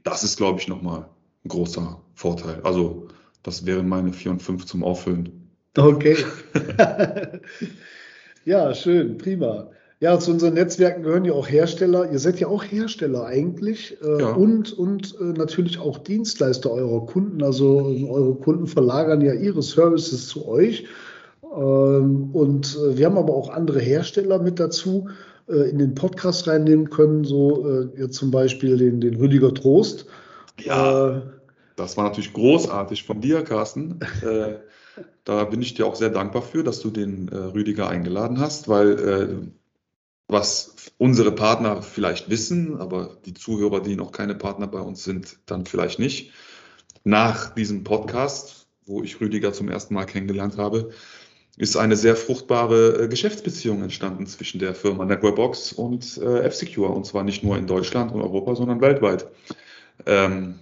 das 0.04 0.24
ist, 0.24 0.38
glaube 0.38 0.60
ich, 0.60 0.68
nochmal 0.68 1.10
ein 1.44 1.50
großer 1.50 2.00
Vorteil. 2.14 2.62
Also 2.64 3.08
das 3.44 3.66
wären 3.66 3.90
meine 3.90 4.14
4 4.14 4.32
und 4.32 4.42
5 4.44 4.66
zum 4.66 4.84
Auffüllen. 4.84 5.50
Okay. 5.78 6.18
ja, 8.46 8.74
schön, 8.74 9.18
prima. 9.18 9.70
Ja, 10.00 10.20
zu 10.20 10.30
unseren 10.32 10.54
Netzwerken 10.54 11.02
gehören 11.02 11.26
ja 11.26 11.34
auch 11.34 11.50
Hersteller. 11.50 12.12
Ihr 12.12 12.20
seid 12.20 12.40
ja 12.40 12.48
auch 12.48 12.64
Hersteller 12.64 13.26
eigentlich 13.26 13.98
äh, 14.04 14.22
Ja. 14.22 14.34
und, 14.34 14.72
und 14.74 15.16
äh, 15.20 15.24
natürlich 15.24 15.80
auch 15.80 15.98
Dienstleister 15.98 16.70
eurer 16.70 17.06
Kunden. 17.08 17.42
Also 17.42 17.78
eure 18.08 18.36
Kunden 18.36 18.68
verlagern 18.68 19.22
ja 19.22 19.34
ihre 19.34 19.64
Services 19.64 20.28
zu 20.28 20.48
euch. 20.48 20.86
Ähm, 21.42 22.30
und 22.32 22.78
äh, 22.78 22.98
wir 22.98 23.08
haben 23.08 23.18
aber 23.18 23.34
auch 23.34 23.50
andere 23.50 23.80
Hersteller 23.80 24.38
mit 24.40 24.60
dazu 24.60 25.10
äh, 25.48 25.70
in 25.70 25.80
den 25.80 25.96
Podcast 25.96 26.48
reinnehmen 26.48 26.90
können. 26.90 27.24
So 27.24 27.88
äh, 27.96 28.10
zum 28.10 28.32
Beispiel 28.32 28.78
den, 28.78 29.02
den 29.02 29.16
Rüdiger 29.16 29.54
Trost. 29.54 30.06
Äh, 30.58 31.22
Das 31.76 31.98
war 31.98 32.04
natürlich 32.06 32.34
großartig 32.34 33.04
von 33.04 33.22
dir, 33.22 33.44
Carsten. 33.44 34.00
Äh, 34.24 34.56
da 35.26 35.44
bin 35.44 35.62
ich 35.62 35.76
dir 35.76 35.86
auch 35.86 35.96
sehr 35.96 36.10
dankbar 36.10 36.42
für, 36.42 36.64
dass 36.64 36.80
du 36.80 36.90
den 36.90 37.28
äh, 37.28 37.36
Rüdiger 37.36 37.88
eingeladen 37.88 38.40
hast, 38.40 38.68
weil 38.68 39.52
was 40.28 40.76
unsere 40.98 41.32
Partner 41.32 41.82
vielleicht 41.82 42.30
wissen, 42.30 42.78
aber 42.78 43.18
die 43.26 43.34
Zuhörer, 43.34 43.82
die 43.82 43.96
noch 43.96 44.12
keine 44.12 44.36
Partner 44.36 44.68
bei 44.68 44.82
uns 44.82 45.04
sind, 45.04 45.38
dann 45.46 45.66
vielleicht 45.66 46.00
nicht. 46.00 46.32
Nach 47.04 47.54
diesem 47.56 47.84
Podcast, 47.86 48.68
wo 48.86 49.04
ich 49.04 49.22
Rüdiger 49.22 49.54
zum 49.54 49.70
ersten 49.70 49.94
Mal 49.94 50.06
kennengelernt 50.06 50.58
habe, 50.58 50.90
ist 51.58 51.76
eine 51.76 51.96
sehr 51.96 52.16
fruchtbare 52.16 53.04
äh, 53.04 53.08
Geschäftsbeziehung 53.08 53.82
entstanden 53.82 54.28
zwischen 54.28 54.60
der 54.60 54.76
Firma 54.76 55.06
Networkbox 55.06 55.74
und 55.74 56.18
äh, 56.18 56.42
F-Secure. 56.44 56.90
Und 56.90 57.06
zwar 57.06 57.24
nicht 57.24 57.44
nur 57.44 57.58
in 57.58 57.66
Deutschland 57.66 58.12
und 58.12 58.22
Europa, 58.22 58.56
sondern 58.56 58.80
weltweit. 58.80 59.28
Ähm, 60.06 60.60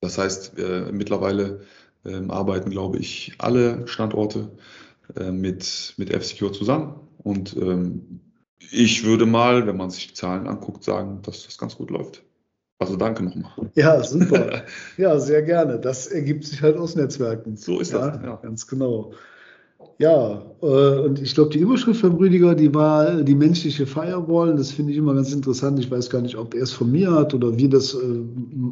das 0.00 0.18
heißt, 0.18 0.58
äh, 0.58 0.92
mittlerweile 0.92 1.60
ähm, 2.06 2.30
arbeiten, 2.30 2.70
glaube 2.70 2.98
ich, 2.98 3.34
alle 3.38 3.86
Standorte 3.86 4.50
äh, 5.18 5.30
mit, 5.30 5.94
mit 5.98 6.10
F-Secure 6.10 6.52
zusammen. 6.52 7.00
Und 7.18 7.54
ähm, 7.56 8.20
ich 8.70 9.04
würde 9.04 9.26
mal, 9.26 9.66
wenn 9.66 9.76
man 9.76 9.90
sich 9.90 10.08
die 10.08 10.14
Zahlen 10.14 10.46
anguckt, 10.46 10.84
sagen, 10.84 11.20
dass 11.22 11.44
das 11.44 11.58
ganz 11.58 11.76
gut 11.76 11.90
läuft. 11.90 12.22
Also 12.78 12.96
danke 12.96 13.22
nochmal. 13.22 13.52
ja, 13.74 14.02
super. 14.02 14.64
Ja, 14.96 15.18
sehr 15.18 15.42
gerne. 15.42 15.78
Das 15.78 16.06
ergibt 16.06 16.44
sich 16.44 16.62
halt 16.62 16.76
aus 16.76 16.96
Netzwerken. 16.96 17.56
So 17.56 17.80
ist 17.80 17.92
ja, 17.92 18.10
das, 18.10 18.22
ja. 18.22 18.36
Ganz 18.36 18.66
genau. 18.66 19.12
Ja, 19.98 20.42
äh, 20.60 20.98
und 21.00 21.20
ich 21.20 21.34
glaube, 21.34 21.50
die 21.50 21.58
Überschrift 21.58 22.00
von 22.00 22.16
Rüdiger, 22.16 22.54
die 22.54 22.74
war 22.74 23.22
die 23.22 23.34
menschliche 23.34 23.86
Firewall. 23.86 24.56
Das 24.56 24.72
finde 24.72 24.92
ich 24.92 24.98
immer 24.98 25.14
ganz 25.14 25.32
interessant. 25.32 25.78
Ich 25.78 25.90
weiß 25.90 26.10
gar 26.10 26.20
nicht, 26.20 26.36
ob 26.36 26.54
er 26.54 26.62
es 26.62 26.72
von 26.72 26.90
mir 26.90 27.12
hat 27.12 27.34
oder 27.34 27.56
wie 27.56 27.68
das, 27.68 27.94
äh, 27.94 27.98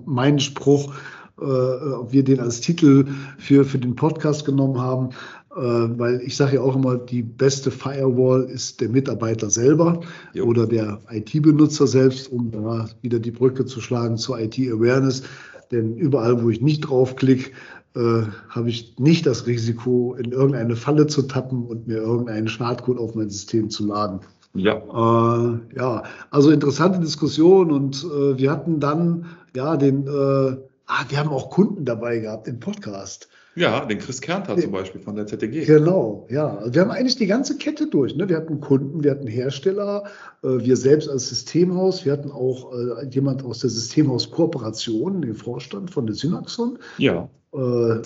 mein 0.04 0.40
Spruch, 0.40 0.92
äh, 1.40 1.44
ob 1.44 2.12
wir 2.12 2.24
den 2.24 2.40
als 2.40 2.60
Titel 2.60 3.06
für, 3.38 3.64
für 3.64 3.78
den 3.78 3.94
Podcast 3.94 4.44
genommen 4.44 4.80
haben. 4.80 5.10
Weil 5.54 6.22
ich 6.24 6.34
sage 6.34 6.56
ja 6.56 6.62
auch 6.62 6.74
immer, 6.74 6.96
die 6.96 7.20
beste 7.20 7.70
Firewall 7.70 8.44
ist 8.44 8.80
der 8.80 8.88
Mitarbeiter 8.88 9.50
selber 9.50 10.00
Jo. 10.32 10.46
oder 10.46 10.66
der 10.66 10.98
IT-Benutzer 11.10 11.86
selbst, 11.86 12.32
um 12.32 12.50
da 12.50 12.88
wieder 13.02 13.18
die 13.18 13.32
Brücke 13.32 13.66
zu 13.66 13.82
schlagen 13.82 14.16
zur 14.16 14.40
IT-Awareness. 14.40 15.24
Denn 15.70 15.98
überall, 15.98 16.42
wo 16.42 16.48
ich 16.48 16.62
nicht 16.62 16.80
draufklicke, 16.80 17.50
äh, 17.94 18.22
habe 18.48 18.68
ich 18.68 18.98
nicht 18.98 19.26
das 19.26 19.46
Risiko, 19.46 20.14
in 20.14 20.32
irgendeine 20.32 20.76
Falle 20.76 21.06
zu 21.06 21.22
tappen 21.22 21.66
und 21.66 21.86
mir 21.86 21.98
irgendeinen 21.98 22.48
Schadcode 22.48 22.98
auf 22.98 23.14
mein 23.14 23.30
System 23.30 23.70
zu 23.70 23.86
laden. 23.86 24.20
Ja, 24.54 24.76
Äh, 24.76 25.58
ja, 25.76 26.02
also 26.30 26.50
interessante 26.50 27.00
Diskussion 27.00 27.72
und 27.72 28.04
äh, 28.04 28.38
wir 28.38 28.50
hatten 28.50 28.80
dann 28.80 29.26
ja 29.54 29.76
den, 29.76 30.06
äh, 30.06 30.56
ah, 30.86 31.04
wir 31.08 31.18
haben 31.18 31.30
auch 31.30 31.50
Kunden 31.50 31.84
dabei 31.84 32.18
gehabt 32.18 32.48
im 32.48 32.60
Podcast. 32.60 33.28
Ja 33.54 33.84
den 33.84 33.98
Chris 33.98 34.20
Kernter 34.20 34.56
zum 34.56 34.72
Beispiel 34.72 35.00
von 35.00 35.16
der 35.16 35.26
ZDG. 35.26 35.64
Genau, 35.64 36.26
ja. 36.30 36.56
Also 36.56 36.74
wir 36.74 36.82
haben 36.82 36.90
eigentlich 36.90 37.16
die 37.16 37.26
ganze 37.26 37.56
Kette 37.56 37.86
durch. 37.88 38.14
Ne? 38.16 38.28
Wir 38.28 38.36
hatten 38.36 38.60
Kunden, 38.60 39.04
wir 39.04 39.10
hatten 39.10 39.26
Hersteller, 39.26 40.04
äh, 40.42 40.48
wir 40.48 40.76
selbst 40.76 41.08
als 41.08 41.28
Systemhaus, 41.28 42.04
wir 42.04 42.12
hatten 42.12 42.30
auch 42.30 42.72
äh, 42.72 43.06
jemand 43.08 43.44
aus 43.44 43.60
der 43.60 43.70
Systemhaus-Kooperation, 43.70 45.22
den 45.22 45.34
Vorstand 45.34 45.90
von 45.90 46.06
der 46.06 46.14
Synaxon. 46.14 46.78
Ja, 46.98 47.28
Äh, 47.54 48.02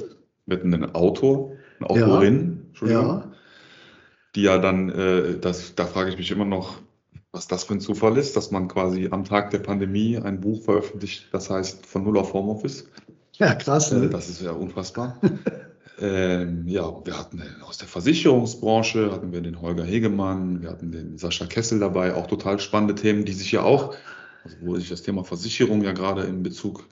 mit 0.47 0.63
einem 0.63 0.95
Autor, 0.95 1.53
eine 1.79 1.91
Autorin, 1.91 2.63
Entschuldigung, 2.69 3.07
ja, 3.07 3.33
die 4.35 4.43
ja 4.43 4.59
dann, 4.59 4.89
äh, 4.91 5.39
das, 5.39 5.75
da 5.75 5.87
frage 5.87 6.11
ich 6.11 6.19
mich 6.19 6.31
immer 6.31 6.45
noch, 6.45 6.79
was 7.33 7.49
das 7.49 7.65
für 7.65 7.75
ein 7.75 7.81
Zufall 7.81 8.17
ist, 8.17 8.37
dass 8.37 8.51
man 8.51 8.69
quasi 8.69 9.09
am 9.11 9.25
Tag 9.25 9.51
der 9.51 9.59
Pandemie 9.59 10.17
ein 10.19 10.41
Buch 10.41 10.63
veröffentlicht, 10.63 11.29
das 11.33 11.51
heißt 11.51 11.85
von 11.85 12.05
Null 12.05 12.19
auf 12.19 12.33
Homeoffice. 12.33 12.89
Ja, 13.39 13.55
krass. 13.55 13.93
Äh, 13.93 13.97
Ne? 13.97 14.09
Das 14.09 14.29
ist 14.29 14.43
ja 14.43 14.53
unfassbar. 14.53 15.21
Ähm, 15.99 16.69
ja, 16.69 16.93
wir 17.07 17.19
hatten 17.19 17.43
aus 17.67 17.79
der 17.79 17.89
Versicherungsbranche, 17.89 19.11
hatten 19.13 19.33
wir 19.33 19.41
den 19.41 19.63
Holger 19.63 19.85
Hegemann, 19.85 20.61
wir 20.61 20.69
hatten 20.69 20.93
den 20.93 21.17
Sascha 21.17 21.47
Kessel 21.47 21.79
dabei, 21.79 22.15
auch 22.15 22.27
total 22.27 22.61
spannende 22.61 22.95
Themen, 22.95 23.25
die 23.25 23.33
sich 23.33 23.53
ja 23.53 23.63
auch, 23.63 23.95
also 24.45 24.57
wo 24.61 24.77
sich 24.77 24.91
das 24.91 25.03
Thema 25.03 25.25
Versicherung 25.25 25.83
ja 25.83 25.93
gerade 25.93 26.25
in 26.25 26.43
Bezug 26.43 26.87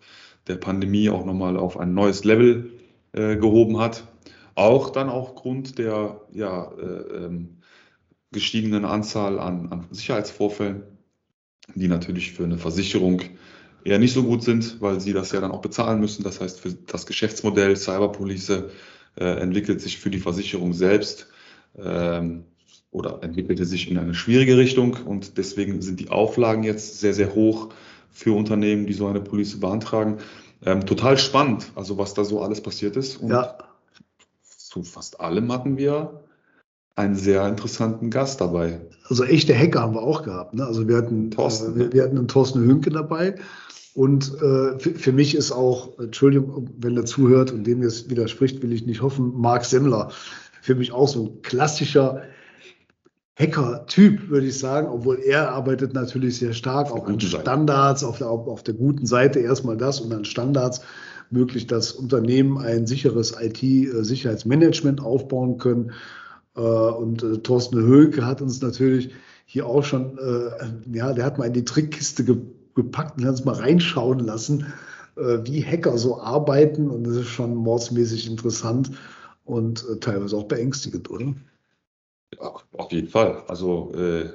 der 0.47 0.57
Pandemie 0.57 1.11
auch 1.11 1.27
nochmal 1.27 1.59
auf 1.59 1.79
ein 1.79 1.93
neues 1.93 2.25
Level 2.25 2.71
äh, 3.13 3.37
gehoben 3.37 3.79
hat. 3.79 4.05
Auch 4.55 4.91
dann 4.91 5.11
aufgrund 5.11 5.79
der 5.79 6.23
ja, 6.33 6.73
äh, 6.73 7.25
ähm, 7.27 7.59
gestiegenen 8.33 8.87
Anzahl 8.87 9.39
an, 9.39 9.71
an 9.71 9.87
Sicherheitsvorfällen, 9.91 10.83
die 11.75 11.89
natürlich 11.89 12.33
für 12.33 12.45
eine 12.45 12.59
Versicherung 12.59 13.21
eher 13.85 13.99
nicht 13.99 14.15
so 14.15 14.25
gut 14.25 14.43
sind, 14.43 14.81
weil 14.81 15.01
sie 15.01 15.13
das 15.13 15.33
ja 15.33 15.41
dann 15.41 15.53
auch 15.53 15.61
bezahlen 15.61 16.01
müssen. 16.01 16.25
Das 16.25 16.41
heißt, 16.41 16.61
für 16.61 16.73
das 16.73 17.07
Geschäftsmodell 17.07 17.77
Cyberpolice 17.77 18.71
äh, 19.17 19.25
entwickelt 19.25 19.81
sich 19.81 19.99
für 19.99 20.11
die 20.11 20.19
Versicherung 20.19 20.73
selbst 20.73 21.29
ähm, 21.79 22.45
oder 22.91 23.23
entwickelte 23.23 23.67
sich 23.67 23.91
in 23.91 23.99
eine 23.99 24.15
schwierige 24.15 24.57
Richtung 24.57 24.97
und 25.05 25.37
deswegen 25.37 25.83
sind 25.83 26.01
die 26.01 26.11
Auflagen 26.11 26.65
jetzt 26.65 27.01
sehr, 27.01 27.15
sehr 27.15 27.35
hoch 27.35 27.69
für 28.11 28.37
Unternehmen, 28.37 28.87
die 28.87 28.95
so 28.95 29.07
eine 29.07 29.21
Police 29.21 29.61
beantragen. 29.61 30.19
Ähm, 30.65 30.87
total 30.87 31.19
spannend, 31.19 31.71
also 31.75 31.99
was 31.99 32.15
da 32.15 32.25
so 32.25 32.41
alles 32.41 32.63
passiert 32.63 32.97
ist. 32.97 33.17
Und 33.19 33.31
ja. 33.31 33.59
zu 34.43 34.83
fast 34.83 35.21
allem 35.21 35.53
hatten 35.53 35.77
wir 35.77 36.23
einen 36.97 37.17
sehr 37.17 37.47
interessanten 37.49 38.11
Gast 38.11 38.41
dabei. 38.41 38.81
Also 39.09 39.25
echte 39.25 39.57
Hacker 39.57 39.81
haben 39.83 39.95
wir 39.95 40.03
auch 40.03 40.23
gehabt. 40.23 40.55
Ne? 40.55 40.65
Also 40.65 40.89
wir 40.89 40.97
hatten, 40.97 41.31
Thorsten, 41.31 41.75
äh, 41.75 41.79
wir, 41.79 41.93
wir, 41.93 42.03
hatten 42.05 42.17
einen 42.17 42.29
Thorsten 42.29 42.61
Hünke 42.61 42.91
dabei. 42.91 43.35
Und 43.95 44.35
äh, 44.43 44.79
für, 44.81 44.91
für, 44.97 45.13
mich 45.13 45.37
ist 45.37 45.53
auch, 45.53 45.99
Entschuldigung, 46.01 46.69
wenn 46.79 46.97
er 46.97 47.05
zuhört 47.05 47.53
und 47.53 47.65
dem 47.65 47.81
jetzt 47.81 48.11
widerspricht, 48.11 48.61
will 48.61 48.73
ich 48.73 48.85
nicht 48.85 49.03
hoffen, 49.03 49.33
Marc 49.37 49.65
Semmler. 49.65 50.11
Für 50.63 50.75
mich 50.75 50.91
auch 50.93 51.07
so 51.07 51.27
ein 51.27 51.43
klassischer 51.43 52.23
Hacker-Typ, 53.39 54.29
würde 54.31 54.49
ich 54.49 54.59
sagen, 54.59 54.89
obwohl 54.89 55.21
er 55.21 55.53
arbeitet 55.53 55.95
natürlich 55.95 56.39
sehr 56.39 56.55
stark 56.55 56.91
auch 56.91 57.07
an 57.07 57.21
Standards, 57.21 58.03
auf 58.03 58.19
der, 58.19 58.29
auf 58.29 58.65
der 58.65 58.75
guten 58.75 59.07
Seite 59.07 59.39
erstmal 59.39 59.77
das 59.77 60.01
und 60.01 60.11
dann 60.11 60.25
Standards, 60.25 60.81
möglich, 61.31 61.67
dass 61.69 61.93
Unternehmen 61.93 62.59
ein 62.59 62.87
sicheres 62.87 63.35
IT-Sicherheitsmanagement 63.41 65.01
aufbauen 65.01 65.59
können. 65.59 65.93
Äh, 66.57 66.61
und 66.61 67.23
äh, 67.23 67.39
Thorsten 67.39 67.79
Höke 67.79 68.27
hat 68.27 68.43
uns 68.43 68.61
natürlich 68.61 69.11
hier 69.47 69.67
auch 69.67 69.85
schon, 69.85 70.19
äh, 70.19 70.97
ja, 70.97 71.13
der 71.13 71.25
hat 71.25 71.39
mal 71.39 71.47
in 71.47 71.53
die 71.53 71.65
Trickkiste 71.65 72.25
gepackt 72.25 72.64
und 72.77 72.97
hat 72.97 73.21
uns 73.21 73.45
mal 73.45 73.55
reinschauen 73.55 74.21
lassen, 74.21 74.73
wie 75.17 75.65
Hacker 75.65 75.97
so 75.97 76.21
arbeiten. 76.21 76.91
Und 76.91 77.05
das 77.05 77.17
ist 77.17 77.29
schon 77.29 77.55
mordsmäßig 77.55 78.29
interessant 78.29 78.91
und 79.45 79.87
teilweise 80.01 80.37
auch 80.37 80.45
beängstigend, 80.45 81.09
oder? 81.11 81.35
Ja, 82.35 82.55
auf 82.77 82.91
jeden 82.91 83.09
Fall. 83.09 83.45
Also 83.47 83.93
äh, 83.95 84.31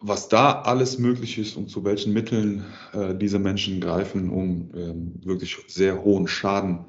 was 0.00 0.28
da 0.28 0.62
alles 0.62 0.98
möglich 0.98 1.38
ist 1.38 1.56
und 1.56 1.70
zu 1.70 1.84
welchen 1.84 2.12
Mitteln 2.12 2.64
äh, 2.92 3.14
diese 3.14 3.38
Menschen 3.38 3.80
greifen, 3.80 4.30
um 4.30 4.70
ähm, 4.74 5.14
wirklich 5.24 5.56
sehr 5.68 6.02
hohen 6.04 6.28
Schaden 6.28 6.86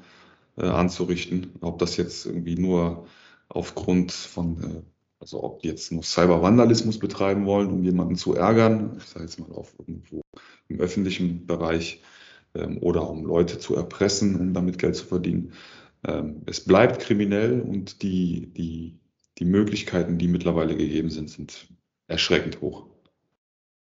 äh, 0.56 0.66
anzurichten, 0.66 1.52
ob 1.60 1.78
das 1.78 1.96
jetzt 1.96 2.26
irgendwie 2.26 2.56
nur 2.56 3.06
aufgrund 3.48 4.12
von, 4.12 4.62
äh, 4.62 4.82
also 5.20 5.42
ob 5.42 5.60
die 5.60 5.68
jetzt 5.68 5.90
nur 5.90 6.02
Cybervandalismus 6.02 6.98
betreiben 6.98 7.46
wollen, 7.46 7.70
um 7.70 7.82
jemanden 7.82 8.16
zu 8.16 8.34
ärgern, 8.34 8.96
ich 8.98 9.06
sage 9.06 9.24
jetzt 9.24 9.38
mal 9.38 9.52
auf 9.52 9.74
irgendwo 9.78 10.20
im 10.68 10.80
öffentlichen 10.80 11.46
Bereich, 11.46 12.02
ähm, 12.54 12.78
oder 12.80 13.08
um 13.08 13.24
Leute 13.24 13.58
zu 13.58 13.74
erpressen, 13.74 14.36
um 14.36 14.54
damit 14.54 14.78
Geld 14.78 14.96
zu 14.96 15.04
verdienen. 15.04 15.52
Ähm, 16.06 16.42
es 16.46 16.64
bleibt 16.64 17.00
kriminell 17.00 17.60
und 17.60 18.02
die, 18.02 18.46
die, 18.54 18.98
die 19.38 19.44
Möglichkeiten, 19.44 20.18
die 20.18 20.28
mittlerweile 20.28 20.76
gegeben 20.76 21.10
sind, 21.10 21.30
sind 21.30 21.68
erschreckend 22.06 22.60
hoch. 22.60 22.86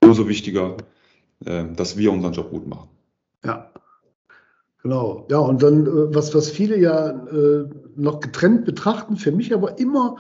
Umso 0.03 0.29
wichtiger, 0.29 0.77
äh, 1.45 1.65
dass 1.75 1.97
wir 1.97 2.13
unseren 2.13 2.33
Job 2.33 2.51
gut 2.51 2.67
machen. 2.67 2.89
Ja. 3.45 3.73
Genau, 4.83 5.29
ja, 5.31 5.39
und 5.39 5.63
dann, 5.63 5.87
äh, 5.87 6.15
was, 6.15 6.35
was 6.35 6.51
viele 6.51 6.77
ja 6.77 7.11
äh, 7.11 7.69
noch 7.95 8.19
getrennt 8.19 8.65
betrachten, 8.65 9.17
für 9.17 9.31
mich 9.31 9.55
aber 9.55 9.79
immer 9.79 10.17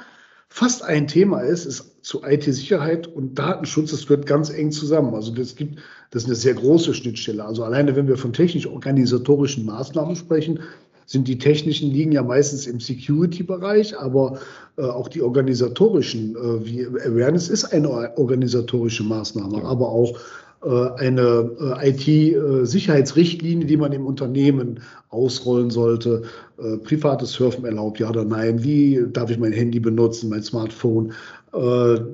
fast 0.53 0.85
ein 0.85 1.09
Thema 1.09 1.41
ist, 1.41 1.65
ist 1.65 2.05
zu 2.05 2.23
IT-Sicherheit 2.25 3.07
und 3.07 3.39
Datenschutz, 3.39 3.91
das 3.91 4.07
gehört 4.07 4.27
ganz 4.27 4.51
eng 4.51 4.71
zusammen. 4.71 5.15
Also 5.15 5.33
das 5.33 5.57
gibt, 5.57 5.79
das 6.11 6.25
ist 6.25 6.29
eine 6.29 6.37
sehr 6.37 6.55
große 6.55 6.93
Schnittstelle. 6.93 7.43
Also 7.43 7.65
alleine, 7.65 7.97
wenn 7.97 8.07
wir 8.07 8.19
von 8.19 8.35
technisch-organisatorischen 8.35 9.65
Maßnahmen 9.65 10.15
sprechen, 10.15 10.61
sind 11.07 11.27
die 11.27 11.39
technischen 11.39 11.91
liegen 11.91 12.13
ja 12.13 12.23
meistens 12.23 12.67
im 12.67 12.81
Security-Bereich, 12.81 13.99
aber 13.99 14.41
äh, 14.77 14.83
auch 14.83 15.09
die 15.09 15.23
organisatorischen, 15.23 16.37
äh, 16.37 16.67
wie 16.67 16.87
Awareness 16.87 17.49
ist 17.49 17.65
eine 17.65 18.19
organisatorische 18.19 19.05
Maßnahme, 19.05 19.59
ja. 19.59 19.65
aber 19.65 19.89
auch 19.89 20.19
eine 20.71 21.51
äh, 21.81 21.91
IT-Sicherheitsrichtlinie, 21.91 23.67
die 23.67 23.77
man 23.77 23.93
im 23.93 24.07
Unternehmen 24.07 24.81
ausrollen 25.09 25.71
sollte. 25.71 26.23
Äh, 26.59 26.77
privates 26.79 27.33
Surfen 27.33 27.65
erlaubt, 27.65 27.99
ja 27.99 28.09
oder 28.09 28.25
nein? 28.25 28.63
Wie 28.63 29.05
darf 29.13 29.31
ich 29.31 29.39
mein 29.39 29.53
Handy 29.53 29.81
benutzen, 29.81 30.31
mein 30.31 30.43
Smartphone? 30.43 31.13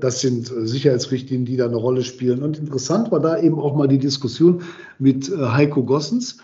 Das 0.00 0.20
sind 0.20 0.46
Sicherheitsrichtlinien, 0.46 1.44
die 1.44 1.56
da 1.56 1.66
eine 1.66 1.76
Rolle 1.76 2.02
spielen. 2.02 2.42
Und 2.42 2.58
interessant 2.58 3.12
war 3.12 3.20
da 3.20 3.38
eben 3.38 3.60
auch 3.60 3.76
mal 3.76 3.86
die 3.86 3.98
Diskussion 3.98 4.62
mit 4.98 5.30
Heiko 5.30 5.84
Gossens, 5.84 6.38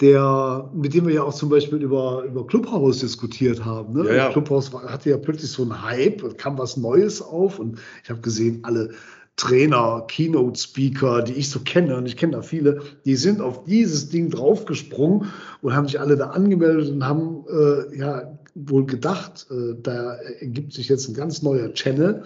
der, 0.00 0.70
mit 0.74 0.94
dem 0.94 1.06
wir 1.06 1.14
ja 1.14 1.22
auch 1.22 1.34
zum 1.34 1.48
Beispiel 1.48 1.80
über, 1.80 2.24
über 2.24 2.44
Clubhouse 2.44 2.98
diskutiert 2.98 3.64
haben. 3.64 3.94
Ne? 3.94 4.08
Ja, 4.08 4.14
ja. 4.14 4.30
Clubhouse 4.30 4.72
hatte 4.72 5.10
ja 5.10 5.16
plötzlich 5.16 5.52
so 5.52 5.62
einen 5.62 5.80
Hype, 5.80 6.38
kam 6.38 6.58
was 6.58 6.76
Neues 6.76 7.22
auf 7.22 7.60
und 7.60 7.78
ich 8.02 8.10
habe 8.10 8.20
gesehen, 8.20 8.58
alle 8.62 8.90
Trainer, 9.38 10.04
Keynote-Speaker, 10.08 11.22
die 11.22 11.34
ich 11.34 11.48
so 11.48 11.60
kenne, 11.60 11.96
und 11.96 12.06
ich 12.06 12.16
kenne 12.16 12.32
da 12.32 12.42
viele, 12.42 12.82
die 13.04 13.14
sind 13.14 13.40
auf 13.40 13.64
dieses 13.64 14.08
Ding 14.10 14.30
draufgesprungen 14.30 15.30
und 15.62 15.74
haben 15.74 15.86
sich 15.86 15.98
alle 16.00 16.16
da 16.16 16.30
angemeldet 16.30 16.90
und 16.90 17.06
haben 17.06 17.44
äh, 17.48 17.96
ja 17.96 18.38
wohl 18.56 18.84
gedacht, 18.84 19.46
äh, 19.50 19.74
da 19.80 20.14
ergibt 20.40 20.72
sich 20.72 20.88
jetzt 20.88 21.08
ein 21.08 21.14
ganz 21.14 21.42
neuer 21.42 21.72
Channel. 21.72 22.24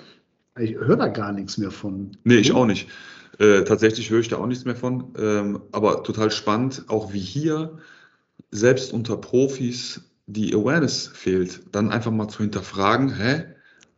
Ich 0.58 0.74
höre 0.74 0.96
da 0.96 1.08
gar 1.08 1.32
nichts 1.32 1.58
mehr 1.58 1.70
von. 1.70 2.16
Nee, 2.24 2.36
ich 2.36 2.52
auch 2.52 2.66
nicht. 2.66 2.88
Äh, 3.38 3.64
tatsächlich 3.64 4.08
höre 4.08 4.20
ich 4.20 4.28
da 4.28 4.38
auch 4.38 4.46
nichts 4.46 4.64
mehr 4.64 4.76
von. 4.76 5.12
Ähm, 5.18 5.60
aber 5.70 6.02
total 6.04 6.30
spannend, 6.30 6.84
auch 6.88 7.12
wie 7.12 7.20
hier 7.20 7.78
selbst 8.50 8.92
unter 8.92 9.18
Profis 9.18 10.00
die 10.26 10.54
Awareness 10.54 11.08
fehlt, 11.08 11.60
dann 11.72 11.90
einfach 11.90 12.10
mal 12.10 12.28
zu 12.28 12.38
hinterfragen, 12.42 13.14
hä, 13.14 13.44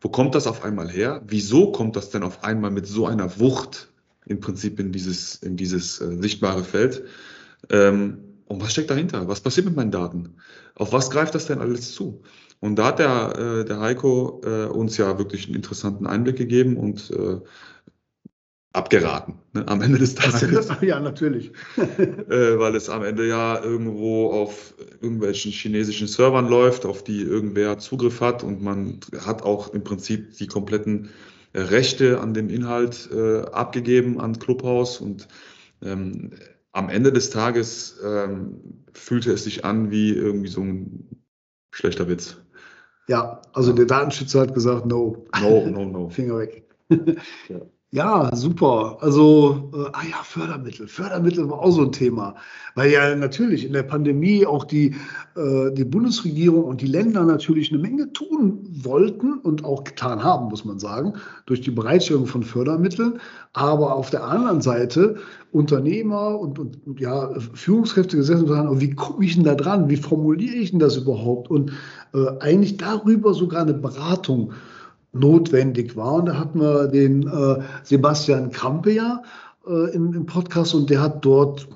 wo 0.04 0.10
kommt 0.10 0.34
das 0.34 0.46
auf 0.46 0.62
einmal 0.62 0.90
her? 0.90 1.22
Wieso 1.26 1.72
kommt 1.72 1.96
das 1.96 2.10
denn 2.10 2.22
auf 2.22 2.44
einmal 2.44 2.70
mit 2.70 2.86
so 2.86 3.06
einer 3.06 3.40
Wucht 3.40 3.88
im 4.26 4.38
Prinzip 4.38 4.78
in 4.78 4.92
dieses, 4.92 5.36
in 5.36 5.56
dieses 5.56 5.98
äh, 5.98 6.18
sichtbare 6.20 6.62
Feld? 6.62 7.04
Ähm, 7.70 8.18
und 8.44 8.60
was 8.60 8.72
steckt 8.72 8.90
dahinter? 8.90 9.26
Was 9.28 9.40
passiert 9.40 9.64
mit 9.64 9.74
meinen 9.74 9.90
Daten? 9.90 10.36
Auf 10.74 10.92
was 10.92 11.10
greift 11.10 11.34
das 11.34 11.46
denn 11.46 11.58
alles 11.58 11.94
zu? 11.94 12.20
Und 12.60 12.76
da 12.76 12.88
hat 12.88 12.98
der, 12.98 13.38
äh, 13.38 13.64
der 13.64 13.80
Heiko 13.80 14.42
äh, 14.44 14.66
uns 14.66 14.98
ja 14.98 15.16
wirklich 15.16 15.46
einen 15.46 15.56
interessanten 15.56 16.06
Einblick 16.06 16.36
gegeben 16.36 16.76
und 16.76 17.10
äh, 17.10 17.40
abgeraten 18.74 19.36
ne, 19.52 19.66
am 19.68 19.80
Ende 19.80 19.98
des 19.98 20.14
Tages. 20.14 20.68
Ja, 20.82 21.00
natürlich. 21.00 21.52
äh, 21.76 22.58
weil 22.58 22.74
es 22.74 22.90
am 22.90 23.04
Ende 23.04 23.26
ja 23.26 23.62
irgendwo 23.62 24.30
auf 24.30 24.74
irgendwelchen 25.00 25.52
chinesischen 25.52 26.08
Servern 26.08 26.48
läuft, 26.48 26.84
auf 26.84 27.04
die 27.04 27.22
irgendwer 27.22 27.78
Zugriff 27.78 28.20
hat 28.20 28.42
und 28.42 28.62
man 28.62 29.00
hat 29.24 29.42
auch 29.42 29.72
im 29.72 29.84
Prinzip 29.84 30.36
die 30.36 30.48
kompletten 30.48 31.10
äh, 31.52 31.60
Rechte 31.60 32.20
an 32.20 32.34
dem 32.34 32.50
Inhalt 32.50 33.08
äh, 33.12 33.42
abgegeben 33.42 34.20
an 34.20 34.38
Clubhouse 34.38 35.00
und 35.00 35.28
ähm, 35.80 36.32
am 36.72 36.88
Ende 36.88 37.12
des 37.12 37.30
Tages 37.30 38.00
ähm, 38.04 38.84
fühlte 38.92 39.32
es 39.32 39.44
sich 39.44 39.64
an 39.64 39.92
wie 39.92 40.12
irgendwie 40.12 40.48
so 40.48 40.62
ein 40.62 41.22
schlechter 41.70 42.08
Witz. 42.08 42.38
Ja, 43.06 43.40
also 43.52 43.72
der 43.72 43.84
Datenschützer 43.84 44.40
hat 44.40 44.54
gesagt, 44.54 44.86
no. 44.86 45.26
No, 45.40 45.66
no, 45.68 45.84
no. 45.84 46.08
Finger 46.10 46.38
weg. 46.38 46.64
ja. 47.48 47.60
Ja, 47.94 48.34
super. 48.34 48.98
Also, 49.02 49.70
äh, 49.72 49.88
ah 49.92 50.02
ja, 50.10 50.16
Fördermittel. 50.24 50.88
Fördermittel 50.88 51.48
war 51.48 51.60
auch 51.60 51.70
so 51.70 51.82
ein 51.82 51.92
Thema. 51.92 52.34
Weil 52.74 52.90
ja 52.90 53.14
natürlich 53.14 53.64
in 53.64 53.72
der 53.72 53.84
Pandemie 53.84 54.44
auch 54.44 54.64
die, 54.64 54.96
äh, 55.36 55.70
die 55.70 55.84
Bundesregierung 55.84 56.64
und 56.64 56.80
die 56.80 56.88
Länder 56.88 57.22
natürlich 57.22 57.70
eine 57.72 57.80
Menge 57.80 58.12
tun 58.12 58.66
wollten 58.82 59.34
und 59.34 59.64
auch 59.64 59.84
getan 59.84 60.24
haben, 60.24 60.48
muss 60.48 60.64
man 60.64 60.80
sagen, 60.80 61.12
durch 61.46 61.60
die 61.60 61.70
Bereitstellung 61.70 62.26
von 62.26 62.42
Fördermitteln. 62.42 63.20
Aber 63.52 63.94
auf 63.94 64.10
der 64.10 64.24
anderen 64.24 64.60
Seite 64.60 65.14
Unternehmer 65.52 66.40
und, 66.40 66.58
und 66.58 66.98
ja, 66.98 67.30
Führungskräfte 67.52 68.16
gesessen 68.16 68.42
und 68.42 68.48
sagen, 68.48 68.80
wie 68.80 68.90
komme 68.90 69.24
ich 69.24 69.36
denn 69.36 69.44
da 69.44 69.54
dran? 69.54 69.88
Wie 69.88 69.98
formuliere 69.98 70.56
ich 70.56 70.72
denn 70.72 70.80
das 70.80 70.96
überhaupt? 70.96 71.48
Und 71.48 71.70
äh, 72.12 72.26
eigentlich 72.40 72.76
darüber 72.76 73.34
sogar 73.34 73.62
eine 73.62 73.74
Beratung 73.74 74.52
notwendig 75.14 75.96
war. 75.96 76.14
Und 76.14 76.26
da 76.26 76.38
hatten 76.38 76.60
wir 76.60 76.88
den 76.88 77.26
äh, 77.26 77.62
Sebastian 77.82 78.50
Krampe 78.50 78.92
ja 78.92 79.22
äh, 79.66 79.94
im, 79.94 80.12
im, 80.12 80.26
Podcast 80.26 80.74
und 80.74 80.90
der 80.90 81.00
hat 81.00 81.24
dort 81.24 81.68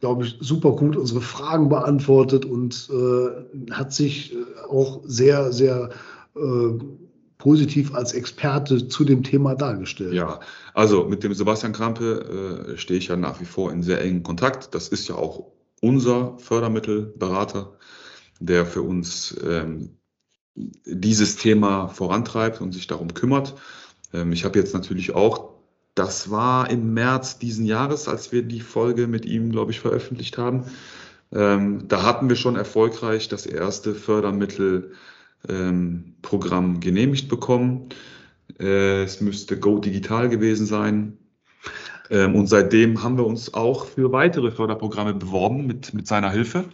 glaube 0.00 0.24
ich, 0.24 0.36
super 0.40 0.72
gut 0.72 0.96
unsere 0.96 1.20
Fragen 1.20 1.68
beantwortet 1.68 2.44
und 2.44 2.90
äh, 2.90 3.72
hat 3.72 3.92
sich 3.92 4.34
äh, 4.34 4.36
auch 4.68 5.00
sehr, 5.04 5.52
sehr 5.52 5.90
äh, 6.34 6.78
positiv 7.38 7.94
als 7.94 8.12
Experte 8.12 8.88
zu 8.88 9.04
dem 9.04 9.22
Thema 9.22 9.54
dargestellt. 9.54 10.14
Ja, 10.14 10.40
also 10.74 11.04
mit 11.04 11.22
dem 11.22 11.34
Sebastian 11.34 11.72
Krampe 11.72 12.66
äh, 12.74 12.78
stehe 12.78 12.98
ich 12.98 13.08
ja 13.08 13.16
nach 13.16 13.40
wie 13.40 13.44
vor 13.44 13.72
in 13.72 13.82
sehr 13.82 14.02
engen 14.02 14.22
Kontakt. 14.22 14.74
Das 14.74 14.88
ist 14.88 15.08
ja 15.08 15.14
auch 15.14 15.52
unser 15.80 16.38
Fördermittelberater, 16.38 17.72
der 18.40 18.66
für 18.66 18.82
uns 18.82 19.36
ähm, 19.46 19.98
dieses 20.56 21.36
Thema 21.36 21.88
vorantreibt 21.88 22.60
und 22.60 22.72
sich 22.72 22.86
darum 22.86 23.14
kümmert. 23.14 23.54
Ähm, 24.12 24.32
ich 24.32 24.44
habe 24.44 24.58
jetzt 24.58 24.74
natürlich 24.74 25.14
auch, 25.14 25.54
das 25.94 26.30
war 26.30 26.70
im 26.70 26.94
März 26.94 27.38
diesen 27.38 27.64
Jahres, 27.66 28.08
als 28.08 28.32
wir 28.32 28.42
die 28.42 28.60
Folge 28.60 29.06
mit 29.06 29.24
ihm, 29.26 29.50
glaube 29.52 29.70
ich, 29.72 29.80
veröffentlicht 29.80 30.38
haben. 30.38 30.64
Ähm, 31.32 31.88
da 31.88 32.02
hatten 32.02 32.28
wir 32.28 32.36
schon 32.36 32.56
erfolgreich 32.56 33.28
das 33.28 33.46
erste 33.46 33.94
Fördermittelprogramm 33.94 34.94
ähm, 36.74 36.80
genehmigt 36.80 37.28
bekommen. 37.28 37.88
Äh, 38.58 39.02
es 39.02 39.20
müsste 39.20 39.58
Go 39.58 39.78
Digital 39.78 40.28
gewesen 40.28 40.66
sein. 40.66 41.18
Und 42.08 42.46
seitdem 42.46 43.02
haben 43.02 43.18
wir 43.18 43.26
uns 43.26 43.52
auch 43.52 43.86
für 43.86 44.12
weitere 44.12 44.52
Förderprogramme 44.52 45.14
beworben 45.14 45.66
mit, 45.66 45.92
mit 45.92 46.06
seiner 46.06 46.30
Hilfe. 46.30 46.66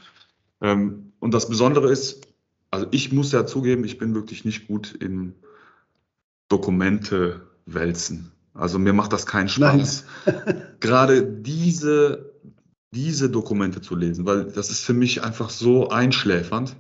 Und 0.61 1.13
das 1.21 1.49
Besondere 1.49 1.91
ist, 1.91 2.32
also 2.73 2.87
ich 2.91 3.13
muss 3.13 3.31
ja 3.33 3.47
zugeben, 3.47 3.85
ich 3.85 3.99
bin 3.99 4.15
wirklich 4.15 4.45
nicht 4.45 4.67
gut 4.67 4.97
im 4.99 5.35
Dokumente 6.49 7.43
wälzen. 7.67 8.33
Also 8.55 8.79
mir 8.79 8.93
macht 8.93 9.13
das 9.13 9.27
keinen 9.27 9.49
Spaß. 9.49 10.05
Gerade 10.81 11.23
diese, 11.23 12.33
diese 12.91 13.31
Dokumente 13.31 13.83
zu 13.83 13.95
lesen, 13.95 14.27
weil 14.27 14.47
das 14.47 14.71
ist 14.71 14.85
für 14.85 14.95
mich 14.95 15.23
einfach 15.23 15.51
so 15.51 15.91
einschläfernd 15.91 16.75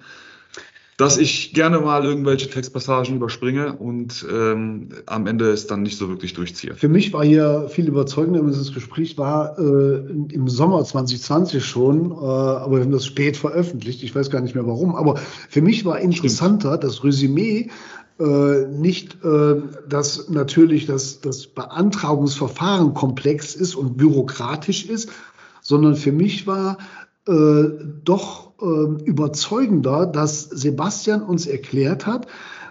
dass 1.02 1.18
ich 1.18 1.52
gerne 1.52 1.80
mal 1.80 2.04
irgendwelche 2.04 2.48
Textpassagen 2.48 3.16
überspringe 3.16 3.72
und 3.72 4.24
ähm, 4.32 4.90
am 5.06 5.26
Ende 5.26 5.50
es 5.50 5.66
dann 5.66 5.82
nicht 5.82 5.98
so 5.98 6.08
wirklich 6.08 6.32
durchziehe. 6.32 6.76
Für 6.76 6.88
mich 6.88 7.12
war 7.12 7.24
hier 7.24 7.66
viel 7.68 7.88
überzeugender, 7.88 8.40
dieses 8.42 8.72
Gespräch 8.72 9.18
war 9.18 9.58
äh, 9.58 9.96
im 10.32 10.46
Sommer 10.46 10.84
2020 10.84 11.64
schon, 11.64 12.12
äh, 12.12 12.14
aber 12.14 12.76
wir 12.76 12.84
haben 12.84 12.92
das 12.92 13.04
spät 13.04 13.36
veröffentlicht. 13.36 14.04
Ich 14.04 14.14
weiß 14.14 14.30
gar 14.30 14.42
nicht 14.42 14.54
mehr 14.54 14.64
warum. 14.64 14.94
Aber 14.94 15.16
für 15.48 15.60
mich 15.60 15.84
war 15.84 15.98
interessanter 15.98 16.68
Stimmt. 16.68 16.84
das 16.84 17.02
Resümee 17.02 17.68
äh, 18.20 18.66
nicht, 18.68 19.24
äh, 19.24 19.56
dass 19.88 20.28
natürlich 20.28 20.86
das, 20.86 21.20
das 21.20 21.48
Beantragungsverfahren 21.48 22.94
komplex 22.94 23.56
ist 23.56 23.74
und 23.74 23.96
bürokratisch 23.96 24.86
ist, 24.86 25.10
sondern 25.62 25.96
für 25.96 26.12
mich 26.12 26.46
war 26.46 26.78
äh, 27.28 27.64
doch 28.04 28.52
äh, 28.60 29.02
überzeugender, 29.04 30.06
dass 30.06 30.42
Sebastian 30.44 31.22
uns 31.22 31.46
erklärt 31.46 32.06
hat, 32.06 32.26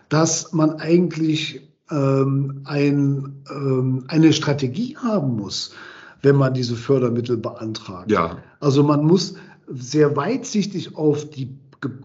dass 0.09 0.51
man 0.51 0.71
eigentlich 0.79 1.69
ähm, 1.89 2.61
ein, 2.65 3.43
ähm, 3.49 4.05
eine 4.07 4.33
Strategie 4.33 4.97
haben 4.97 5.35
muss, 5.35 5.73
wenn 6.21 6.35
man 6.35 6.53
diese 6.53 6.75
Fördermittel 6.75 7.37
beantragt. 7.37 8.11
Ja. 8.11 8.37
Also 8.59 8.83
man 8.83 9.05
muss 9.05 9.35
sehr 9.67 10.15
weitsichtig 10.15 10.95
auf 10.95 11.29
die 11.29 11.57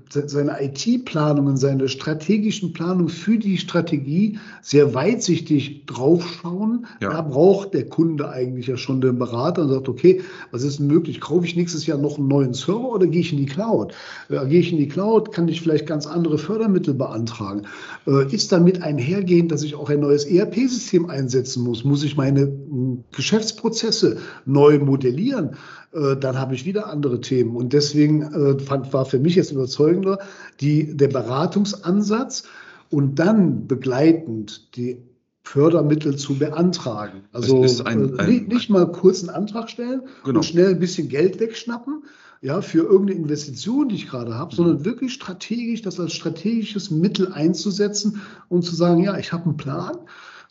seine 0.08 0.62
IT-Planungen, 0.62 1.58
seine 1.58 1.88
strategischen 1.88 2.72
Planungen 2.72 3.10
für 3.10 3.36
die 3.36 3.58
Strategie 3.58 4.38
sehr 4.62 4.94
weitsichtig 4.94 5.84
draufschauen. 5.84 6.86
Ja. 7.02 7.10
Da 7.10 7.20
braucht 7.20 7.74
der 7.74 7.86
Kunde 7.86 8.30
eigentlich 8.30 8.68
ja 8.68 8.78
schon 8.78 9.02
den 9.02 9.18
Berater 9.18 9.62
und 9.62 9.68
sagt, 9.68 9.88
okay, 9.88 10.22
was 10.50 10.62
ist 10.62 10.78
denn 10.78 10.86
möglich? 10.86 11.20
Kaufe 11.20 11.44
ich 11.44 11.56
nächstes 11.56 11.86
Jahr 11.86 11.98
noch 11.98 12.16
einen 12.16 12.28
neuen 12.28 12.54
Server 12.54 12.88
oder 12.88 13.06
gehe 13.06 13.20
ich 13.20 13.32
in 13.32 13.38
die 13.38 13.46
Cloud? 13.46 13.92
Äh, 14.30 14.46
gehe 14.46 14.60
ich 14.60 14.72
in 14.72 14.78
die 14.78 14.88
Cloud, 14.88 15.32
kann 15.32 15.48
ich 15.48 15.60
vielleicht 15.60 15.86
ganz 15.86 16.06
andere 16.06 16.38
Fördermittel 16.38 16.94
beantragen. 16.94 17.64
Äh, 18.06 18.32
ist 18.34 18.52
damit 18.52 18.82
einhergehend, 18.82 19.52
dass 19.52 19.62
ich 19.62 19.74
auch 19.74 19.90
ein 19.90 20.00
neues 20.00 20.24
ERP-System 20.24 21.10
einsetzen 21.10 21.62
muss? 21.62 21.84
Muss 21.84 22.02
ich 22.02 22.16
meine 22.16 22.42
hm, 22.42 23.04
Geschäftsprozesse 23.12 24.18
neu 24.46 24.78
modellieren? 24.78 25.56
Äh, 25.93 26.16
dann 26.16 26.39
habe 26.39 26.55
ich 26.55 26.64
wieder 26.64 26.89
andere 26.89 27.20
Themen. 27.20 27.57
Und 27.57 27.72
deswegen 27.72 28.22
äh, 28.22 28.59
fand, 28.59 28.93
war 28.93 29.05
für 29.05 29.18
mich 29.18 29.34
jetzt 29.34 29.53
überzeugender 29.53 30.18
die, 30.61 30.97
der 30.97 31.09
Beratungsansatz 31.09 32.45
und 32.91 33.18
dann 33.18 33.66
begleitend 33.66 34.76
die 34.76 34.99
Fördermittel 35.43 36.16
zu 36.16 36.39
beantragen. 36.39 37.22
Also 37.32 37.62
ein, 37.84 38.14
äh, 38.14 38.18
ein, 38.18 38.28
nicht, 38.28 38.49
nicht, 38.49 38.70
mal 38.70 38.91
kurz 38.91 39.20
einen 39.20 39.30
Antrag 39.30 39.70
stellen 39.70 40.03
genau. 40.24 40.39
und 40.39 40.45
schnell 40.45 40.70
ein 40.70 40.80
bisschen 40.80 41.09
Geld 41.09 41.39
wegschnappen, 41.39 42.03
ja, 42.43 42.61
für 42.61 42.80
irgendeine 42.80 43.20
Investition, 43.20 43.89
die 43.89 43.95
ich 43.95 44.09
gerade 44.09 44.34
habe, 44.34 44.53
mhm. 44.53 44.57
sondern 44.57 44.84
wirklich 44.84 45.12
strategisch, 45.12 45.82
das 45.82 46.01
als 46.01 46.14
strategisches 46.14 46.91
Mittel 46.91 47.32
einzusetzen 47.32 48.20
und 48.49 48.62
zu 48.62 48.74
sagen, 48.74 49.03
ja, 49.03 49.16
ich 49.18 49.32
habe 49.32 49.45
einen 49.45 49.57
Plan 49.57 49.97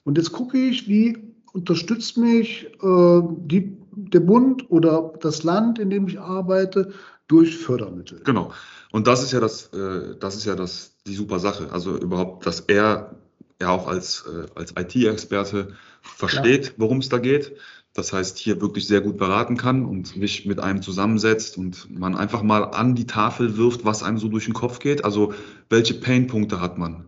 und 0.06 0.18
jetzt 0.18 0.32
gucke 0.32 0.58
ich, 0.58 0.88
wie 0.88 1.18
unterstützt 1.52 2.18
mich 2.18 2.68
äh, 2.82 3.22
die 3.46 3.78
der 3.96 4.20
Bund 4.20 4.70
oder 4.70 5.14
das 5.22 5.44
Land, 5.44 5.80
in 5.80 5.90
dem 5.90 6.08
ich 6.08 6.20
arbeite, 6.20 6.94
durch 7.28 7.58
Fördermittel. 7.58 8.22
Genau. 8.24 8.52
Und 8.92 9.08
das 9.08 9.24
ist 9.24 9.32
ja 9.32 9.40
das, 9.40 9.74
äh, 9.74 10.16
das 10.20 10.36
ist 10.36 10.46
ja 10.46 10.56
das, 10.56 10.96
die 11.08 11.16
super 11.16 11.40
Sache. 11.40 11.72
Also 11.72 11.98
überhaupt, 11.98 12.46
dass 12.46 12.62
er 12.62 13.16
ja 13.62 13.70
auch 13.70 13.88
als, 13.88 14.26
äh, 14.28 14.46
als 14.56 14.74
IT-Experte 14.78 15.70
versteht, 16.02 16.68
ja. 16.68 16.74
worum 16.78 17.00
es 17.00 17.10
da 17.10 17.18
geht. 17.18 17.56
Das 17.94 18.12
heißt, 18.12 18.38
hier 18.38 18.60
wirklich 18.60 18.88
sehr 18.88 19.00
gut 19.00 19.18
beraten 19.18 19.56
kann 19.56 19.86
und 19.86 20.18
mich 20.18 20.46
mit 20.46 20.60
einem 20.60 20.82
zusammensetzt 20.82 21.58
und 21.58 21.90
man 21.98 22.16
einfach 22.16 22.44
mal 22.44 22.64
an 22.64 22.94
die 22.94 23.08
Tafel 23.08 23.56
wirft, 23.56 23.86
was 23.86 24.04
einem 24.04 24.18
so 24.18 24.28
durch 24.28 24.46
den 24.46 24.54
Kopf 24.54 24.80
geht. 24.80 25.06
Also 25.06 25.34
welche 25.70 25.94
Painpunkte 25.94 26.60
hat 26.60 26.78
man? 26.78 27.06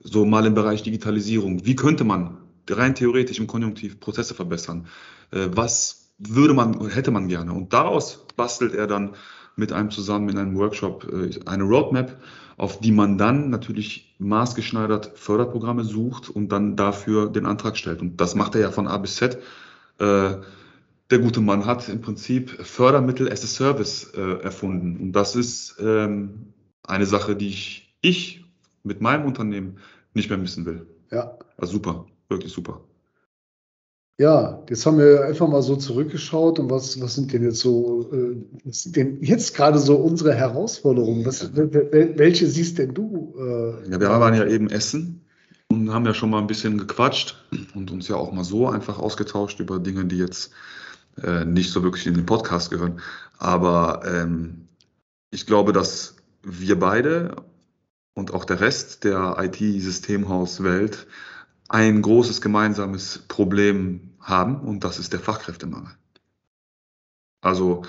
So 0.00 0.24
mal 0.24 0.46
im 0.46 0.54
Bereich 0.54 0.82
Digitalisierung. 0.82 1.66
Wie 1.66 1.76
könnte 1.76 2.04
man 2.04 2.38
rein 2.70 2.94
theoretisch 2.94 3.38
im 3.38 3.46
Konjunktiv 3.46 4.00
Prozesse 4.00 4.34
verbessern? 4.34 4.86
Äh, 5.30 5.48
was 5.52 6.03
würde 6.18 6.54
man, 6.54 6.88
hätte 6.88 7.10
man 7.10 7.28
gerne. 7.28 7.52
Und 7.52 7.72
daraus 7.72 8.26
bastelt 8.36 8.74
er 8.74 8.86
dann 8.86 9.14
mit 9.56 9.72
einem 9.72 9.90
zusammen 9.90 10.28
in 10.28 10.38
einem 10.38 10.56
Workshop 10.56 11.06
äh, 11.12 11.30
eine 11.46 11.64
Roadmap, 11.64 12.20
auf 12.56 12.80
die 12.80 12.92
man 12.92 13.18
dann 13.18 13.50
natürlich 13.50 14.14
maßgeschneidert 14.18 15.12
Förderprogramme 15.14 15.84
sucht 15.84 16.28
und 16.28 16.50
dann 16.50 16.76
dafür 16.76 17.28
den 17.28 17.46
Antrag 17.46 17.76
stellt. 17.76 18.00
Und 18.00 18.20
das 18.20 18.34
macht 18.34 18.54
er 18.54 18.60
ja 18.60 18.70
von 18.70 18.86
A 18.86 18.98
bis 18.98 19.16
Z. 19.16 19.38
Äh, 19.98 20.36
der 21.10 21.18
gute 21.18 21.40
Mann 21.40 21.66
hat 21.66 21.88
im 21.88 22.00
Prinzip 22.00 22.50
Fördermittel 22.50 23.30
as 23.30 23.44
a 23.44 23.46
Service 23.46 24.12
äh, 24.14 24.42
erfunden. 24.42 24.96
Und 24.98 25.12
das 25.12 25.36
ist 25.36 25.76
ähm, 25.80 26.54
eine 26.82 27.06
Sache, 27.06 27.36
die 27.36 27.48
ich, 27.48 27.94
ich 28.00 28.44
mit 28.82 29.00
meinem 29.00 29.26
Unternehmen 29.26 29.78
nicht 30.14 30.30
mehr 30.30 30.38
missen 30.38 30.64
will. 30.64 30.86
Ja. 31.10 31.38
Also 31.56 31.74
super, 31.74 32.06
wirklich 32.28 32.52
super. 32.52 32.80
Ja, 34.16 34.62
jetzt 34.68 34.86
haben 34.86 34.98
wir 34.98 35.24
einfach 35.24 35.48
mal 35.48 35.62
so 35.62 35.74
zurückgeschaut 35.74 36.60
und 36.60 36.70
was, 36.70 37.00
was 37.00 37.16
sind 37.16 37.32
denn 37.32 37.42
jetzt 37.42 37.58
so, 37.58 38.08
äh, 38.12 38.36
was 38.64 38.84
sind 38.84 38.94
denn 38.94 39.22
jetzt 39.22 39.56
gerade 39.56 39.78
so 39.80 39.96
unsere 39.96 40.32
Herausforderungen? 40.34 41.26
Was, 41.26 41.50
welche 41.52 42.46
siehst 42.46 42.78
denn 42.78 42.94
du? 42.94 43.34
Äh, 43.36 43.90
ja, 43.90 44.00
wir 44.00 44.08
waren 44.08 44.34
ja 44.34 44.46
eben 44.46 44.70
essen 44.70 45.24
und 45.68 45.92
haben 45.92 46.06
ja 46.06 46.14
schon 46.14 46.30
mal 46.30 46.38
ein 46.38 46.46
bisschen 46.46 46.78
gequatscht 46.78 47.44
und 47.74 47.90
uns 47.90 48.06
ja 48.06 48.14
auch 48.14 48.30
mal 48.30 48.44
so 48.44 48.68
einfach 48.68 49.00
ausgetauscht 49.00 49.58
über 49.58 49.80
Dinge, 49.80 50.04
die 50.04 50.18
jetzt 50.18 50.52
äh, 51.20 51.44
nicht 51.44 51.72
so 51.72 51.82
wirklich 51.82 52.06
in 52.06 52.14
den 52.14 52.26
Podcast 52.26 52.70
gehören. 52.70 53.00
Aber 53.38 54.02
ähm, 54.06 54.68
ich 55.32 55.44
glaube, 55.44 55.72
dass 55.72 56.14
wir 56.44 56.78
beide 56.78 57.34
und 58.14 58.32
auch 58.32 58.44
der 58.44 58.60
Rest 58.60 59.02
der 59.02 59.36
IT-Systemhauswelt 59.40 61.08
ein 61.68 62.02
großes 62.02 62.40
gemeinsames 62.40 63.24
Problem 63.28 64.14
haben 64.20 64.60
und 64.60 64.84
das 64.84 64.98
ist 64.98 65.12
der 65.12 65.20
Fachkräftemangel. 65.20 65.92
Also 67.40 67.82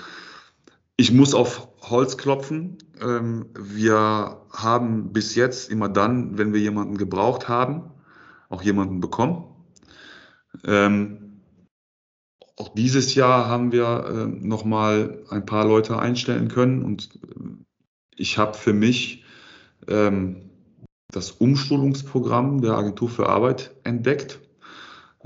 ich 0.96 1.12
muss 1.12 1.34
auf 1.34 1.68
Holz 1.82 2.16
klopfen. 2.16 2.78
Ähm, 3.00 3.46
wir 3.58 4.40
haben 4.50 5.12
bis 5.12 5.34
jetzt 5.34 5.70
immer 5.70 5.88
dann, 5.88 6.38
wenn 6.38 6.52
wir 6.52 6.60
jemanden 6.60 6.96
gebraucht 6.96 7.48
haben, 7.48 7.90
auch 8.48 8.62
jemanden 8.62 9.00
bekommen. 9.00 9.44
Ähm, 10.64 11.42
auch 12.56 12.68
dieses 12.74 13.14
Jahr 13.14 13.46
haben 13.48 13.72
wir 13.72 14.06
ähm, 14.08 14.48
noch 14.48 14.64
mal 14.64 15.22
ein 15.28 15.44
paar 15.44 15.66
Leute 15.66 15.98
einstellen 15.98 16.48
können 16.48 16.82
und 16.82 17.10
ich 18.14 18.38
habe 18.38 18.54
für 18.54 18.72
mich 18.72 19.24
das 21.16 21.30
Umschulungsprogramm 21.30 22.60
der 22.60 22.76
Agentur 22.76 23.08
für 23.08 23.30
Arbeit 23.30 23.74
entdeckt. 23.84 24.38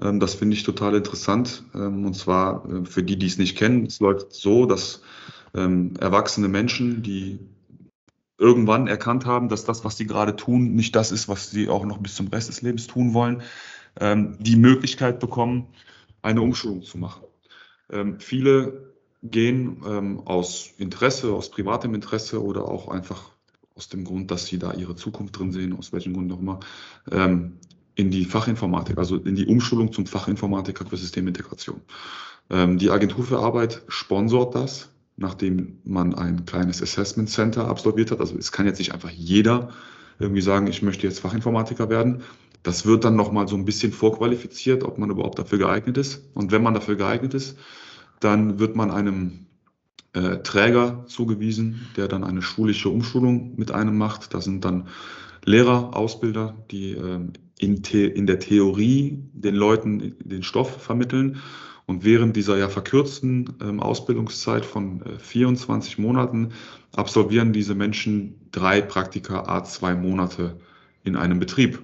Ähm, 0.01 0.21
das 0.21 0.35
finde 0.35 0.55
ich 0.55 0.63
total 0.63 0.95
interessant. 0.95 1.65
Ähm, 1.75 2.07
und 2.07 2.15
zwar 2.15 2.65
äh, 2.71 2.85
für 2.85 3.03
die, 3.03 3.19
die 3.19 3.27
es 3.27 3.39
nicht 3.39 3.59
kennen, 3.59 3.87
es 3.87 3.99
läuft 3.99 4.33
so, 4.33 4.67
dass 4.67 5.03
ähm, 5.53 5.95
erwachsene 5.99 6.47
Menschen, 6.47 7.03
die 7.03 7.41
irgendwann 8.39 8.87
erkannt 8.87 9.27
haben, 9.27 9.49
dass 9.49 9.65
das, 9.65 9.85
was 9.85 9.97
sie 9.97 10.07
gerade 10.07 10.37
tun, 10.37 10.77
nicht 10.77 10.95
das 10.95 11.11
ist, 11.11 11.29
was 11.29 11.51
sie 11.51 11.69
auch 11.69 11.85
noch 11.85 11.99
bis 11.99 12.15
zum 12.15 12.29
Rest 12.29 12.49
des 12.49 12.63
Lebens 12.63 12.87
tun 12.87 13.13
wollen, 13.13 13.43
die 14.01 14.57
Möglichkeit 14.57 15.21
bekommen, 15.21 15.67
eine 16.23 16.41
Umschulung 16.41 16.83
zu 16.83 16.97
machen. 16.97 17.23
Viele 18.19 18.95
gehen 19.23 19.83
aus 20.25 20.71
Interesse, 20.79 21.35
aus 21.35 21.51
privatem 21.51 21.93
Interesse 21.95 22.43
oder 22.43 22.67
auch 22.67 22.89
einfach 22.89 23.33
aus 23.81 23.89
dem 23.89 24.05
Grund, 24.05 24.31
dass 24.31 24.45
sie 24.45 24.59
da 24.59 24.75
ihre 24.75 24.95
Zukunft 24.95 25.39
drin 25.39 25.53
sehen, 25.53 25.75
aus 25.75 25.91
welchem 25.91 26.13
Grund 26.13 26.31
immer, 26.31 26.61
ähm, 27.11 27.55
in 27.95 28.11
die 28.11 28.27
Fachinformatik, 28.27 28.99
also 28.99 29.17
in 29.17 29.37
die 29.37 29.47
Umschulung 29.47 29.91
zum 29.91 30.05
Fachinformatiker 30.05 30.85
für 30.85 30.99
Systemintegration. 30.99 31.81
Ähm, 32.51 32.77
die 32.77 32.91
Agentur 32.91 33.25
für 33.25 33.39
Arbeit 33.39 33.81
sponsort 33.89 34.55
das, 34.55 34.91
nachdem 35.17 35.79
man 35.85 36.15
ein 36.15 36.45
kleines 36.45 36.83
Assessment 36.83 37.31
Center 37.31 37.69
absolviert 37.69 38.11
hat. 38.11 38.21
Also 38.21 38.37
es 38.37 38.53
kann 38.53 38.67
jetzt 38.67 38.81
nicht 38.81 38.93
einfach 38.93 39.11
jeder 39.11 39.71
irgendwie 40.19 40.43
sagen, 40.43 40.67
ich 40.67 40.83
möchte 40.83 41.07
jetzt 41.07 41.21
Fachinformatiker 41.21 41.89
werden. 41.89 42.21
Das 42.63 42.85
wird 42.85 43.05
dann 43.05 43.17
nochmal 43.17 43.49
so 43.49 43.57
ein 43.57 43.65
bisschen 43.65 43.93
vorqualifiziert, 43.93 44.85
ob 44.85 44.99
man 44.99 45.09
überhaupt 45.09 45.39
dafür 45.39 45.57
geeignet 45.57 45.97
ist. 45.97 46.23
Und 46.35 46.53
wenn 46.53 46.63
man 46.63 46.75
dafür 46.75 46.97
geeignet 46.97 47.33
ist, 47.33 47.57
dann 48.21 48.59
wird 48.59 48.77
man 48.77 48.91
einem 48.91 49.47
äh, 50.13 50.39
Träger 50.39 51.05
zugewiesen, 51.07 51.87
der 51.97 52.09
dann 52.09 52.25
eine 52.25 52.43
schulische 52.43 52.89
Umschulung 52.89 53.55
mit 53.57 53.71
einem 53.71 53.97
macht. 53.97 54.35
Das 54.35 54.45
sind 54.45 54.65
dann 54.65 54.89
Lehrer, 55.45 55.97
Ausbilder, 55.97 56.57
die 56.71 56.93
äh, 56.93 57.21
in, 57.59 57.83
in 57.85 58.27
der 58.27 58.39
Theorie 58.39 59.23
den 59.33 59.55
Leuten 59.55 60.17
den 60.23 60.43
Stoff 60.43 60.83
vermitteln. 60.83 61.39
Und 61.87 62.05
während 62.05 62.37
dieser 62.37 62.57
ja 62.57 62.69
verkürzten 62.69 63.55
ähm, 63.61 63.81
Ausbildungszeit 63.81 64.65
von 64.65 65.03
äh, 65.03 65.19
24 65.19 65.99
Monaten 65.99 66.53
absolvieren 66.95 67.53
diese 67.53 67.75
Menschen 67.75 68.49
drei 68.53 68.81
Praktika 68.81 69.45
a 69.47 69.65
zwei 69.65 69.95
Monate 69.95 70.59
in 71.03 71.17
einem 71.17 71.41
Betrieb. 71.41 71.81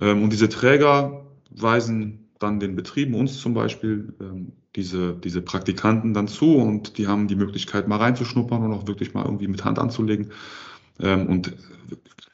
Ähm, 0.00 0.22
und 0.22 0.32
diese 0.32 0.48
Träger 0.48 1.26
weisen 1.50 2.28
dann 2.38 2.60
den 2.60 2.76
Betrieben, 2.76 3.14
uns 3.14 3.38
zum 3.38 3.54
Beispiel, 3.54 4.14
ähm, 4.20 4.52
diese, 4.78 5.14
diese 5.14 5.42
Praktikanten 5.42 6.14
dann 6.14 6.28
zu 6.28 6.54
und 6.54 6.98
die 6.98 7.08
haben 7.08 7.26
die 7.26 7.34
Möglichkeit, 7.34 7.88
mal 7.88 7.96
reinzuschnuppern 7.96 8.62
und 8.62 8.72
auch 8.72 8.86
wirklich 8.86 9.12
mal 9.12 9.24
irgendwie 9.24 9.48
mit 9.48 9.64
Hand 9.64 9.80
anzulegen 9.80 10.30
ähm, 11.00 11.26
und 11.26 11.52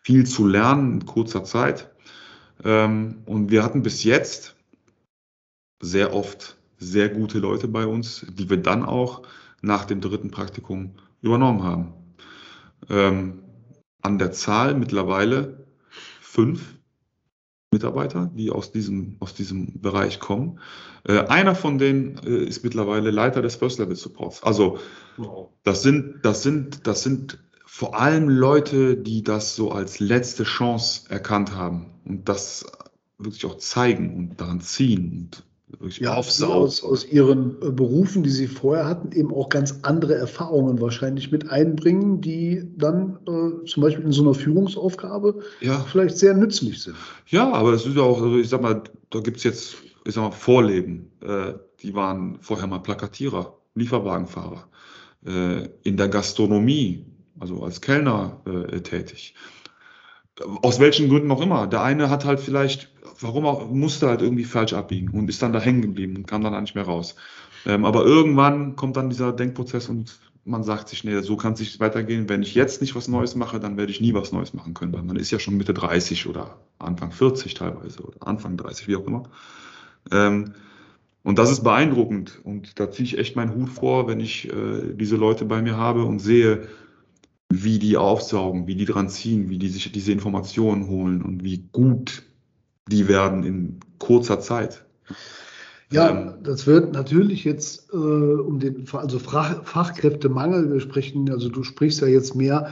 viel 0.03 0.27
zu 0.27 0.47
lernen 0.47 0.93
in 0.93 1.07
kurzer 1.07 1.45
Zeit. 1.45 1.91
Ähm, 2.63 3.23
und 3.25 3.51
wir 3.51 3.65
hatten 3.65 3.83
bis 3.83 4.05
jetzt 4.05 4.57
sehr 5.81 6.13
oft 6.13 6.59
sehr 6.77 7.09
gute 7.09 7.39
Leute 7.39 7.67
bei 7.67 7.87
uns, 7.87 8.27
die 8.29 8.51
wir 8.51 8.59
dann 8.59 8.85
auch 8.85 9.23
nach 9.63 9.87
dem 9.87 10.03
dritten 10.03 10.31
Praktikum 10.31 10.97
übernommen 11.23 11.63
haben. 11.63 11.95
Ähm, 12.91 13.43
an 14.03 14.19
der 14.19 14.33
Zahl 14.33 14.75
mittlerweile 14.75 15.67
fünf 16.21 16.75
Mitarbeiter, 17.75 18.31
die 18.35 18.51
aus 18.51 18.73
diesem, 18.73 19.17
aus 19.21 19.35
diesem 19.35 19.81
Bereich 19.81 20.21
kommen. 20.21 20.61
Äh, 21.07 21.19
einer 21.27 21.55
von 21.55 21.79
denen 21.79 22.19
äh, 22.25 22.45
ist 22.45 22.65
mittlerweile 22.65 23.11
Leiter 23.11 23.43
des 23.43 23.57
First 23.57 23.79
Level 23.79 23.97
Supports. 23.97 24.43
Also 24.43 24.79
das 25.65 25.83
sind, 25.83 26.21
das 26.23 26.43
sind, 26.43 26.87
das 26.87 27.03
sind 27.03 27.39
vor 27.67 27.99
allem 27.99 28.29
Leute, 28.29 28.97
die 28.97 29.23
das 29.23 29.57
so 29.57 29.73
als 29.73 29.99
letzte 30.01 30.45
Chance 30.45 31.11
erkannt 31.11 31.55
haben 31.55 31.87
und 32.05 32.29
das 32.29 32.65
wirklich 33.19 33.45
auch 33.47 33.59
zeigen 33.59 34.15
und 34.15 34.41
daran 34.41 34.61
ziehen 34.61 35.11
und 35.11 35.45
wirklich 35.81 35.99
ja, 35.99 36.15
Aus, 36.15 36.83
aus 36.83 37.05
ihren 37.07 37.57
äh, 37.63 37.71
Berufen, 37.71 38.23
die 38.23 38.31
sie 38.31 38.47
vorher 38.47 38.87
hatten, 38.87 39.13
eben 39.13 39.33
auch 39.33 39.49
ganz 39.49 39.81
andere 39.83 40.15
Erfahrungen 40.15 40.81
wahrscheinlich 40.81 41.33
mit 41.33 41.51
einbringen, 41.51 42.21
die 42.21 42.65
dann 42.77 43.19
äh, 43.27 43.65
zum 43.67 43.83
Beispiel 43.83 44.05
in 44.05 44.13
so 44.13 44.23
einer 44.23 44.35
Führungsaufgabe 44.35 45.41
ja. 45.61 45.81
vielleicht 45.81 46.19
sehr 46.19 46.35
nützlich 46.35 46.83
sind. 46.83 46.97
Ja, 47.27 47.53
aber 47.53 47.73
es 47.73 47.87
ist 47.87 47.97
ja 47.97 48.03
auch, 48.03 48.23
also 48.23 48.39
ich 48.39 48.49
sag 48.49 48.63
mal, 48.63 48.83
da 49.11 49.21
gibt 49.21 49.39
es 49.39 49.45
jetzt, 49.45 49.77
ich 50.05 50.15
sag 50.15 50.23
mal, 50.23 50.31
Vorleben. 50.31 51.11
Äh, 51.21 51.55
die 51.83 51.95
waren 51.95 52.39
vorher 52.41 52.67
mal 52.67 52.79
Plakatierer, 52.79 53.59
Lieferwagenfahrer, 53.75 54.69
äh, 55.27 55.69
in 55.83 55.97
der 55.97 56.09
Gastronomie, 56.09 57.05
also 57.39 57.63
als 57.63 57.81
Kellner 57.81 58.41
äh, 58.47 58.81
tätig. 58.81 59.35
Aus 60.63 60.81
welchen 60.81 61.09
Gründen 61.09 61.31
auch 61.31 61.41
immer. 61.41 61.67
Der 61.67 61.83
eine 61.83 62.11
hat 62.11 62.25
halt 62.25 62.41
vielleicht 62.41 62.94
warum 63.21 63.47
auch, 63.47 63.71
musste 63.71 64.09
halt 64.09 64.23
irgendwie 64.23 64.45
falsch 64.45 64.73
abbiegen 64.73 65.11
und 65.11 65.29
ist 65.29 65.43
dann 65.43 65.53
da 65.53 65.61
hängen 65.61 65.83
geblieben 65.83 66.17
und 66.17 66.27
kam 66.27 66.43
dann 66.43 66.61
nicht 66.61 66.75
mehr 66.75 66.85
raus. 66.85 67.17
Ähm, 67.67 67.85
aber 67.85 68.05
irgendwann 68.05 68.77
kommt 68.77 68.97
dann 68.97 69.11
dieser 69.11 69.33
Denkprozess 69.33 69.89
und 69.89 70.19
man 70.45 70.63
sagt 70.63 70.91
sich, 70.91 71.05
nee, 71.05 71.21
so 71.21 71.37
kann 71.37 71.55
es 71.55 71.61
nicht 71.61 71.81
weitergehen. 71.81 72.29
Wenn 72.29 72.43
ich 72.43 72.55
jetzt 72.55 72.81
nicht 72.81 72.95
was 72.95 73.09
Neues 73.09 73.35
mache, 73.35 73.61
dann 73.61 73.77
werde 73.77 73.91
ich 73.91 74.01
nie 74.01 74.13
was 74.13 74.33
Neues 74.33 74.53
machen 74.53 74.75
können. 74.75 74.93
Weil 74.93 75.03
man 75.03 75.17
ist 75.17 75.31
ja 75.31 75.39
schon 75.39 75.57
Mitte 75.57 75.73
30 75.73 76.27
oder 76.27 76.59
Anfang 76.79 77.13
40 77.13 77.55
teilweise 77.55 78.03
oder 78.03 78.27
Anfang 78.27 78.57
30, 78.57 78.87
wie 78.89 78.97
auch 78.97 79.07
immer. 79.07 79.23
Ähm, 80.11 80.53
und 81.23 81.39
das 81.39 81.51
ist 81.51 81.65
beeindruckend. 81.65 82.41
Und 82.45 82.79
da 82.79 82.91
ziehe 82.91 83.07
ich 83.07 83.19
echt 83.19 83.37
meinen 83.37 83.55
Hut 83.55 83.71
vor, 83.71 84.07
wenn 84.07 84.21
ich 84.21 84.51
äh, 84.51 84.93
diese 84.93 85.17
Leute 85.17 85.47
bei 85.47 85.63
mir 85.63 85.79
habe 85.79 86.05
und 86.05 86.19
sehe, 86.19 86.69
wie 87.49 87.79
die 87.79 87.97
aufsaugen, 87.97 88.67
wie 88.67 88.75
die 88.75 88.85
dran 88.85 89.09
ziehen, 89.09 89.49
wie 89.49 89.59
die 89.59 89.69
sich 89.69 89.91
diese 89.93 90.13
Informationen 90.13 90.89
holen 90.89 91.23
und 91.23 91.43
wie 91.43 91.69
gut 91.73 92.23
die 92.89 93.09
werden 93.09 93.45
in 93.45 93.81
kurzer 93.99 94.41
Zeit. 94.41 94.85
Ja, 95.91 96.11
ähm, 96.11 96.35
das 96.43 96.67
wird 96.67 96.93
natürlich 96.93 97.45
jetzt 97.45 97.93
äh, 97.93 97.97
um 97.97 98.59
den 98.59 98.87
also 98.93 99.19
Fach, 99.19 99.65
Fachkräftemangel, 99.65 100.73
wir 100.73 100.81
sprechen, 100.81 101.31
also 101.31 101.49
du 101.49 101.63
sprichst 101.63 102.01
ja 102.01 102.09
jetzt 102.09 102.35
mehr 102.35 102.69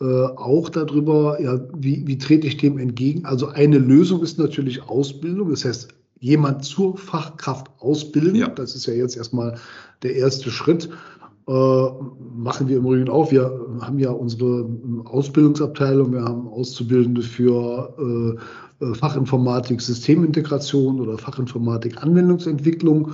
äh, 0.00 0.04
auch 0.04 0.68
darüber, 0.68 1.40
ja, 1.40 1.60
wie, 1.76 2.06
wie 2.06 2.18
trete 2.18 2.46
ich 2.46 2.56
dem 2.56 2.78
entgegen? 2.78 3.24
Also 3.24 3.48
eine 3.48 3.78
Lösung 3.78 4.22
ist 4.22 4.38
natürlich 4.38 4.82
Ausbildung, 4.82 5.50
das 5.50 5.64
heißt, 5.64 5.88
jemand 6.20 6.64
zur 6.64 6.96
Fachkraft 6.96 7.68
ausbilden. 7.78 8.34
Ja. 8.34 8.48
Das 8.48 8.74
ist 8.74 8.86
ja 8.86 8.94
jetzt 8.94 9.16
erstmal 9.16 9.58
der 10.02 10.14
erste 10.16 10.50
Schritt. 10.50 10.88
Äh, 11.48 11.52
machen 12.36 12.68
wir 12.68 12.76
im 12.76 12.84
Übrigen 12.84 13.08
auch. 13.08 13.30
Wir 13.32 13.50
haben 13.80 13.98
ja 13.98 14.10
unsere 14.10 14.68
Ausbildungsabteilung, 15.06 16.12
wir 16.12 16.22
haben 16.22 16.46
Auszubildende 16.48 17.22
für 17.22 18.36
äh, 18.38 18.40
Fachinformatik 18.94 19.80
Systemintegration 19.80 21.00
oder 21.00 21.18
Fachinformatik 21.18 22.02
Anwendungsentwicklung. 22.02 23.12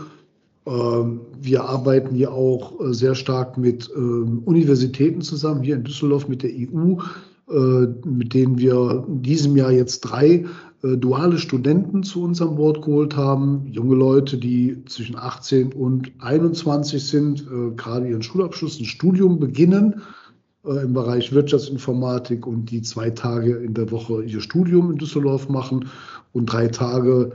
Ähm, 0.67 1.21
wir 1.41 1.65
arbeiten 1.65 2.15
hier 2.15 2.33
auch 2.33 2.81
äh, 2.81 2.93
sehr 2.93 3.15
stark 3.15 3.57
mit 3.57 3.91
ähm, 3.97 4.43
Universitäten 4.45 5.23
zusammen, 5.23 5.63
hier 5.63 5.77
in 5.77 5.85
Düsseldorf 5.85 6.29
mit 6.29 6.43
der 6.43 6.51
EU, 6.51 6.97
äh, 7.49 7.87
mit 8.05 8.35
denen 8.35 8.59
wir 8.59 9.05
in 9.09 9.23
diesem 9.23 9.57
Jahr 9.57 9.73
jetzt 9.73 10.01
drei 10.01 10.45
duale 10.83 11.39
Studenten 11.39 12.05
zu 12.05 12.23
uns 12.23 12.41
an 12.41 12.55
Bord 12.55 12.83
geholt 12.83 13.17
haben. 13.17 13.67
Junge 13.73 13.97
Leute, 13.97 14.37
die 14.37 14.85
zwischen 14.85 15.17
18 15.17 15.73
und 15.73 16.13
21 16.19 17.03
sind, 17.03 17.45
gerade 17.77 18.09
ihren 18.09 18.23
Schulabschluss, 18.23 18.79
ein 18.79 18.85
Studium 18.85 19.41
beginnen 19.41 19.95
äh, 19.95 20.01
im 20.67 20.93
Bereich 20.93 21.33
Wirtschaftsinformatik 21.33 22.47
und 22.47 22.71
die 22.71 22.83
zwei 22.83 23.11
Tage 23.11 23.57
in 23.57 23.75
der 23.75 23.91
Woche 23.91 24.23
ihr 24.23 24.41
Studium 24.41 24.91
in 24.93 24.99
Düsseldorf 24.99 25.49
machen 25.49 25.89
und 26.33 26.47
drei 26.47 26.69
Tage 26.69 27.33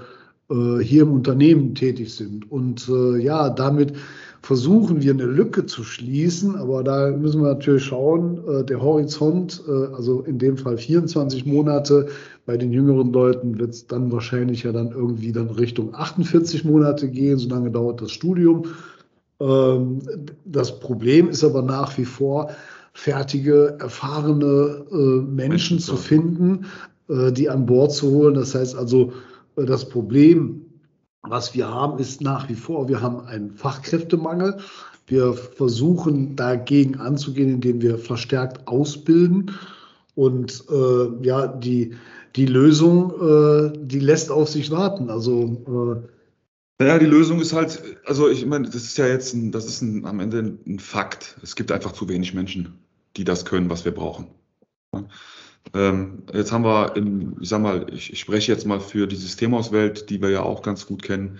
äh, 0.49 0.79
hier 0.79 1.03
im 1.03 1.13
Unternehmen 1.13 1.75
tätig 1.75 2.13
sind. 2.13 2.51
Und 2.51 2.87
äh, 2.89 3.17
ja, 3.17 3.49
damit 3.49 3.93
versuchen 4.41 5.01
wir 5.01 5.13
eine 5.13 5.25
Lücke 5.25 5.65
zu 5.65 5.83
schließen, 5.83 6.55
aber 6.55 6.83
da 6.83 7.11
müssen 7.11 7.41
wir 7.41 7.53
natürlich 7.53 7.85
schauen, 7.85 8.39
äh, 8.47 8.63
der 8.65 8.81
Horizont, 8.81 9.63
äh, 9.67 9.95
also 9.95 10.21
in 10.21 10.39
dem 10.39 10.57
Fall 10.57 10.77
24 10.77 11.45
Monate, 11.45 12.07
bei 12.45 12.57
den 12.57 12.71
jüngeren 12.71 13.13
Leuten 13.13 13.59
wird 13.59 13.71
es 13.71 13.87
dann 13.87 14.11
wahrscheinlich 14.11 14.63
ja 14.63 14.71
dann 14.71 14.91
irgendwie 14.91 15.31
dann 15.31 15.49
Richtung 15.49 15.93
48 15.93 16.65
Monate 16.65 17.07
gehen, 17.07 17.37
so 17.37 17.49
lange 17.49 17.71
dauert 17.71 18.01
das 18.01 18.11
Studium. 18.11 18.65
Ähm, 19.39 19.99
das 20.45 20.79
Problem 20.79 21.29
ist 21.29 21.43
aber 21.43 21.61
nach 21.61 21.97
wie 21.97 22.05
vor, 22.05 22.49
fertige, 22.93 23.77
erfahrene 23.79 24.85
äh, 24.91 24.95
Menschen 25.21 25.79
zu 25.79 25.95
finden, 25.95 26.65
äh, 27.09 27.31
die 27.31 27.49
an 27.49 27.65
Bord 27.65 27.93
zu 27.93 28.11
holen. 28.11 28.33
Das 28.35 28.55
heißt 28.55 28.75
also, 28.75 29.13
äh, 29.55 29.65
das 29.65 29.87
Problem, 29.87 30.65
was 31.23 31.53
wir 31.53 31.69
haben, 31.69 31.99
ist 31.99 32.21
nach 32.21 32.49
wie 32.49 32.55
vor, 32.55 32.89
wir 32.89 33.01
haben 33.01 33.21
einen 33.21 33.51
Fachkräftemangel. 33.51 34.57
Wir 35.07 35.33
versuchen 35.33 36.35
dagegen 36.35 36.97
anzugehen, 36.97 37.49
indem 37.49 37.81
wir 37.81 37.97
verstärkt 37.97 38.67
ausbilden. 38.67 39.51
Und 40.15 40.63
äh, 40.69 41.25
ja, 41.25 41.47
die, 41.47 41.95
die 42.35 42.45
Lösung, 42.45 43.11
äh, 43.21 43.73
die 43.77 43.99
lässt 43.99 44.31
auf 44.31 44.49
sich 44.49 44.71
warten. 44.71 45.09
Also 45.09 46.01
äh, 46.01 46.20
naja, 46.81 46.97
die 46.97 47.05
Lösung 47.05 47.39
ist 47.39 47.53
halt, 47.53 47.79
also 48.07 48.27
ich 48.27 48.43
meine, 48.43 48.65
das 48.65 48.83
ist 48.83 48.97
ja 48.97 49.05
jetzt 49.05 49.35
ein, 49.35 49.51
das 49.51 49.67
ist 49.67 49.81
ein, 49.81 50.03
am 50.03 50.19
Ende 50.19 50.57
ein 50.65 50.79
Fakt. 50.79 51.37
Es 51.43 51.55
gibt 51.55 51.71
einfach 51.71 51.91
zu 51.91 52.09
wenig 52.09 52.33
Menschen, 52.33 52.79
die 53.17 53.23
das 53.23 53.45
können, 53.45 53.69
was 53.69 53.85
wir 53.85 53.91
brauchen. 53.91 54.29
Ähm, 55.75 56.23
jetzt 56.33 56.51
haben 56.51 56.65
wir, 56.65 56.95
in, 56.95 57.35
ich 57.39 57.49
sag 57.49 57.61
mal, 57.61 57.85
ich, 57.93 58.11
ich, 58.11 58.19
spreche 58.19 58.51
jetzt 58.51 58.65
mal 58.65 58.79
für 58.79 59.05
die 59.05 59.15
Systemhauswelt, 59.15 60.09
die 60.09 60.23
wir 60.23 60.31
ja 60.31 60.41
auch 60.41 60.63
ganz 60.63 60.87
gut 60.87 61.03
kennen. 61.03 61.37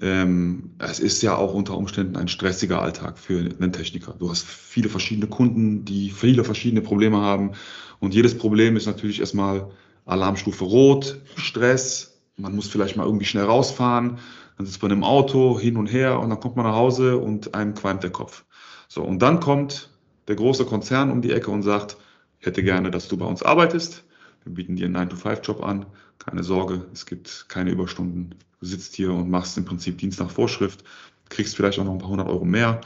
Ähm, 0.00 0.70
es 0.78 1.00
ist 1.00 1.20
ja 1.20 1.36
auch 1.36 1.52
unter 1.52 1.76
Umständen 1.76 2.16
ein 2.16 2.28
stressiger 2.28 2.80
Alltag 2.80 3.18
für 3.18 3.40
einen 3.40 3.74
Techniker. 3.74 4.14
Du 4.18 4.30
hast 4.30 4.46
viele 4.46 4.88
verschiedene 4.88 5.26
Kunden, 5.26 5.84
die 5.84 6.08
viele 6.08 6.44
verschiedene 6.44 6.80
Probleme 6.80 7.18
haben. 7.18 7.52
Und 8.00 8.14
jedes 8.14 8.38
Problem 8.38 8.74
ist 8.74 8.86
natürlich 8.86 9.20
erstmal 9.20 9.70
Alarmstufe 10.06 10.64
Rot, 10.64 11.20
Stress. 11.36 12.18
Man 12.38 12.56
muss 12.56 12.68
vielleicht 12.68 12.96
mal 12.96 13.04
irgendwie 13.04 13.26
schnell 13.26 13.44
rausfahren 13.44 14.18
dann 14.58 14.66
sitzt 14.66 14.82
man 14.82 14.90
im 14.90 15.04
Auto 15.04 15.58
hin 15.58 15.76
und 15.76 15.86
her 15.86 16.18
und 16.18 16.30
dann 16.30 16.40
kommt 16.40 16.56
man 16.56 16.66
nach 16.66 16.74
Hause 16.74 17.16
und 17.16 17.54
einem 17.54 17.74
qualmt 17.74 18.02
der 18.02 18.10
Kopf. 18.10 18.44
So, 18.88 19.02
und 19.02 19.22
dann 19.22 19.38
kommt 19.38 19.90
der 20.26 20.34
große 20.34 20.64
Konzern 20.64 21.10
um 21.10 21.22
die 21.22 21.32
Ecke 21.32 21.50
und 21.50 21.62
sagt, 21.62 21.96
ich 22.40 22.46
hätte 22.46 22.62
gerne, 22.62 22.90
dass 22.90 23.08
du 23.08 23.16
bei 23.16 23.24
uns 23.24 23.42
arbeitest. 23.42 24.04
Wir 24.44 24.52
bieten 24.52 24.76
dir 24.76 24.86
einen 24.86 24.96
9-to-5-Job 24.96 25.62
an. 25.62 25.86
Keine 26.18 26.42
Sorge, 26.42 26.86
es 26.92 27.06
gibt 27.06 27.46
keine 27.48 27.70
Überstunden. 27.70 28.34
Du 28.60 28.66
sitzt 28.66 28.96
hier 28.96 29.12
und 29.12 29.30
machst 29.30 29.56
im 29.56 29.64
Prinzip 29.64 29.98
Dienst 29.98 30.18
nach 30.18 30.30
Vorschrift, 30.30 30.82
kriegst 31.28 31.54
vielleicht 31.54 31.78
auch 31.78 31.84
noch 31.84 31.92
ein 31.92 31.98
paar 31.98 32.10
hundert 32.10 32.28
Euro 32.28 32.44
mehr. 32.44 32.80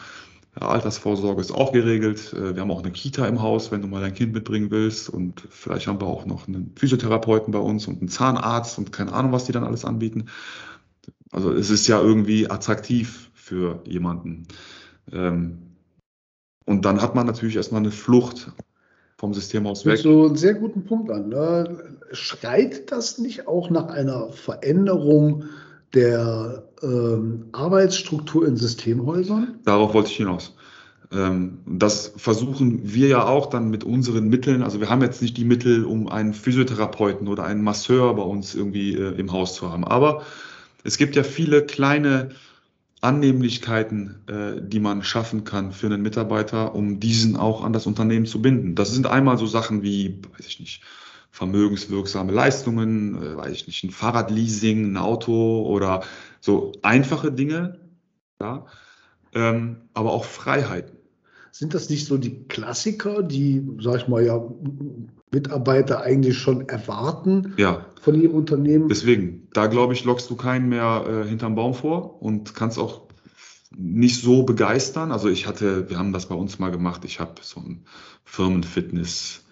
Ja, 0.60 0.68
Altersvorsorge 0.68 1.40
ist 1.40 1.52
auch 1.52 1.72
geregelt. 1.72 2.34
Äh, 2.34 2.54
wir 2.54 2.60
haben 2.60 2.70
auch 2.70 2.82
eine 2.82 2.92
Kita 2.92 3.26
im 3.26 3.40
Haus, 3.40 3.72
wenn 3.72 3.80
du 3.80 3.88
mal 3.88 4.02
dein 4.02 4.12
Kind 4.12 4.34
mitbringen 4.34 4.70
willst. 4.70 5.08
Und 5.08 5.42
vielleicht 5.48 5.86
haben 5.86 6.00
wir 6.00 6.06
auch 6.06 6.26
noch 6.26 6.46
einen 6.46 6.72
Physiotherapeuten 6.76 7.52
bei 7.52 7.58
uns 7.58 7.86
und 7.86 8.00
einen 8.00 8.08
Zahnarzt 8.08 8.76
und 8.76 8.92
keine 8.92 9.14
Ahnung, 9.14 9.32
was 9.32 9.44
die 9.44 9.52
dann 9.52 9.64
alles 9.64 9.86
anbieten. 9.86 10.28
Also 11.32 11.50
es 11.52 11.70
ist 11.70 11.88
ja 11.88 12.00
irgendwie 12.00 12.48
attraktiv 12.48 13.30
für 13.34 13.80
jemanden. 13.84 14.46
Ähm, 15.10 15.58
und 16.64 16.84
dann 16.84 17.02
hat 17.02 17.14
man 17.14 17.26
natürlich 17.26 17.56
erstmal 17.56 17.80
eine 17.80 17.90
Flucht 17.90 18.52
vom 19.16 19.34
System 19.34 19.66
aus 19.66 19.84
weg. 19.84 19.98
So 19.98 20.26
einen 20.26 20.36
sehr 20.36 20.54
guten 20.54 20.84
Punkt 20.84 21.10
an. 21.10 21.30
Ne? 21.30 21.98
Schreit 22.12 22.92
das 22.92 23.18
nicht 23.18 23.48
auch 23.48 23.70
nach 23.70 23.86
einer 23.86 24.30
Veränderung 24.30 25.44
der 25.94 26.68
ähm, 26.82 27.46
Arbeitsstruktur 27.52 28.46
in 28.46 28.56
Systemhäusern? 28.56 29.58
Darauf 29.64 29.94
wollte 29.94 30.10
ich 30.10 30.16
hinaus. 30.16 30.54
Ähm, 31.12 31.58
das 31.66 32.12
versuchen 32.16 32.92
wir 32.94 33.08
ja 33.08 33.26
auch 33.26 33.46
dann 33.46 33.70
mit 33.70 33.84
unseren 33.84 34.28
Mitteln. 34.28 34.62
Also 34.62 34.80
wir 34.80 34.88
haben 34.88 35.02
jetzt 35.02 35.22
nicht 35.22 35.36
die 35.36 35.44
Mittel, 35.44 35.84
um 35.84 36.08
einen 36.08 36.34
Physiotherapeuten 36.34 37.28
oder 37.28 37.44
einen 37.44 37.62
Masseur 37.62 38.14
bei 38.14 38.22
uns 38.22 38.54
irgendwie 38.54 38.94
äh, 38.94 39.18
im 39.18 39.32
Haus 39.32 39.54
zu 39.54 39.70
haben. 39.70 39.84
Aber 39.84 40.22
es 40.84 40.98
gibt 40.98 41.16
ja 41.16 41.22
viele 41.22 41.64
kleine 41.64 42.30
Annehmlichkeiten, 43.00 44.22
äh, 44.28 44.60
die 44.62 44.80
man 44.80 45.02
schaffen 45.02 45.44
kann 45.44 45.72
für 45.72 45.86
einen 45.86 46.02
Mitarbeiter, 46.02 46.74
um 46.74 47.00
diesen 47.00 47.36
auch 47.36 47.64
an 47.64 47.72
das 47.72 47.86
Unternehmen 47.86 48.26
zu 48.26 48.40
binden. 48.40 48.74
Das 48.76 48.92
sind 48.92 49.06
einmal 49.06 49.38
so 49.38 49.46
Sachen 49.46 49.82
wie, 49.82 50.22
weiß 50.36 50.46
ich 50.46 50.60
nicht, 50.60 50.82
vermögenswirksame 51.30 52.30
Leistungen, 52.30 53.20
äh, 53.20 53.36
weiß 53.36 53.52
ich 53.52 53.66
nicht, 53.66 53.82
ein 53.82 53.90
Fahrradleasing, 53.90 54.92
ein 54.92 54.96
Auto 54.98 55.62
oder 55.62 56.04
so 56.40 56.72
einfache 56.82 57.32
Dinge, 57.32 57.80
ja, 58.40 58.66
ähm, 59.34 59.88
aber 59.94 60.12
auch 60.12 60.24
Freiheiten. 60.24 61.01
Sind 61.52 61.74
das 61.74 61.90
nicht 61.90 62.06
so 62.06 62.16
die 62.16 62.44
Klassiker, 62.48 63.22
die, 63.22 63.62
sag 63.78 63.96
ich 63.96 64.08
mal, 64.08 64.24
ja, 64.24 64.42
Mitarbeiter 65.30 66.00
eigentlich 66.00 66.38
schon 66.38 66.66
erwarten 66.66 67.52
ja. 67.58 67.84
von 68.00 68.20
ihrem 68.20 68.34
Unternehmen? 68.34 68.88
Deswegen, 68.88 69.48
da 69.52 69.66
glaube 69.66 69.92
ich, 69.92 70.04
lockst 70.04 70.30
du 70.30 70.36
keinen 70.36 70.70
mehr 70.70 71.04
äh, 71.06 71.28
hinterm 71.28 71.54
Baum 71.54 71.74
vor 71.74 72.22
und 72.22 72.54
kannst 72.54 72.78
auch 72.78 73.02
nicht 73.76 74.22
so 74.22 74.44
begeistern. 74.44 75.12
Also 75.12 75.28
ich 75.28 75.46
hatte, 75.46 75.90
wir 75.90 75.98
haben 75.98 76.14
das 76.14 76.26
bei 76.26 76.34
uns 76.34 76.58
mal 76.58 76.70
gemacht, 76.70 77.04
ich 77.04 77.20
habe 77.20 77.34
so 77.42 77.60
ein 77.60 77.84
Firmenfitness 78.24 79.44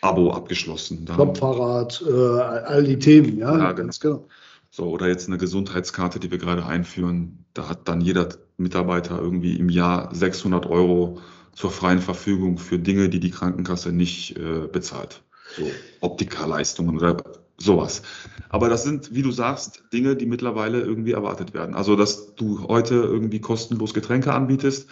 Abo 0.00 0.32
abgeschlossen. 0.32 1.06
Kopffahrrad, 1.06 2.04
äh, 2.04 2.12
all 2.12 2.82
die 2.82 2.98
Themen, 2.98 3.38
ja, 3.38 3.56
ja 3.56 3.72
ganz 3.72 4.00
genau. 4.00 4.26
So, 4.68 4.88
oder 4.88 5.06
jetzt 5.06 5.28
eine 5.28 5.38
Gesundheitskarte, 5.38 6.18
die 6.18 6.30
wir 6.32 6.38
gerade 6.38 6.66
einführen. 6.66 7.44
Da 7.54 7.68
hat 7.68 7.88
dann 7.88 8.00
jeder 8.00 8.30
Mitarbeiter 8.62 9.18
irgendwie 9.20 9.56
im 9.56 9.68
Jahr 9.68 10.14
600 10.14 10.66
Euro 10.66 11.18
zur 11.52 11.70
freien 11.70 12.00
Verfügung 12.00 12.58
für 12.58 12.78
Dinge, 12.78 13.08
die 13.08 13.20
die 13.20 13.30
Krankenkasse 13.30 13.92
nicht 13.92 14.38
äh, 14.38 14.66
bezahlt. 14.70 15.22
So 15.56 15.70
Optikerleistungen 16.00 16.96
oder 16.96 17.22
sowas. 17.58 18.02
Aber 18.48 18.68
das 18.68 18.84
sind, 18.84 19.14
wie 19.14 19.22
du 19.22 19.30
sagst, 19.30 19.84
Dinge, 19.92 20.16
die 20.16 20.26
mittlerweile 20.26 20.80
irgendwie 20.80 21.12
erwartet 21.12 21.52
werden. 21.52 21.74
Also, 21.74 21.96
dass 21.96 22.34
du 22.34 22.66
heute 22.68 22.94
irgendwie 22.94 23.40
kostenlos 23.40 23.92
Getränke 23.92 24.32
anbietest, 24.32 24.88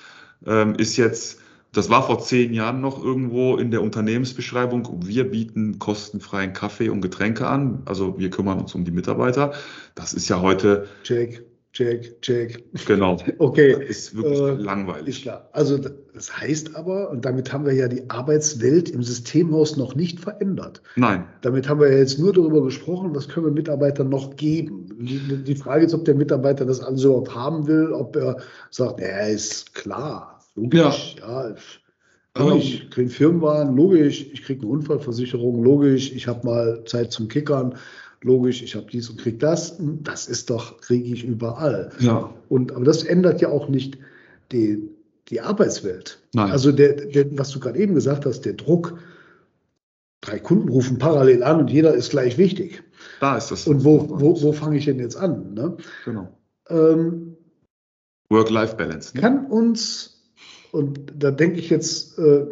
ähm, 0.47 0.75
ist 0.75 0.97
jetzt 0.97 1.41
das 1.73 1.89
war 1.89 2.05
vor 2.05 2.19
zehn 2.19 2.53
Jahren 2.53 2.81
noch 2.81 3.03
irgendwo 3.03 3.57
in 3.57 3.71
der 3.71 3.83
Unternehmensbeschreibung. 3.83 5.07
Wir 5.07 5.31
bieten 5.31 5.79
kostenfreien 5.79 6.53
Kaffee 6.53 6.89
und 6.89 7.01
Getränke 7.01 7.47
an. 7.47 7.83
Also 7.85 8.19
wir 8.19 8.31
kümmern 8.31 8.59
uns 8.59 8.75
um 8.75 8.85
die 8.85 8.91
Mitarbeiter. 8.91 9.53
Das 9.95 10.13
ist 10.13 10.29
ja 10.29 10.41
heute. 10.41 10.89
Check, 11.05 11.45
check, 11.73 12.21
check. 12.23 12.65
Genau. 12.87 13.17
Okay. 13.39 13.73
Das 13.73 13.97
ist 13.97 14.17
wirklich 14.17 14.41
äh, 14.41 14.63
langweilig. 14.63 15.17
Ist 15.17 15.23
klar. 15.23 15.49
Also 15.53 15.79
das 15.79 16.37
heißt 16.37 16.77
aber, 16.77 17.11
und 17.11 17.25
damit 17.25 17.53
haben 17.53 17.65
wir 17.65 17.73
ja 17.73 17.89
die 17.89 18.09
Arbeitswelt 18.11 18.91
im 18.91 19.03
Systemhaus 19.03 19.77
noch 19.77 19.95
nicht 19.95 20.21
verändert. 20.21 20.83
Nein. 20.97 21.25
Damit 21.43 21.69
haben 21.69 21.81
wir 21.81 21.91
ja 21.91 21.99
jetzt 21.99 22.19
nur 22.19 22.33
darüber 22.33 22.63
gesprochen, 22.63 23.15
was 23.15 23.29
können 23.29 23.47
wir 23.47 23.53
Mitarbeitern 23.53 24.09
noch 24.09 24.37
geben. 24.37 24.87
Die, 25.01 25.45
die 25.45 25.55
Frage 25.55 25.87
ist, 25.87 25.95
ob 25.95 26.05
der 26.05 26.15
Mitarbeiter 26.15 26.65
das 26.65 26.81
alles 26.81 27.05
überhaupt 27.05 27.35
haben 27.35 27.67
will, 27.67 27.93
ob 27.93 28.17
er 28.17 28.39
sagt, 28.71 29.01
ja, 29.01 29.27
ist 29.27 29.75
klar 29.75 30.41
Logisch, 30.61 31.17
ja. 31.21 31.49
ja 31.49 31.55
genau. 32.35 32.57
ich 32.57 32.91
kriege 32.91 33.03
einen 33.03 33.11
Firmenwagen, 33.11 33.77
logisch, 33.77 34.27
ich 34.33 34.43
kriege 34.43 34.63
eine 34.63 34.71
Unfallversicherung, 34.71 35.63
logisch, 35.63 36.13
ich 36.13 36.27
habe 36.27 36.47
mal 36.47 36.85
Zeit 36.85 37.13
zum 37.13 37.29
Kickern, 37.29 37.77
logisch, 38.23 38.63
ich 38.63 38.75
habe 38.75 38.87
dies 38.91 39.09
und 39.11 39.19
kriege 39.19 39.39
das. 39.39 39.77
Das 39.79 40.27
ist 40.27 40.51
doch, 40.51 40.81
kriege 40.81 41.13
ich 41.13 41.25
überall. 41.25 41.91
Ja. 42.01 42.33
Und, 42.49 42.73
aber 42.73 42.85
das 42.85 43.03
ändert 43.03 43.41
ja 43.41 43.49
auch 43.49 43.69
nicht 43.69 43.99
die, 44.53 44.89
die 45.29 45.41
Arbeitswelt. 45.41 46.21
Nein. 46.35 46.51
Also 46.51 46.73
der, 46.73 46.95
der, 46.95 47.39
was 47.39 47.51
du 47.51 47.61
gerade 47.61 47.79
eben 47.79 47.95
gesagt 47.95 48.27
hast, 48.27 48.43
der 48.43 48.55
Druck, 48.55 48.99
drei 50.21 50.39
Kunden 50.39 50.69
rufen 50.69 50.99
parallel 50.99 51.43
an 51.43 51.61
und 51.61 51.71
jeder 51.71 51.95
ist 51.95 52.11
gleich 52.11 52.37
wichtig. 52.37 52.83
Da 53.21 53.37
ist 53.37 53.51
das. 53.51 53.67
Und 53.67 53.85
wo, 53.85 54.09
wo, 54.21 54.41
wo 54.43 54.53
fange 54.53 54.77
ich 54.77 54.85
denn 54.85 54.99
jetzt 54.99 55.17
an? 55.17 55.55
Ne? 55.55 55.77
Genau. 56.05 56.29
Ähm, 56.69 57.37
Work-Life-Balance. 58.29 59.17
Ne? 59.17 59.21
Kann 59.21 59.47
uns 59.47 60.21
und 60.73 61.13
da 61.19 61.31
denke 61.31 61.59
ich 61.59 61.71
jetzt 61.71 62.19
äh, 62.19 62.47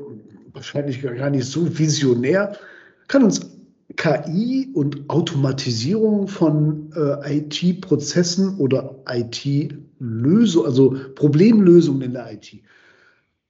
wahrscheinlich 0.53 1.03
gar 1.03 1.31
nicht 1.31 1.47
so 1.47 1.79
visionär, 1.79 2.57
kann 3.07 3.23
uns 3.23 3.58
KI 3.99 4.71
und 4.75 5.11
Automatisierung 5.11 6.29
von 6.29 6.93
äh, 6.95 7.39
IT-Prozessen 7.39 8.57
oder 8.59 8.95
IT-Lösungen, 9.09 10.67
also 10.67 10.97
Problemlösungen 11.17 12.03
in 12.03 12.13
der 12.13 12.33
IT, 12.33 12.63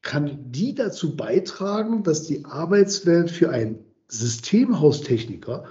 kann 0.00 0.38
die 0.50 0.74
dazu 0.74 1.16
beitragen, 1.16 2.02
dass 2.02 2.26
die 2.26 2.46
Arbeitswelt 2.46 3.30
für 3.30 3.50
einen 3.50 3.80
Systemhaustechniker 4.08 5.64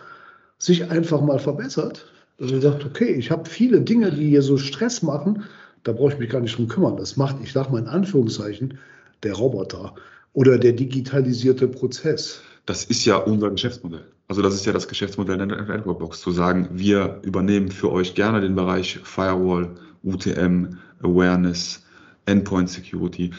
sich 0.60 0.92
einfach 0.92 1.22
mal 1.22 1.40
verbessert? 1.40 2.06
Dass 2.38 2.52
er 2.52 2.62
sagt, 2.62 2.86
okay, 2.86 3.14
ich 3.14 3.32
habe 3.32 3.50
viele 3.50 3.82
Dinge, 3.82 4.12
die 4.12 4.30
hier 4.30 4.44
so 4.44 4.58
Stress 4.58 5.02
machen, 5.02 5.44
da 5.82 5.92
brauche 5.92 6.14
ich 6.14 6.20
mich 6.20 6.30
gar 6.30 6.42
nicht 6.42 6.56
drum 6.56 6.68
kümmern. 6.68 6.98
Das 6.98 7.18
macht, 7.18 7.38
ich 7.42 7.52
sage 7.52 7.72
mal 7.72 7.80
in 7.80 7.88
Anführungszeichen, 7.88 8.78
der 9.24 9.34
Roboter 9.34 9.96
oder 10.34 10.60
der 10.60 10.74
digitalisierte 10.74 11.68
Prozess. 11.68 12.42
Das 12.68 12.84
ist 12.84 13.06
ja 13.06 13.18
unser 13.18 13.50
Geschäftsmodell. 13.50 14.06
Also 14.28 14.42
das 14.42 14.54
ist 14.56 14.66
ja 14.66 14.74
das 14.74 14.88
Geschäftsmodell 14.88 15.38
der 15.38 15.46
Networkbox, 15.48 16.22
zu 16.22 16.32
sagen, 16.32 16.68
wir 16.72 17.22
übernehmen 17.24 17.72
für 17.72 17.92
euch 17.92 18.14
gerne 18.14 18.42
den 18.42 18.56
Bereich 18.56 19.00
Firewall, 19.04 19.76
UTM, 20.04 20.78
Awareness, 21.02 21.86
Endpoint 22.26 22.70
Security. 22.70 23.32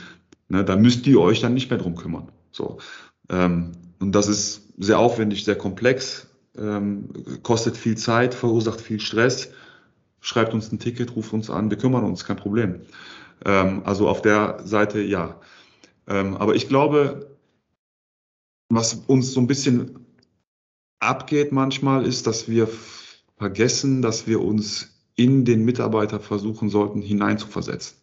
Ne, 0.49 0.65
da 0.65 0.77
müsst 0.77 1.07
ihr 1.07 1.21
euch 1.21 1.41
dann 1.41 1.55
nicht 1.55 1.69
mehr 1.71 1.79
drum 1.79 1.95
kümmern. 1.95 2.33
So. 2.53 2.79
Ähm, 3.29 3.73
und 4.01 4.13
das 4.13 4.29
ist 4.29 4.73
sehr 4.79 4.99
aufwendig, 4.99 5.45
sehr 5.45 5.57
komplex, 5.57 6.29
ähm, 6.57 7.11
kostet 7.43 7.77
viel 7.77 7.97
Zeit, 7.97 8.33
verursacht 8.35 8.81
viel 8.81 9.01
Stress 9.01 9.51
schreibt 10.21 10.55
uns 10.55 10.73
ein 10.73 10.79
Ticket, 10.79 11.15
ruft 11.17 11.33
uns 11.33 11.51
an, 11.51 11.71
wir 11.71 11.79
kümmern 11.79 12.05
uns, 12.05 12.25
kein 12.25 12.37
Problem. 12.37 12.81
Ähm, 13.45 13.83
also 13.85 14.09
auf 14.09 14.23
der 14.23 14.61
Seite 14.65 15.01
ja. 15.01 15.41
Ähm, 16.07 16.37
aber 16.37 16.55
ich 16.55 16.69
glaube, 16.69 17.37
was 18.69 18.95
uns 18.95 19.33
so 19.33 19.41
ein 19.41 19.47
bisschen 19.47 20.07
abgeht 21.01 21.53
manchmal, 21.53 22.07
ist, 22.07 22.27
dass 22.27 22.49
wir 22.49 22.69
vergessen, 23.37 24.03
dass 24.03 24.27
wir 24.27 24.41
uns 24.41 24.95
in 25.17 25.45
den 25.45 25.65
Mitarbeiter 25.65 26.21
versuchen 26.21 26.69
sollten, 26.69 27.03
hineinzuversetzen. 27.03 27.97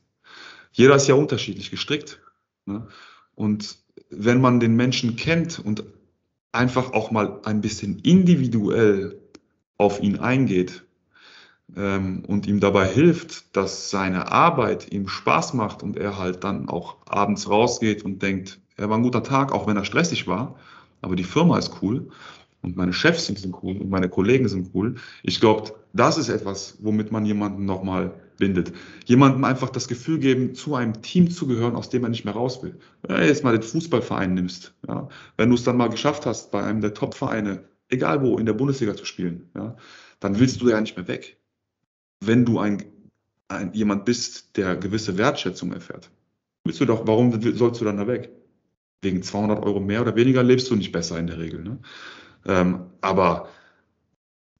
Jeder 0.71 0.95
ist 0.95 1.07
ja 1.07 1.15
unterschiedlich 1.15 1.71
gestrickt. 1.71 2.21
Ne? 2.65 2.87
Und 3.35 3.77
wenn 4.09 4.41
man 4.41 4.59
den 4.59 4.75
Menschen 4.75 5.15
kennt 5.15 5.59
und 5.59 5.83
einfach 6.51 6.93
auch 6.93 7.11
mal 7.11 7.39
ein 7.43 7.61
bisschen 7.61 7.99
individuell 7.99 9.21
auf 9.77 10.01
ihn 10.01 10.19
eingeht, 10.19 10.85
ähm, 11.75 12.23
und 12.27 12.47
ihm 12.47 12.59
dabei 12.59 12.87
hilft, 12.87 13.55
dass 13.55 13.89
seine 13.89 14.31
Arbeit 14.31 14.91
ihm 14.91 15.07
Spaß 15.07 15.53
macht 15.53 15.83
und 15.83 15.97
er 15.97 16.17
halt 16.17 16.43
dann 16.43 16.69
auch 16.69 16.97
abends 17.05 17.49
rausgeht 17.49 18.03
und 18.03 18.21
denkt, 18.21 18.59
er 18.77 18.89
war 18.89 18.97
ein 18.97 19.03
guter 19.03 19.23
Tag, 19.23 19.51
auch 19.51 19.67
wenn 19.67 19.77
er 19.77 19.85
stressig 19.85 20.27
war, 20.27 20.55
aber 21.01 21.15
die 21.15 21.23
Firma 21.23 21.57
ist 21.57 21.81
cool 21.81 22.09
und 22.65 22.75
meine 22.75 22.93
Chefs 22.93 23.27
sind 23.27 23.55
cool 23.61 23.77
und 23.77 23.89
meine 23.89 24.09
Kollegen 24.09 24.47
sind 24.47 24.71
cool. 24.73 24.95
Ich 25.21 25.39
glaube, 25.39 25.75
das 25.93 26.17
ist 26.17 26.29
etwas, 26.29 26.77
womit 26.81 27.11
man 27.11 27.25
jemanden 27.25 27.65
nochmal 27.65 28.19
bindet. 28.37 28.73
Jemandem 29.05 29.43
einfach 29.43 29.69
das 29.69 29.87
Gefühl 29.87 30.17
geben, 30.17 30.55
zu 30.55 30.73
einem 30.73 31.01
Team 31.03 31.29
zu 31.29 31.45
gehören, 31.45 31.75
aus 31.75 31.89
dem 31.89 32.03
er 32.03 32.09
nicht 32.09 32.25
mehr 32.25 32.33
raus 32.33 32.63
will. 32.63 32.79
Wenn 33.03 33.17
du 33.17 33.27
jetzt 33.27 33.43
mal 33.43 33.51
den 33.51 33.61
Fußballverein 33.61 34.33
nimmst, 34.33 34.73
ja, 34.87 35.07
wenn 35.37 35.49
du 35.49 35.55
es 35.55 35.63
dann 35.63 35.77
mal 35.77 35.89
geschafft 35.89 36.25
hast, 36.25 36.51
bei 36.51 36.63
einem 36.63 36.81
der 36.81 36.95
Top-Vereine, 36.95 37.65
egal 37.89 38.23
wo, 38.23 38.37
in 38.39 38.47
der 38.47 38.53
Bundesliga 38.53 38.95
zu 38.95 39.05
spielen, 39.05 39.49
ja, 39.55 39.77
dann 40.19 40.39
willst 40.39 40.59
du 40.61 40.69
ja 40.69 40.81
nicht 40.81 40.97
mehr 40.97 41.07
weg. 41.07 41.37
wenn 42.19 42.45
du 42.45 42.57
ein, 42.57 42.83
ein, 43.47 43.73
jemand 43.73 44.05
bist, 44.05 44.57
der 44.57 44.75
gewisse 44.75 45.17
Wertschätzung 45.19 45.71
erfährt, 45.71 46.09
willst 46.63 46.81
du 46.81 46.85
doch, 46.85 47.05
warum 47.05 47.39
sollst 47.53 47.79
du 47.79 47.85
dann 47.85 47.97
da 47.97 48.07
weg? 48.07 48.31
Wegen 49.03 49.21
200 49.21 49.63
Euro 49.63 49.79
mehr 49.79 50.01
oder 50.01 50.15
weniger 50.15 50.41
lebst 50.41 50.71
du 50.71 50.75
nicht 50.75 50.91
besser 50.91 51.19
in 51.19 51.27
der 51.27 51.37
Regel. 51.37 51.61
Ne? 51.61 51.79
Ähm, 52.45 52.87
aber 53.01 53.49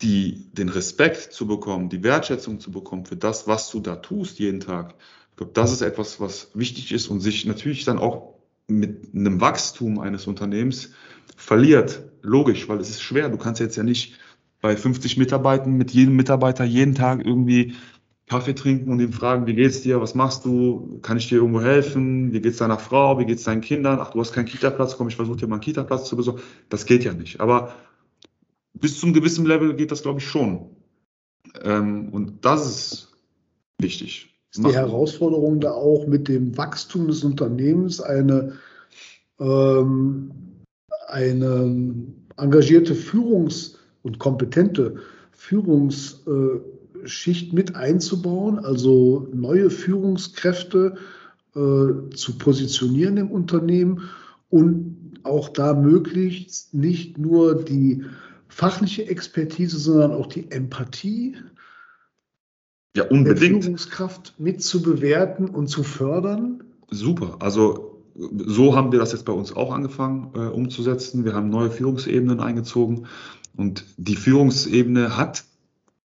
die, 0.02 0.52
den 0.52 0.70
Respekt 0.70 1.34
zu 1.34 1.48
bekommen, 1.48 1.90
die 1.90 2.04
Wertschätzung 2.04 2.60
zu 2.60 2.72
bekommen 2.72 3.06
für 3.06 3.16
das, 3.16 3.48
was 3.48 3.72
du 3.72 3.80
da 3.80 3.96
tust 3.96 4.40
jeden 4.40 4.60
Tag, 4.60 4.96
ich 5.32 5.38
glaube, 5.38 5.54
das 5.54 5.72
ist 5.72 5.82
etwas, 5.82 6.20
was 6.20 6.52
wichtig 6.54 6.92
ist 6.92 7.08
und 7.08 7.20
sich 7.20 7.46
natürlich 7.46 7.84
dann 7.84 8.00
auch 8.00 8.36
mit 8.68 9.14
einem 9.14 9.42
Wachstum 9.42 10.00
eines 10.00 10.28
Unternehmens 10.28 10.92
verliert. 11.36 12.04
Logisch, 12.22 12.68
weil 12.70 12.80
es 12.80 12.90
ist 12.90 13.02
schwer. 13.02 13.30
Du 13.30 13.38
kannst 13.38 13.60
jetzt 13.60 13.76
ja 13.76 13.84
nicht 13.84 14.18
bei 14.62 14.76
50 14.76 15.18
Mitarbeitern 15.18 15.74
mit 15.74 15.92
jedem 15.92 16.16
Mitarbeiter 16.16 16.64
jeden 16.64 16.96
Tag 16.96 17.24
irgendwie 17.26 17.76
Kaffee 18.28 18.55
trinken 18.55 18.91
und 18.91 18.99
ihn 18.99 19.13
fragen, 19.13 19.45
wie 19.45 19.53
geht's 19.53 19.82
dir, 19.82 20.01
was 20.01 20.15
machst 20.15 20.45
du, 20.45 20.99
kann 21.03 21.17
ich 21.17 21.30
dir 21.30 21.36
irgendwo 21.36 21.61
helfen, 21.61 22.34
wie 22.34 22.41
geht's 22.41 22.57
deiner 22.57 22.80
Frau, 22.80 23.19
wie 23.19 23.26
geht's 23.26 23.43
deinen 23.43 23.61
Kindern, 23.61 23.99
ach, 23.99 24.11
du 24.11 24.19
hast 24.19 24.34
keinen 24.34 24.45
Kita-Platz, 24.45 24.97
komm, 24.97 25.09
ich 25.09 25.15
versuche 25.15 25.38
dir 25.38 25.47
mal 25.47 25.55
einen 25.55 25.61
Kita-Platz 25.61 26.09
zu 26.09 26.15
besorgen. 26.15 26.41
Das 26.69 26.86
geht 26.88 27.03
ja 27.03 27.13
nicht. 27.13 27.39
Aber 27.39 27.73
bis 28.73 28.99
zum 28.99 29.13
gewissen 29.13 29.45
Level 29.45 29.76
geht 29.76 29.91
das, 29.91 30.01
glaube 30.01 30.19
ich, 30.19 30.28
schon. 30.28 30.69
Ähm, 31.61 32.09
und 32.09 32.43
das 32.43 32.65
ist 32.65 33.11
wichtig. 33.80 34.36
Ist 34.51 34.65
die 34.65 34.73
Herausforderung 34.73 35.59
da 35.59 35.71
auch 35.71 36.07
mit 36.07 36.28
dem 36.28 36.57
Wachstum 36.57 37.07
des 37.07 37.23
Unternehmens 37.23 38.01
eine, 38.01 38.53
ähm, 39.39 40.32
eine 41.07 42.05
engagierte 42.38 42.95
Führungs- 42.95 43.76
und 44.01 44.17
kompetente 44.17 44.95
Führungsschicht 47.06 47.53
mit 47.53 47.76
einzubauen, 47.76 48.60
also 48.60 49.28
neue 49.34 49.70
Führungskräfte 49.70 50.95
äh, 51.56 51.60
zu 52.16 52.38
positionieren 52.38 53.18
im 53.18 53.32
Unternehmen 53.32 54.10
und 54.49 55.20
auch 55.24 55.49
da 55.49 55.74
möglichst 55.74 56.74
nicht 56.74 57.18
nur 57.18 57.64
die 57.64 58.03
fachliche 58.47 59.08
Expertise, 59.08 59.78
sondern 59.78 60.12
auch 60.12 60.28
die 60.28 60.51
Empathie 60.51 61.36
ja, 62.95 63.03
unbedingt. 63.03 63.41
der 63.41 63.62
Führungskraft 63.62 64.34
mit 64.38 64.64
zu 64.64 64.82
bewerten 64.82 65.49
und 65.49 65.68
zu 65.68 65.84
fördern? 65.84 66.64
Super. 66.89 67.38
Also 67.39 68.01
so 68.16 68.76
haben 68.76 68.91
wir 68.91 68.99
das 68.99 69.12
jetzt 69.12 69.26
bei 69.26 69.34
uns 69.34 69.53
auch 69.56 69.74
angefangen 69.74 70.32
äh, 70.36 70.47
umzusetzen. 70.47 71.26
Wir 71.26 71.34
haben 71.34 71.49
neue 71.49 71.70
Führungsebenen 71.70 72.39
eingezogen 72.39 73.08
und 73.58 73.84
die 73.97 74.16
Führungsebene 74.16 75.18
hat 75.18 75.43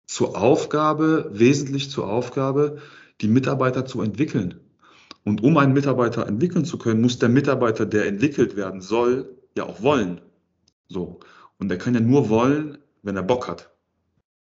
zur 0.10 0.36
Aufgabe, 0.36 1.30
wesentlich 1.32 1.92
zur 1.92 2.10
Aufgabe, 2.10 2.80
die 3.22 3.28
Mitarbeiter 3.28 3.86
zu 3.86 4.02
entwickeln. 4.02 4.56
Und 5.24 5.44
um 5.44 5.56
einen 5.58 5.74
Mitarbeiter 5.74 6.26
entwickeln 6.26 6.66
zu 6.66 6.80
können, 6.80 7.00
muss 7.00 7.20
der 7.20 7.30
Mitarbeiter, 7.30 7.86
der 7.86 8.08
entwickelt 8.08 8.56
werden 8.56 8.82
soll, 8.82 9.38
ja 9.56 9.66
auch 9.66 9.84
wollen. 9.84 10.20
So. 10.88 11.20
Und 11.60 11.70
er 11.70 11.78
kann 11.78 11.94
ja 11.94 12.00
nur 12.00 12.28
wollen, 12.28 12.80
wenn 13.04 13.18
er 13.18 13.22
Bock 13.22 13.48
hat. 13.48 13.70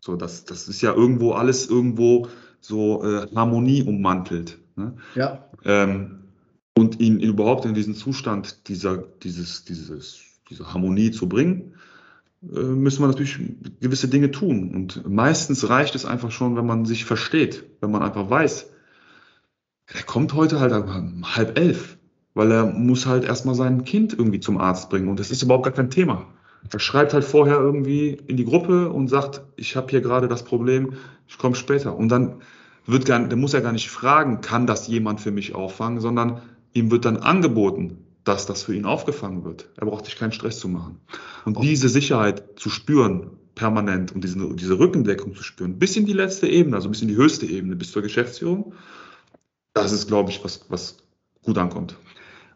So, 0.00 0.16
das, 0.16 0.46
das 0.46 0.68
ist 0.68 0.80
ja 0.80 0.94
irgendwo 0.94 1.32
alles 1.32 1.68
irgendwo 1.68 2.28
so 2.60 3.04
äh, 3.04 3.26
Harmonie 3.34 3.82
ummantelt. 3.82 4.56
Ne? 4.74 4.96
Ja. 5.16 5.50
Ähm, 5.66 6.30
und 6.78 6.98
ihn, 6.98 7.20
ihn, 7.20 7.28
überhaupt 7.28 7.66
in 7.66 7.74
diesen 7.74 7.94
Zustand 7.94 8.68
dieser, 8.68 8.96
dieses, 8.96 9.66
dieses, 9.66 10.20
dieser 10.48 10.72
Harmonie 10.72 11.10
zu 11.10 11.28
bringen, 11.28 11.74
müssen 12.40 13.02
wir 13.02 13.08
natürlich 13.08 13.38
gewisse 13.80 14.08
Dinge 14.08 14.30
tun. 14.30 14.74
Und 14.74 15.08
meistens 15.08 15.68
reicht 15.68 15.94
es 15.94 16.04
einfach 16.04 16.30
schon, 16.30 16.56
wenn 16.56 16.66
man 16.66 16.84
sich 16.84 17.04
versteht, 17.04 17.64
wenn 17.80 17.90
man 17.90 18.02
einfach 18.02 18.30
weiß, 18.30 18.70
er 19.86 20.02
kommt 20.02 20.34
heute 20.34 20.60
halt 20.60 20.72
halb 20.72 21.58
elf, 21.58 21.96
weil 22.34 22.52
er 22.52 22.66
muss 22.66 23.06
halt 23.06 23.24
erstmal 23.24 23.54
sein 23.54 23.84
Kind 23.84 24.12
irgendwie 24.12 24.40
zum 24.40 24.58
Arzt 24.58 24.90
bringen. 24.90 25.08
Und 25.08 25.18
das 25.18 25.30
ist 25.30 25.42
überhaupt 25.42 25.64
gar 25.64 25.72
kein 25.72 25.90
Thema. 25.90 26.26
Er 26.70 26.80
schreibt 26.80 27.14
halt 27.14 27.24
vorher 27.24 27.58
irgendwie 27.58 28.10
in 28.10 28.36
die 28.36 28.44
Gruppe 28.44 28.90
und 28.90 29.08
sagt, 29.08 29.42
ich 29.56 29.76
habe 29.76 29.88
hier 29.90 30.00
gerade 30.00 30.28
das 30.28 30.44
Problem, 30.44 30.94
ich 31.26 31.38
komme 31.38 31.54
später. 31.54 31.96
Und 31.96 32.10
dann 32.10 32.42
wird 32.84 33.06
gar, 33.06 33.20
der 33.20 33.38
muss 33.38 33.54
er 33.54 33.60
gar 33.60 33.72
nicht 33.72 33.90
fragen, 33.90 34.40
kann 34.40 34.66
das 34.66 34.86
jemand 34.88 35.20
für 35.20 35.30
mich 35.30 35.54
auffangen, 35.54 36.00
sondern 36.00 36.42
ihm 36.72 36.90
wird 36.90 37.04
dann 37.04 37.16
angeboten, 37.16 37.98
dass 38.28 38.44
das 38.44 38.62
für 38.62 38.74
ihn 38.74 38.84
aufgefangen 38.84 39.44
wird. 39.44 39.70
Er 39.76 39.86
braucht 39.86 40.04
sich 40.04 40.16
keinen 40.16 40.32
Stress 40.32 40.58
zu 40.58 40.68
machen. 40.68 41.00
Und 41.46 41.56
okay. 41.56 41.66
diese 41.66 41.88
Sicherheit 41.88 42.44
zu 42.56 42.68
spüren, 42.68 43.30
permanent 43.54 44.12
und 44.12 44.22
diese, 44.22 44.54
diese 44.54 44.78
Rückendeckung 44.78 45.34
zu 45.34 45.42
spüren, 45.42 45.78
bis 45.78 45.96
in 45.96 46.04
die 46.04 46.12
letzte 46.12 46.46
Ebene, 46.46 46.76
also 46.76 46.90
bis 46.90 47.00
in 47.00 47.08
die 47.08 47.16
höchste 47.16 47.46
Ebene, 47.46 47.74
bis 47.74 47.90
zur 47.90 48.02
Geschäftsführung, 48.02 48.74
das 49.72 49.92
ist, 49.92 50.08
glaube 50.08 50.30
ich, 50.30 50.44
was, 50.44 50.66
was 50.68 50.98
gut 51.42 51.56
ankommt. 51.56 51.96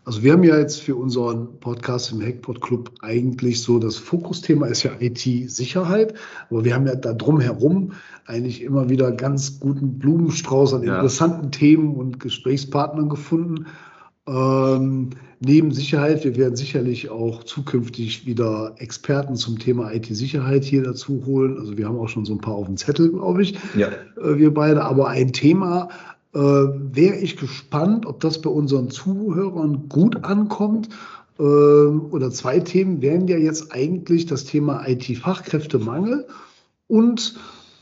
Also 0.04 0.22
wir 0.22 0.32
haben 0.32 0.42
ja 0.42 0.58
jetzt 0.58 0.82
für 0.82 0.96
unseren 0.96 1.58
Podcast 1.60 2.12
im 2.12 2.20
Hackpot 2.20 2.60
Club 2.60 2.92
eigentlich 3.00 3.62
so, 3.62 3.78
das 3.78 3.96
Fokusthema 3.96 4.66
ist 4.66 4.82
ja 4.82 4.90
IT-Sicherheit, 4.98 6.14
aber 6.50 6.64
wir 6.64 6.74
haben 6.74 6.86
ja 6.86 6.96
da 6.96 7.14
drumherum 7.14 7.92
eigentlich 8.26 8.62
immer 8.62 8.90
wieder 8.90 9.12
ganz 9.12 9.60
guten 9.60 9.98
Blumenstrauß 9.98 10.74
an 10.74 10.82
interessanten 10.82 11.44
ja. 11.44 11.50
Themen 11.50 11.94
und 11.94 12.20
Gesprächspartnern 12.20 13.08
gefunden. 13.08 13.66
Ähm, 14.26 15.10
neben 15.45 15.72
Sicherheit, 15.72 16.24
wir 16.24 16.36
werden 16.36 16.57
sicherlich 16.57 17.11
auch 17.11 17.45
zukünftig 17.45 18.26
wieder 18.26 18.74
Experten 18.78 19.36
zum 19.36 19.59
Thema 19.59 19.93
IT-Sicherheit 19.93 20.64
hier 20.64 20.82
dazu 20.82 21.24
holen. 21.26 21.59
Also 21.59 21.76
wir 21.76 21.86
haben 21.86 21.99
auch 21.99 22.09
schon 22.09 22.24
so 22.24 22.32
ein 22.32 22.40
paar 22.40 22.55
auf 22.55 22.66
dem 22.66 22.76
Zettel, 22.76 23.11
glaube 23.11 23.43
ich, 23.43 23.59
ja. 23.74 23.88
äh, 23.88 24.36
wir 24.36 24.55
beide. 24.55 24.84
Aber 24.84 25.09
ein 25.09 25.32
Thema, 25.32 25.88
äh, 26.34 26.38
wäre 26.38 27.16
ich 27.16 27.36
gespannt, 27.36 28.07
ob 28.07 28.20
das 28.20 28.40
bei 28.40 28.51
unseren 28.51 28.90
Zuhörern 28.90 29.88
gut 29.88 30.24
ankommt. 30.24 30.88
Äh, 31.38 31.43
oder 31.43 32.30
zwei 32.30 32.61
Themen 32.61 33.03
wären 33.03 33.28
ja 33.28 33.36
jetzt 33.36 33.72
eigentlich 33.72 34.26
das 34.26 34.45
Thema 34.45 34.86
IT-Fachkräftemangel 34.86 36.26
und 36.86 37.34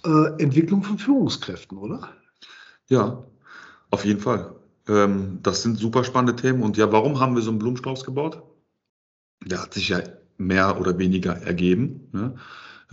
äh, 0.05 0.43
Entwicklung 0.43 0.83
von 0.83 0.99
Führungskräften, 0.99 1.79
oder? 1.79 2.09
Ja, 2.89 3.25
auf 3.91 4.05
jeden 4.05 4.21
Fall. 4.21 4.53
Ähm, 4.91 5.39
das 5.43 5.63
sind 5.63 5.79
super 5.79 6.05
spannende 6.05 6.37
Themen. 6.37 6.63
Und 6.63 6.77
ja, 6.77 6.91
warum 6.93 7.21
haben 7.21 7.37
wir 7.37 7.43
so 7.43 7.51
einen 7.51 7.61
Blumenstrauß 7.61 8.05
gebaut? 8.05 8.43
Der 9.47 9.63
hat 9.63 9.73
sich 9.73 9.89
ja 9.89 10.01
mehr 10.37 10.81
oder 10.81 10.99
weniger 10.99 11.33
ergeben. 11.37 12.09
Ne? 12.13 12.35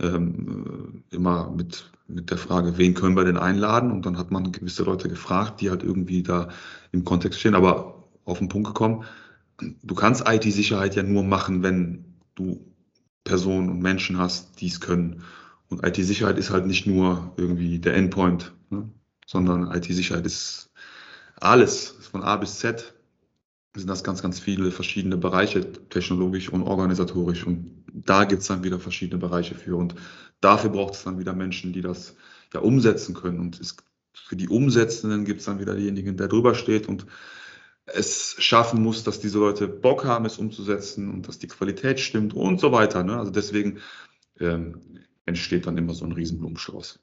Ähm, 0.00 1.04
immer 1.10 1.50
mit 1.50 1.90
mit 2.08 2.30
der 2.30 2.38
Frage, 2.38 2.78
wen 2.78 2.94
können 2.94 3.16
wir 3.16 3.24
denn 3.24 3.36
einladen? 3.36 3.92
Und 3.92 4.06
dann 4.06 4.16
hat 4.18 4.30
man 4.30 4.50
gewisse 4.50 4.82
Leute 4.82 5.08
gefragt, 5.08 5.60
die 5.60 5.70
halt 5.70 5.82
irgendwie 5.82 6.22
da 6.22 6.48
im 6.90 7.04
Kontext 7.04 7.38
stehen, 7.38 7.54
aber 7.54 8.08
auf 8.24 8.38
den 8.38 8.48
Punkt 8.48 8.68
gekommen, 8.68 9.04
du 9.82 9.94
kannst 9.94 10.26
IT-Sicherheit 10.26 10.96
ja 10.96 11.02
nur 11.02 11.22
machen, 11.22 11.62
wenn 11.62 12.16
du 12.34 12.64
Personen 13.24 13.68
und 13.68 13.80
Menschen 13.80 14.18
hast, 14.18 14.60
die 14.60 14.68
es 14.68 14.80
können. 14.80 15.22
Und 15.68 15.86
IT-Sicherheit 15.86 16.38
ist 16.38 16.50
halt 16.50 16.66
nicht 16.66 16.86
nur 16.86 17.34
irgendwie 17.36 17.78
der 17.78 17.94
Endpoint, 17.94 18.54
ne? 18.70 18.88
sondern 19.26 19.70
IT-Sicherheit 19.70 20.24
ist 20.24 20.67
alles, 21.40 21.94
von 22.10 22.22
A 22.22 22.36
bis 22.36 22.58
Z 22.58 22.94
sind 23.74 23.88
das 23.88 24.02
ganz, 24.02 24.22
ganz 24.22 24.40
viele 24.40 24.70
verschiedene 24.70 25.16
Bereiche, 25.16 25.70
technologisch 25.88 26.48
und 26.48 26.62
organisatorisch. 26.62 27.46
Und 27.46 27.84
da 27.92 28.24
gibt 28.24 28.42
es 28.42 28.48
dann 28.48 28.64
wieder 28.64 28.80
verschiedene 28.80 29.20
Bereiche 29.20 29.54
für. 29.54 29.76
Und 29.76 29.94
dafür 30.40 30.70
braucht 30.70 30.94
es 30.94 31.04
dann 31.04 31.18
wieder 31.18 31.32
Menschen, 31.32 31.72
die 31.72 31.82
das 31.82 32.16
ja 32.52 32.60
umsetzen 32.60 33.14
können. 33.14 33.40
Und 33.40 33.60
es, 33.60 33.76
für 34.12 34.36
die 34.36 34.48
Umsetzenden 34.48 35.24
gibt 35.24 35.40
es 35.40 35.46
dann 35.46 35.60
wieder 35.60 35.74
denjenigen, 35.74 36.16
der 36.16 36.28
drüber 36.28 36.54
steht 36.54 36.88
und 36.88 37.06
es 37.86 38.36
schaffen 38.38 38.82
muss, 38.82 39.04
dass 39.04 39.20
diese 39.20 39.38
Leute 39.38 39.66
Bock 39.66 40.04
haben, 40.04 40.26
es 40.26 40.38
umzusetzen 40.38 41.10
und 41.10 41.26
dass 41.26 41.38
die 41.38 41.48
Qualität 41.48 42.00
stimmt 42.00 42.34
und 42.34 42.60
so 42.60 42.70
weiter. 42.72 43.02
Ne? 43.02 43.16
Also 43.16 43.30
deswegen 43.30 43.78
ähm, 44.40 44.80
entsteht 45.24 45.66
dann 45.66 45.78
immer 45.78 45.94
so 45.94 46.04
ein 46.04 46.12
Riesenblumenstrauß 46.12 46.98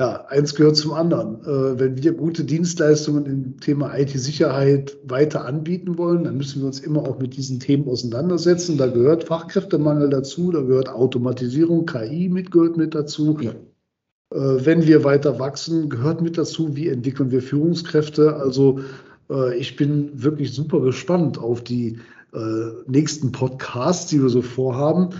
ja, 0.00 0.24
eins 0.28 0.54
gehört 0.54 0.78
zum 0.78 0.94
anderen. 0.94 1.42
Äh, 1.42 1.78
wenn 1.78 2.02
wir 2.02 2.14
gute 2.14 2.44
Dienstleistungen 2.44 3.26
im 3.26 3.60
Thema 3.60 3.94
IT-Sicherheit 3.98 4.96
weiter 5.04 5.44
anbieten 5.44 5.98
wollen, 5.98 6.24
dann 6.24 6.38
müssen 6.38 6.62
wir 6.62 6.68
uns 6.68 6.80
immer 6.80 7.02
auch 7.02 7.18
mit 7.18 7.36
diesen 7.36 7.60
Themen 7.60 7.86
auseinandersetzen. 7.86 8.78
Da 8.78 8.86
gehört 8.86 9.24
Fachkräftemangel 9.24 10.08
dazu, 10.08 10.52
da 10.52 10.62
gehört 10.62 10.88
Automatisierung, 10.88 11.84
KI 11.84 12.30
mit, 12.30 12.50
gehört 12.50 12.78
mit 12.78 12.94
dazu. 12.94 13.36
Ja. 13.42 13.50
Äh, 13.50 14.64
wenn 14.64 14.86
wir 14.86 15.04
weiter 15.04 15.38
wachsen, 15.38 15.90
gehört 15.90 16.22
mit 16.22 16.38
dazu, 16.38 16.76
wie 16.76 16.88
entwickeln 16.88 17.30
wir 17.30 17.42
Führungskräfte. 17.42 18.36
Also 18.36 18.80
äh, 19.28 19.54
ich 19.58 19.76
bin 19.76 20.22
wirklich 20.22 20.54
super 20.54 20.80
gespannt 20.80 21.36
auf 21.36 21.62
die 21.62 21.98
äh, 22.32 22.38
nächsten 22.86 23.32
Podcasts, 23.32 24.06
die 24.06 24.22
wir 24.22 24.30
so 24.30 24.40
vorhaben. 24.40 25.10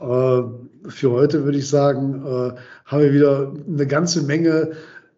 Äh, 0.00 0.42
für 0.88 1.10
heute 1.10 1.44
würde 1.44 1.58
ich 1.58 1.68
sagen, 1.68 2.22
äh, 2.24 2.52
haben 2.84 3.02
wir 3.02 3.12
wieder 3.12 3.52
eine 3.66 3.86
ganze 3.86 4.22
Menge 4.22 4.72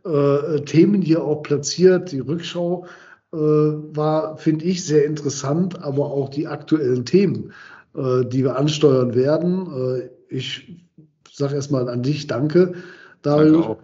äh, 0.05 0.61
Themen 0.61 1.03
hier 1.03 1.23
auch 1.25 1.43
platziert. 1.43 2.13
Die 2.13 2.21
Rückschau 2.21 2.87
war, 3.31 4.39
finde 4.39 4.65
ich, 4.65 4.87
sehr 4.87 5.05
interessant, 5.05 5.83
aber 5.85 6.07
auch 6.07 6.31
die 6.31 6.47
aktuellen 6.47 7.05
Themen, 7.05 7.53
die 7.95 8.43
wir 8.43 8.57
ansteuern 8.57 9.15
werden. 9.15 10.09
ich 10.31 10.83
sage 11.31 11.57
erstmal 11.57 11.91
an 11.91 12.03
dich 12.03 12.27
Danke, 12.27 12.73
Dario, 13.21 13.77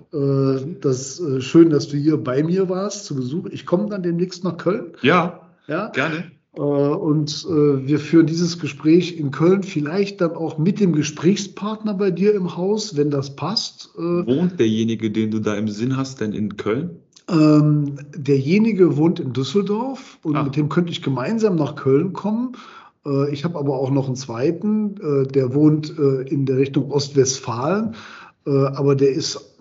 das 0.80 1.20
schön, 1.40 1.68
dass 1.68 1.88
du 1.88 1.98
hier 1.98 2.16
bei 2.16 2.42
mir 2.42 2.70
warst 2.70 3.04
zu 3.04 3.16
Besuch. 3.16 3.48
Ich 3.50 3.66
komme 3.66 3.90
dann 3.90 4.02
demnächst 4.02 4.44
nach 4.44 4.56
Köln. 4.56 4.92
Ja, 5.02 5.42
Ja. 5.66 5.88
gerne. 5.88 6.30
Äh, 6.56 6.60
und 6.60 7.46
äh, 7.48 7.86
wir 7.86 7.98
führen 7.98 8.26
dieses 8.26 8.58
Gespräch 8.58 9.18
in 9.18 9.30
Köln 9.30 9.62
vielleicht 9.62 10.20
dann 10.20 10.32
auch 10.32 10.58
mit 10.58 10.80
dem 10.80 10.92
Gesprächspartner 10.92 11.94
bei 11.94 12.10
dir 12.10 12.34
im 12.34 12.56
Haus, 12.56 12.96
wenn 12.96 13.10
das 13.10 13.36
passt. 13.36 13.90
Äh, 13.96 14.00
Wohnt 14.00 14.58
derjenige, 14.58 15.10
den 15.10 15.30
du 15.30 15.40
da 15.40 15.54
im 15.54 15.68
Sinn 15.68 15.96
hast, 15.96 16.20
denn 16.20 16.32
in 16.32 16.56
Köln? 16.56 16.90
Ähm, 17.28 17.96
derjenige 18.14 18.96
wohnt 18.96 19.18
in 19.18 19.32
Düsseldorf 19.32 20.18
und 20.22 20.36
Ah. 20.36 20.42
mit 20.44 20.56
dem 20.56 20.68
könnte 20.68 20.92
ich 20.92 21.02
gemeinsam 21.02 21.56
nach 21.56 21.74
Köln 21.74 22.12
kommen. 22.12 22.52
Äh, 23.06 23.32
ich 23.32 23.44
habe 23.44 23.58
aber 23.58 23.78
auch 23.78 23.90
noch 23.90 24.06
einen 24.06 24.16
zweiten, 24.16 24.96
äh, 25.00 25.26
der 25.26 25.54
wohnt 25.54 25.94
äh, 25.98 26.22
in 26.28 26.46
der 26.46 26.58
Richtung 26.58 26.90
Ostwestfalen, 26.90 27.94
aber 28.46 28.94
der 28.94 29.10
ist 29.12 29.53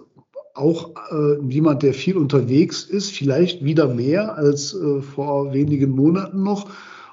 auch 0.54 0.92
äh, 1.12 1.42
jemand, 1.48 1.84
der 1.84 1.94
viel 1.94 2.18
unterwegs 2.18 2.84
ist, 2.84 3.12
vielleicht 3.12 3.64
wieder 3.64 3.88
mehr 3.88 4.38
als 4.38 4.74
äh, 4.74 5.02
vor 5.02 5.54
wenigen 5.54 5.92
Monaten 5.92 6.44
noch. 6.44 6.70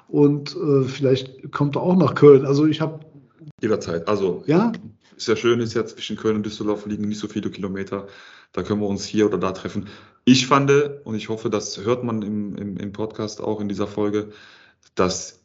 Und 0.07 0.55
äh, 0.55 0.83
vielleicht 0.83 1.51
kommt 1.51 1.75
er 1.75 1.81
auch 1.81 1.95
nach 1.95 2.15
Köln. 2.15 2.45
Also 2.45 2.65
ich 2.65 2.81
habe, 2.81 2.99
Jederzeit. 3.61 4.07
Also, 4.07 4.43
ja, 4.45 4.71
ist 5.15 5.27
ja 5.27 5.35
schön, 5.35 5.59
ist 5.59 5.73
ja 5.73 5.85
zwischen 5.85 6.17
Köln 6.17 6.37
und 6.37 6.45
Düsseldorf 6.45 6.85
liegen 6.85 7.07
nicht 7.07 7.19
so 7.19 7.27
viele 7.27 7.49
Kilometer. 7.49 8.07
Da 8.53 8.63
können 8.63 8.81
wir 8.81 8.87
uns 8.87 9.05
hier 9.05 9.25
oder 9.25 9.37
da 9.37 9.51
treffen. 9.51 9.87
Ich 10.25 10.47
fand, 10.47 10.71
und 11.03 11.15
ich 11.15 11.29
hoffe, 11.29 11.49
das 11.49 11.79
hört 11.83 12.03
man 12.03 12.21
im, 12.21 12.55
im, 12.55 12.77
im 12.77 12.91
Podcast 12.91 13.41
auch 13.41 13.61
in 13.61 13.69
dieser 13.69 13.87
Folge, 13.87 14.31
dass 14.95 15.43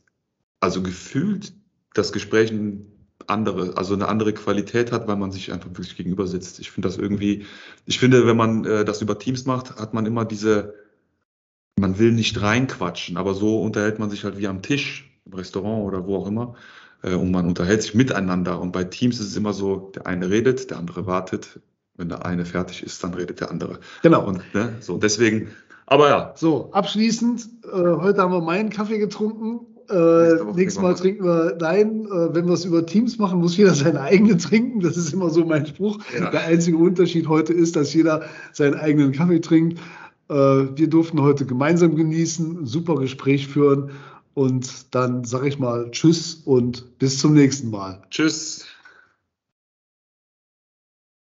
also 0.61 0.83
gefühlt 0.83 1.53
das 1.95 2.13
Gespräch 2.13 2.51
ein 2.51 2.96
andere, 3.29 3.77
also 3.77 3.95
eine 3.95 4.09
andere 4.09 4.33
Qualität 4.33 4.93
hat, 4.93 5.07
weil 5.09 5.17
man 5.17 5.33
sich 5.33 5.53
einfach 5.53 5.71
wirklich 5.71 5.97
gegenüber 5.97 6.27
sitzt. 6.27 6.61
Ich 6.61 6.71
finde 6.71 6.89
das 6.89 6.99
irgendwie, 6.99 7.47
ich 7.87 7.99
finde, 7.99 8.27
wenn 8.27 8.37
man 8.37 8.65
äh, 8.65 8.85
das 8.85 9.03
über 9.03 9.19
Teams 9.19 9.47
macht, 9.47 9.77
hat 9.77 9.95
man 9.95 10.07
immer 10.07 10.25
diese, 10.25 10.75
man 11.79 11.99
will 11.99 12.13
nicht 12.13 12.41
reinquatschen, 12.41 13.17
aber 13.17 13.35
so 13.35 13.61
unterhält 13.61 13.99
man 13.99 14.11
sich 14.11 14.25
halt 14.25 14.39
wie 14.39 14.49
am 14.49 14.63
Tisch, 14.63 15.11
im 15.25 15.35
Restaurant 15.35 15.85
oder 15.85 16.07
wo 16.07 16.17
auch 16.17 16.27
immer. 16.27 16.55
Äh, 17.03 17.15
und 17.15 17.31
man 17.31 17.47
unterhält 17.47 17.83
sich 17.83 17.95
miteinander. 17.95 18.61
Und 18.61 18.73
bei 18.73 18.85
Teams 18.85 19.21
ist 19.21 19.29
es 19.29 19.37
immer 19.37 19.53
so, 19.53 19.93
der 19.95 20.07
eine 20.07 20.31
redet, 20.31 20.71
der 20.71 20.79
andere 20.79 21.07
wartet. 21.07 21.61
Wenn 21.97 22.09
der 22.09 22.27
eine 22.27 22.45
fertig 22.45 22.83
ist, 22.83 23.03
dann 23.03 23.15
redet 23.15 23.41
der 23.41 23.51
andere. 23.51 23.81
genau. 24.03 24.27
Und 24.27 24.43
ne, 24.55 24.77
so 24.81 24.99
deswegen, 24.99 25.49
aber 25.87 26.09
ja, 26.09 26.33
So, 26.37 26.71
abschließend, 26.73 27.49
äh, 27.65 27.69
heute 27.71 28.21
haben 28.21 28.33
wir 28.33 28.41
meinen 28.41 28.71
Kaffee 28.71 28.99
getrunken. 28.99 29.76
Äh, 29.89 30.53
nächstes 30.55 30.83
Mal 30.83 30.95
trinken 30.95 31.25
wir 31.25 31.53
deinen. 31.53 32.07
Äh, 32.07 32.35
wenn 32.35 32.47
wir 32.47 32.55
es 32.55 32.65
über 32.65 32.85
Teams 32.85 33.19
machen, 33.19 33.41
muss 33.41 33.57
jeder 33.57 33.75
seine 33.75 34.01
eigene 34.01 34.37
trinken. 34.37 34.81
Das 34.81 34.97
ist 34.97 35.13
immer 35.13 35.31
so 35.31 35.45
mein 35.45 35.67
Spruch. 35.67 35.99
Ja. 36.19 36.31
Der 36.31 36.45
einzige 36.45 36.77
Unterschied 36.77 37.29
heute 37.29 37.53
ist, 37.53 37.77
dass 37.77 37.93
jeder 37.95 38.25
seinen 38.53 38.75
eigenen 38.75 39.13
Kaffee 39.13 39.41
trinkt. 39.41 39.79
Äh, 40.29 40.35
wir 40.35 40.89
durften 40.89 41.21
heute 41.21 41.47
gemeinsam 41.47 41.97
genießen, 41.97 42.63
ein 42.63 42.67
super 42.67 42.97
Gespräch 42.97 43.49
führen. 43.49 43.91
Und 44.35 44.95
dann 44.95 45.25
sage 45.25 45.49
ich 45.49 45.59
mal 45.59 45.91
Tschüss 45.93 46.43
und 46.45 46.99
bis 46.99 47.19
zum 47.19 47.33
nächsten 47.33 47.71
Mal. 47.71 48.03
tschüss. 48.11 48.67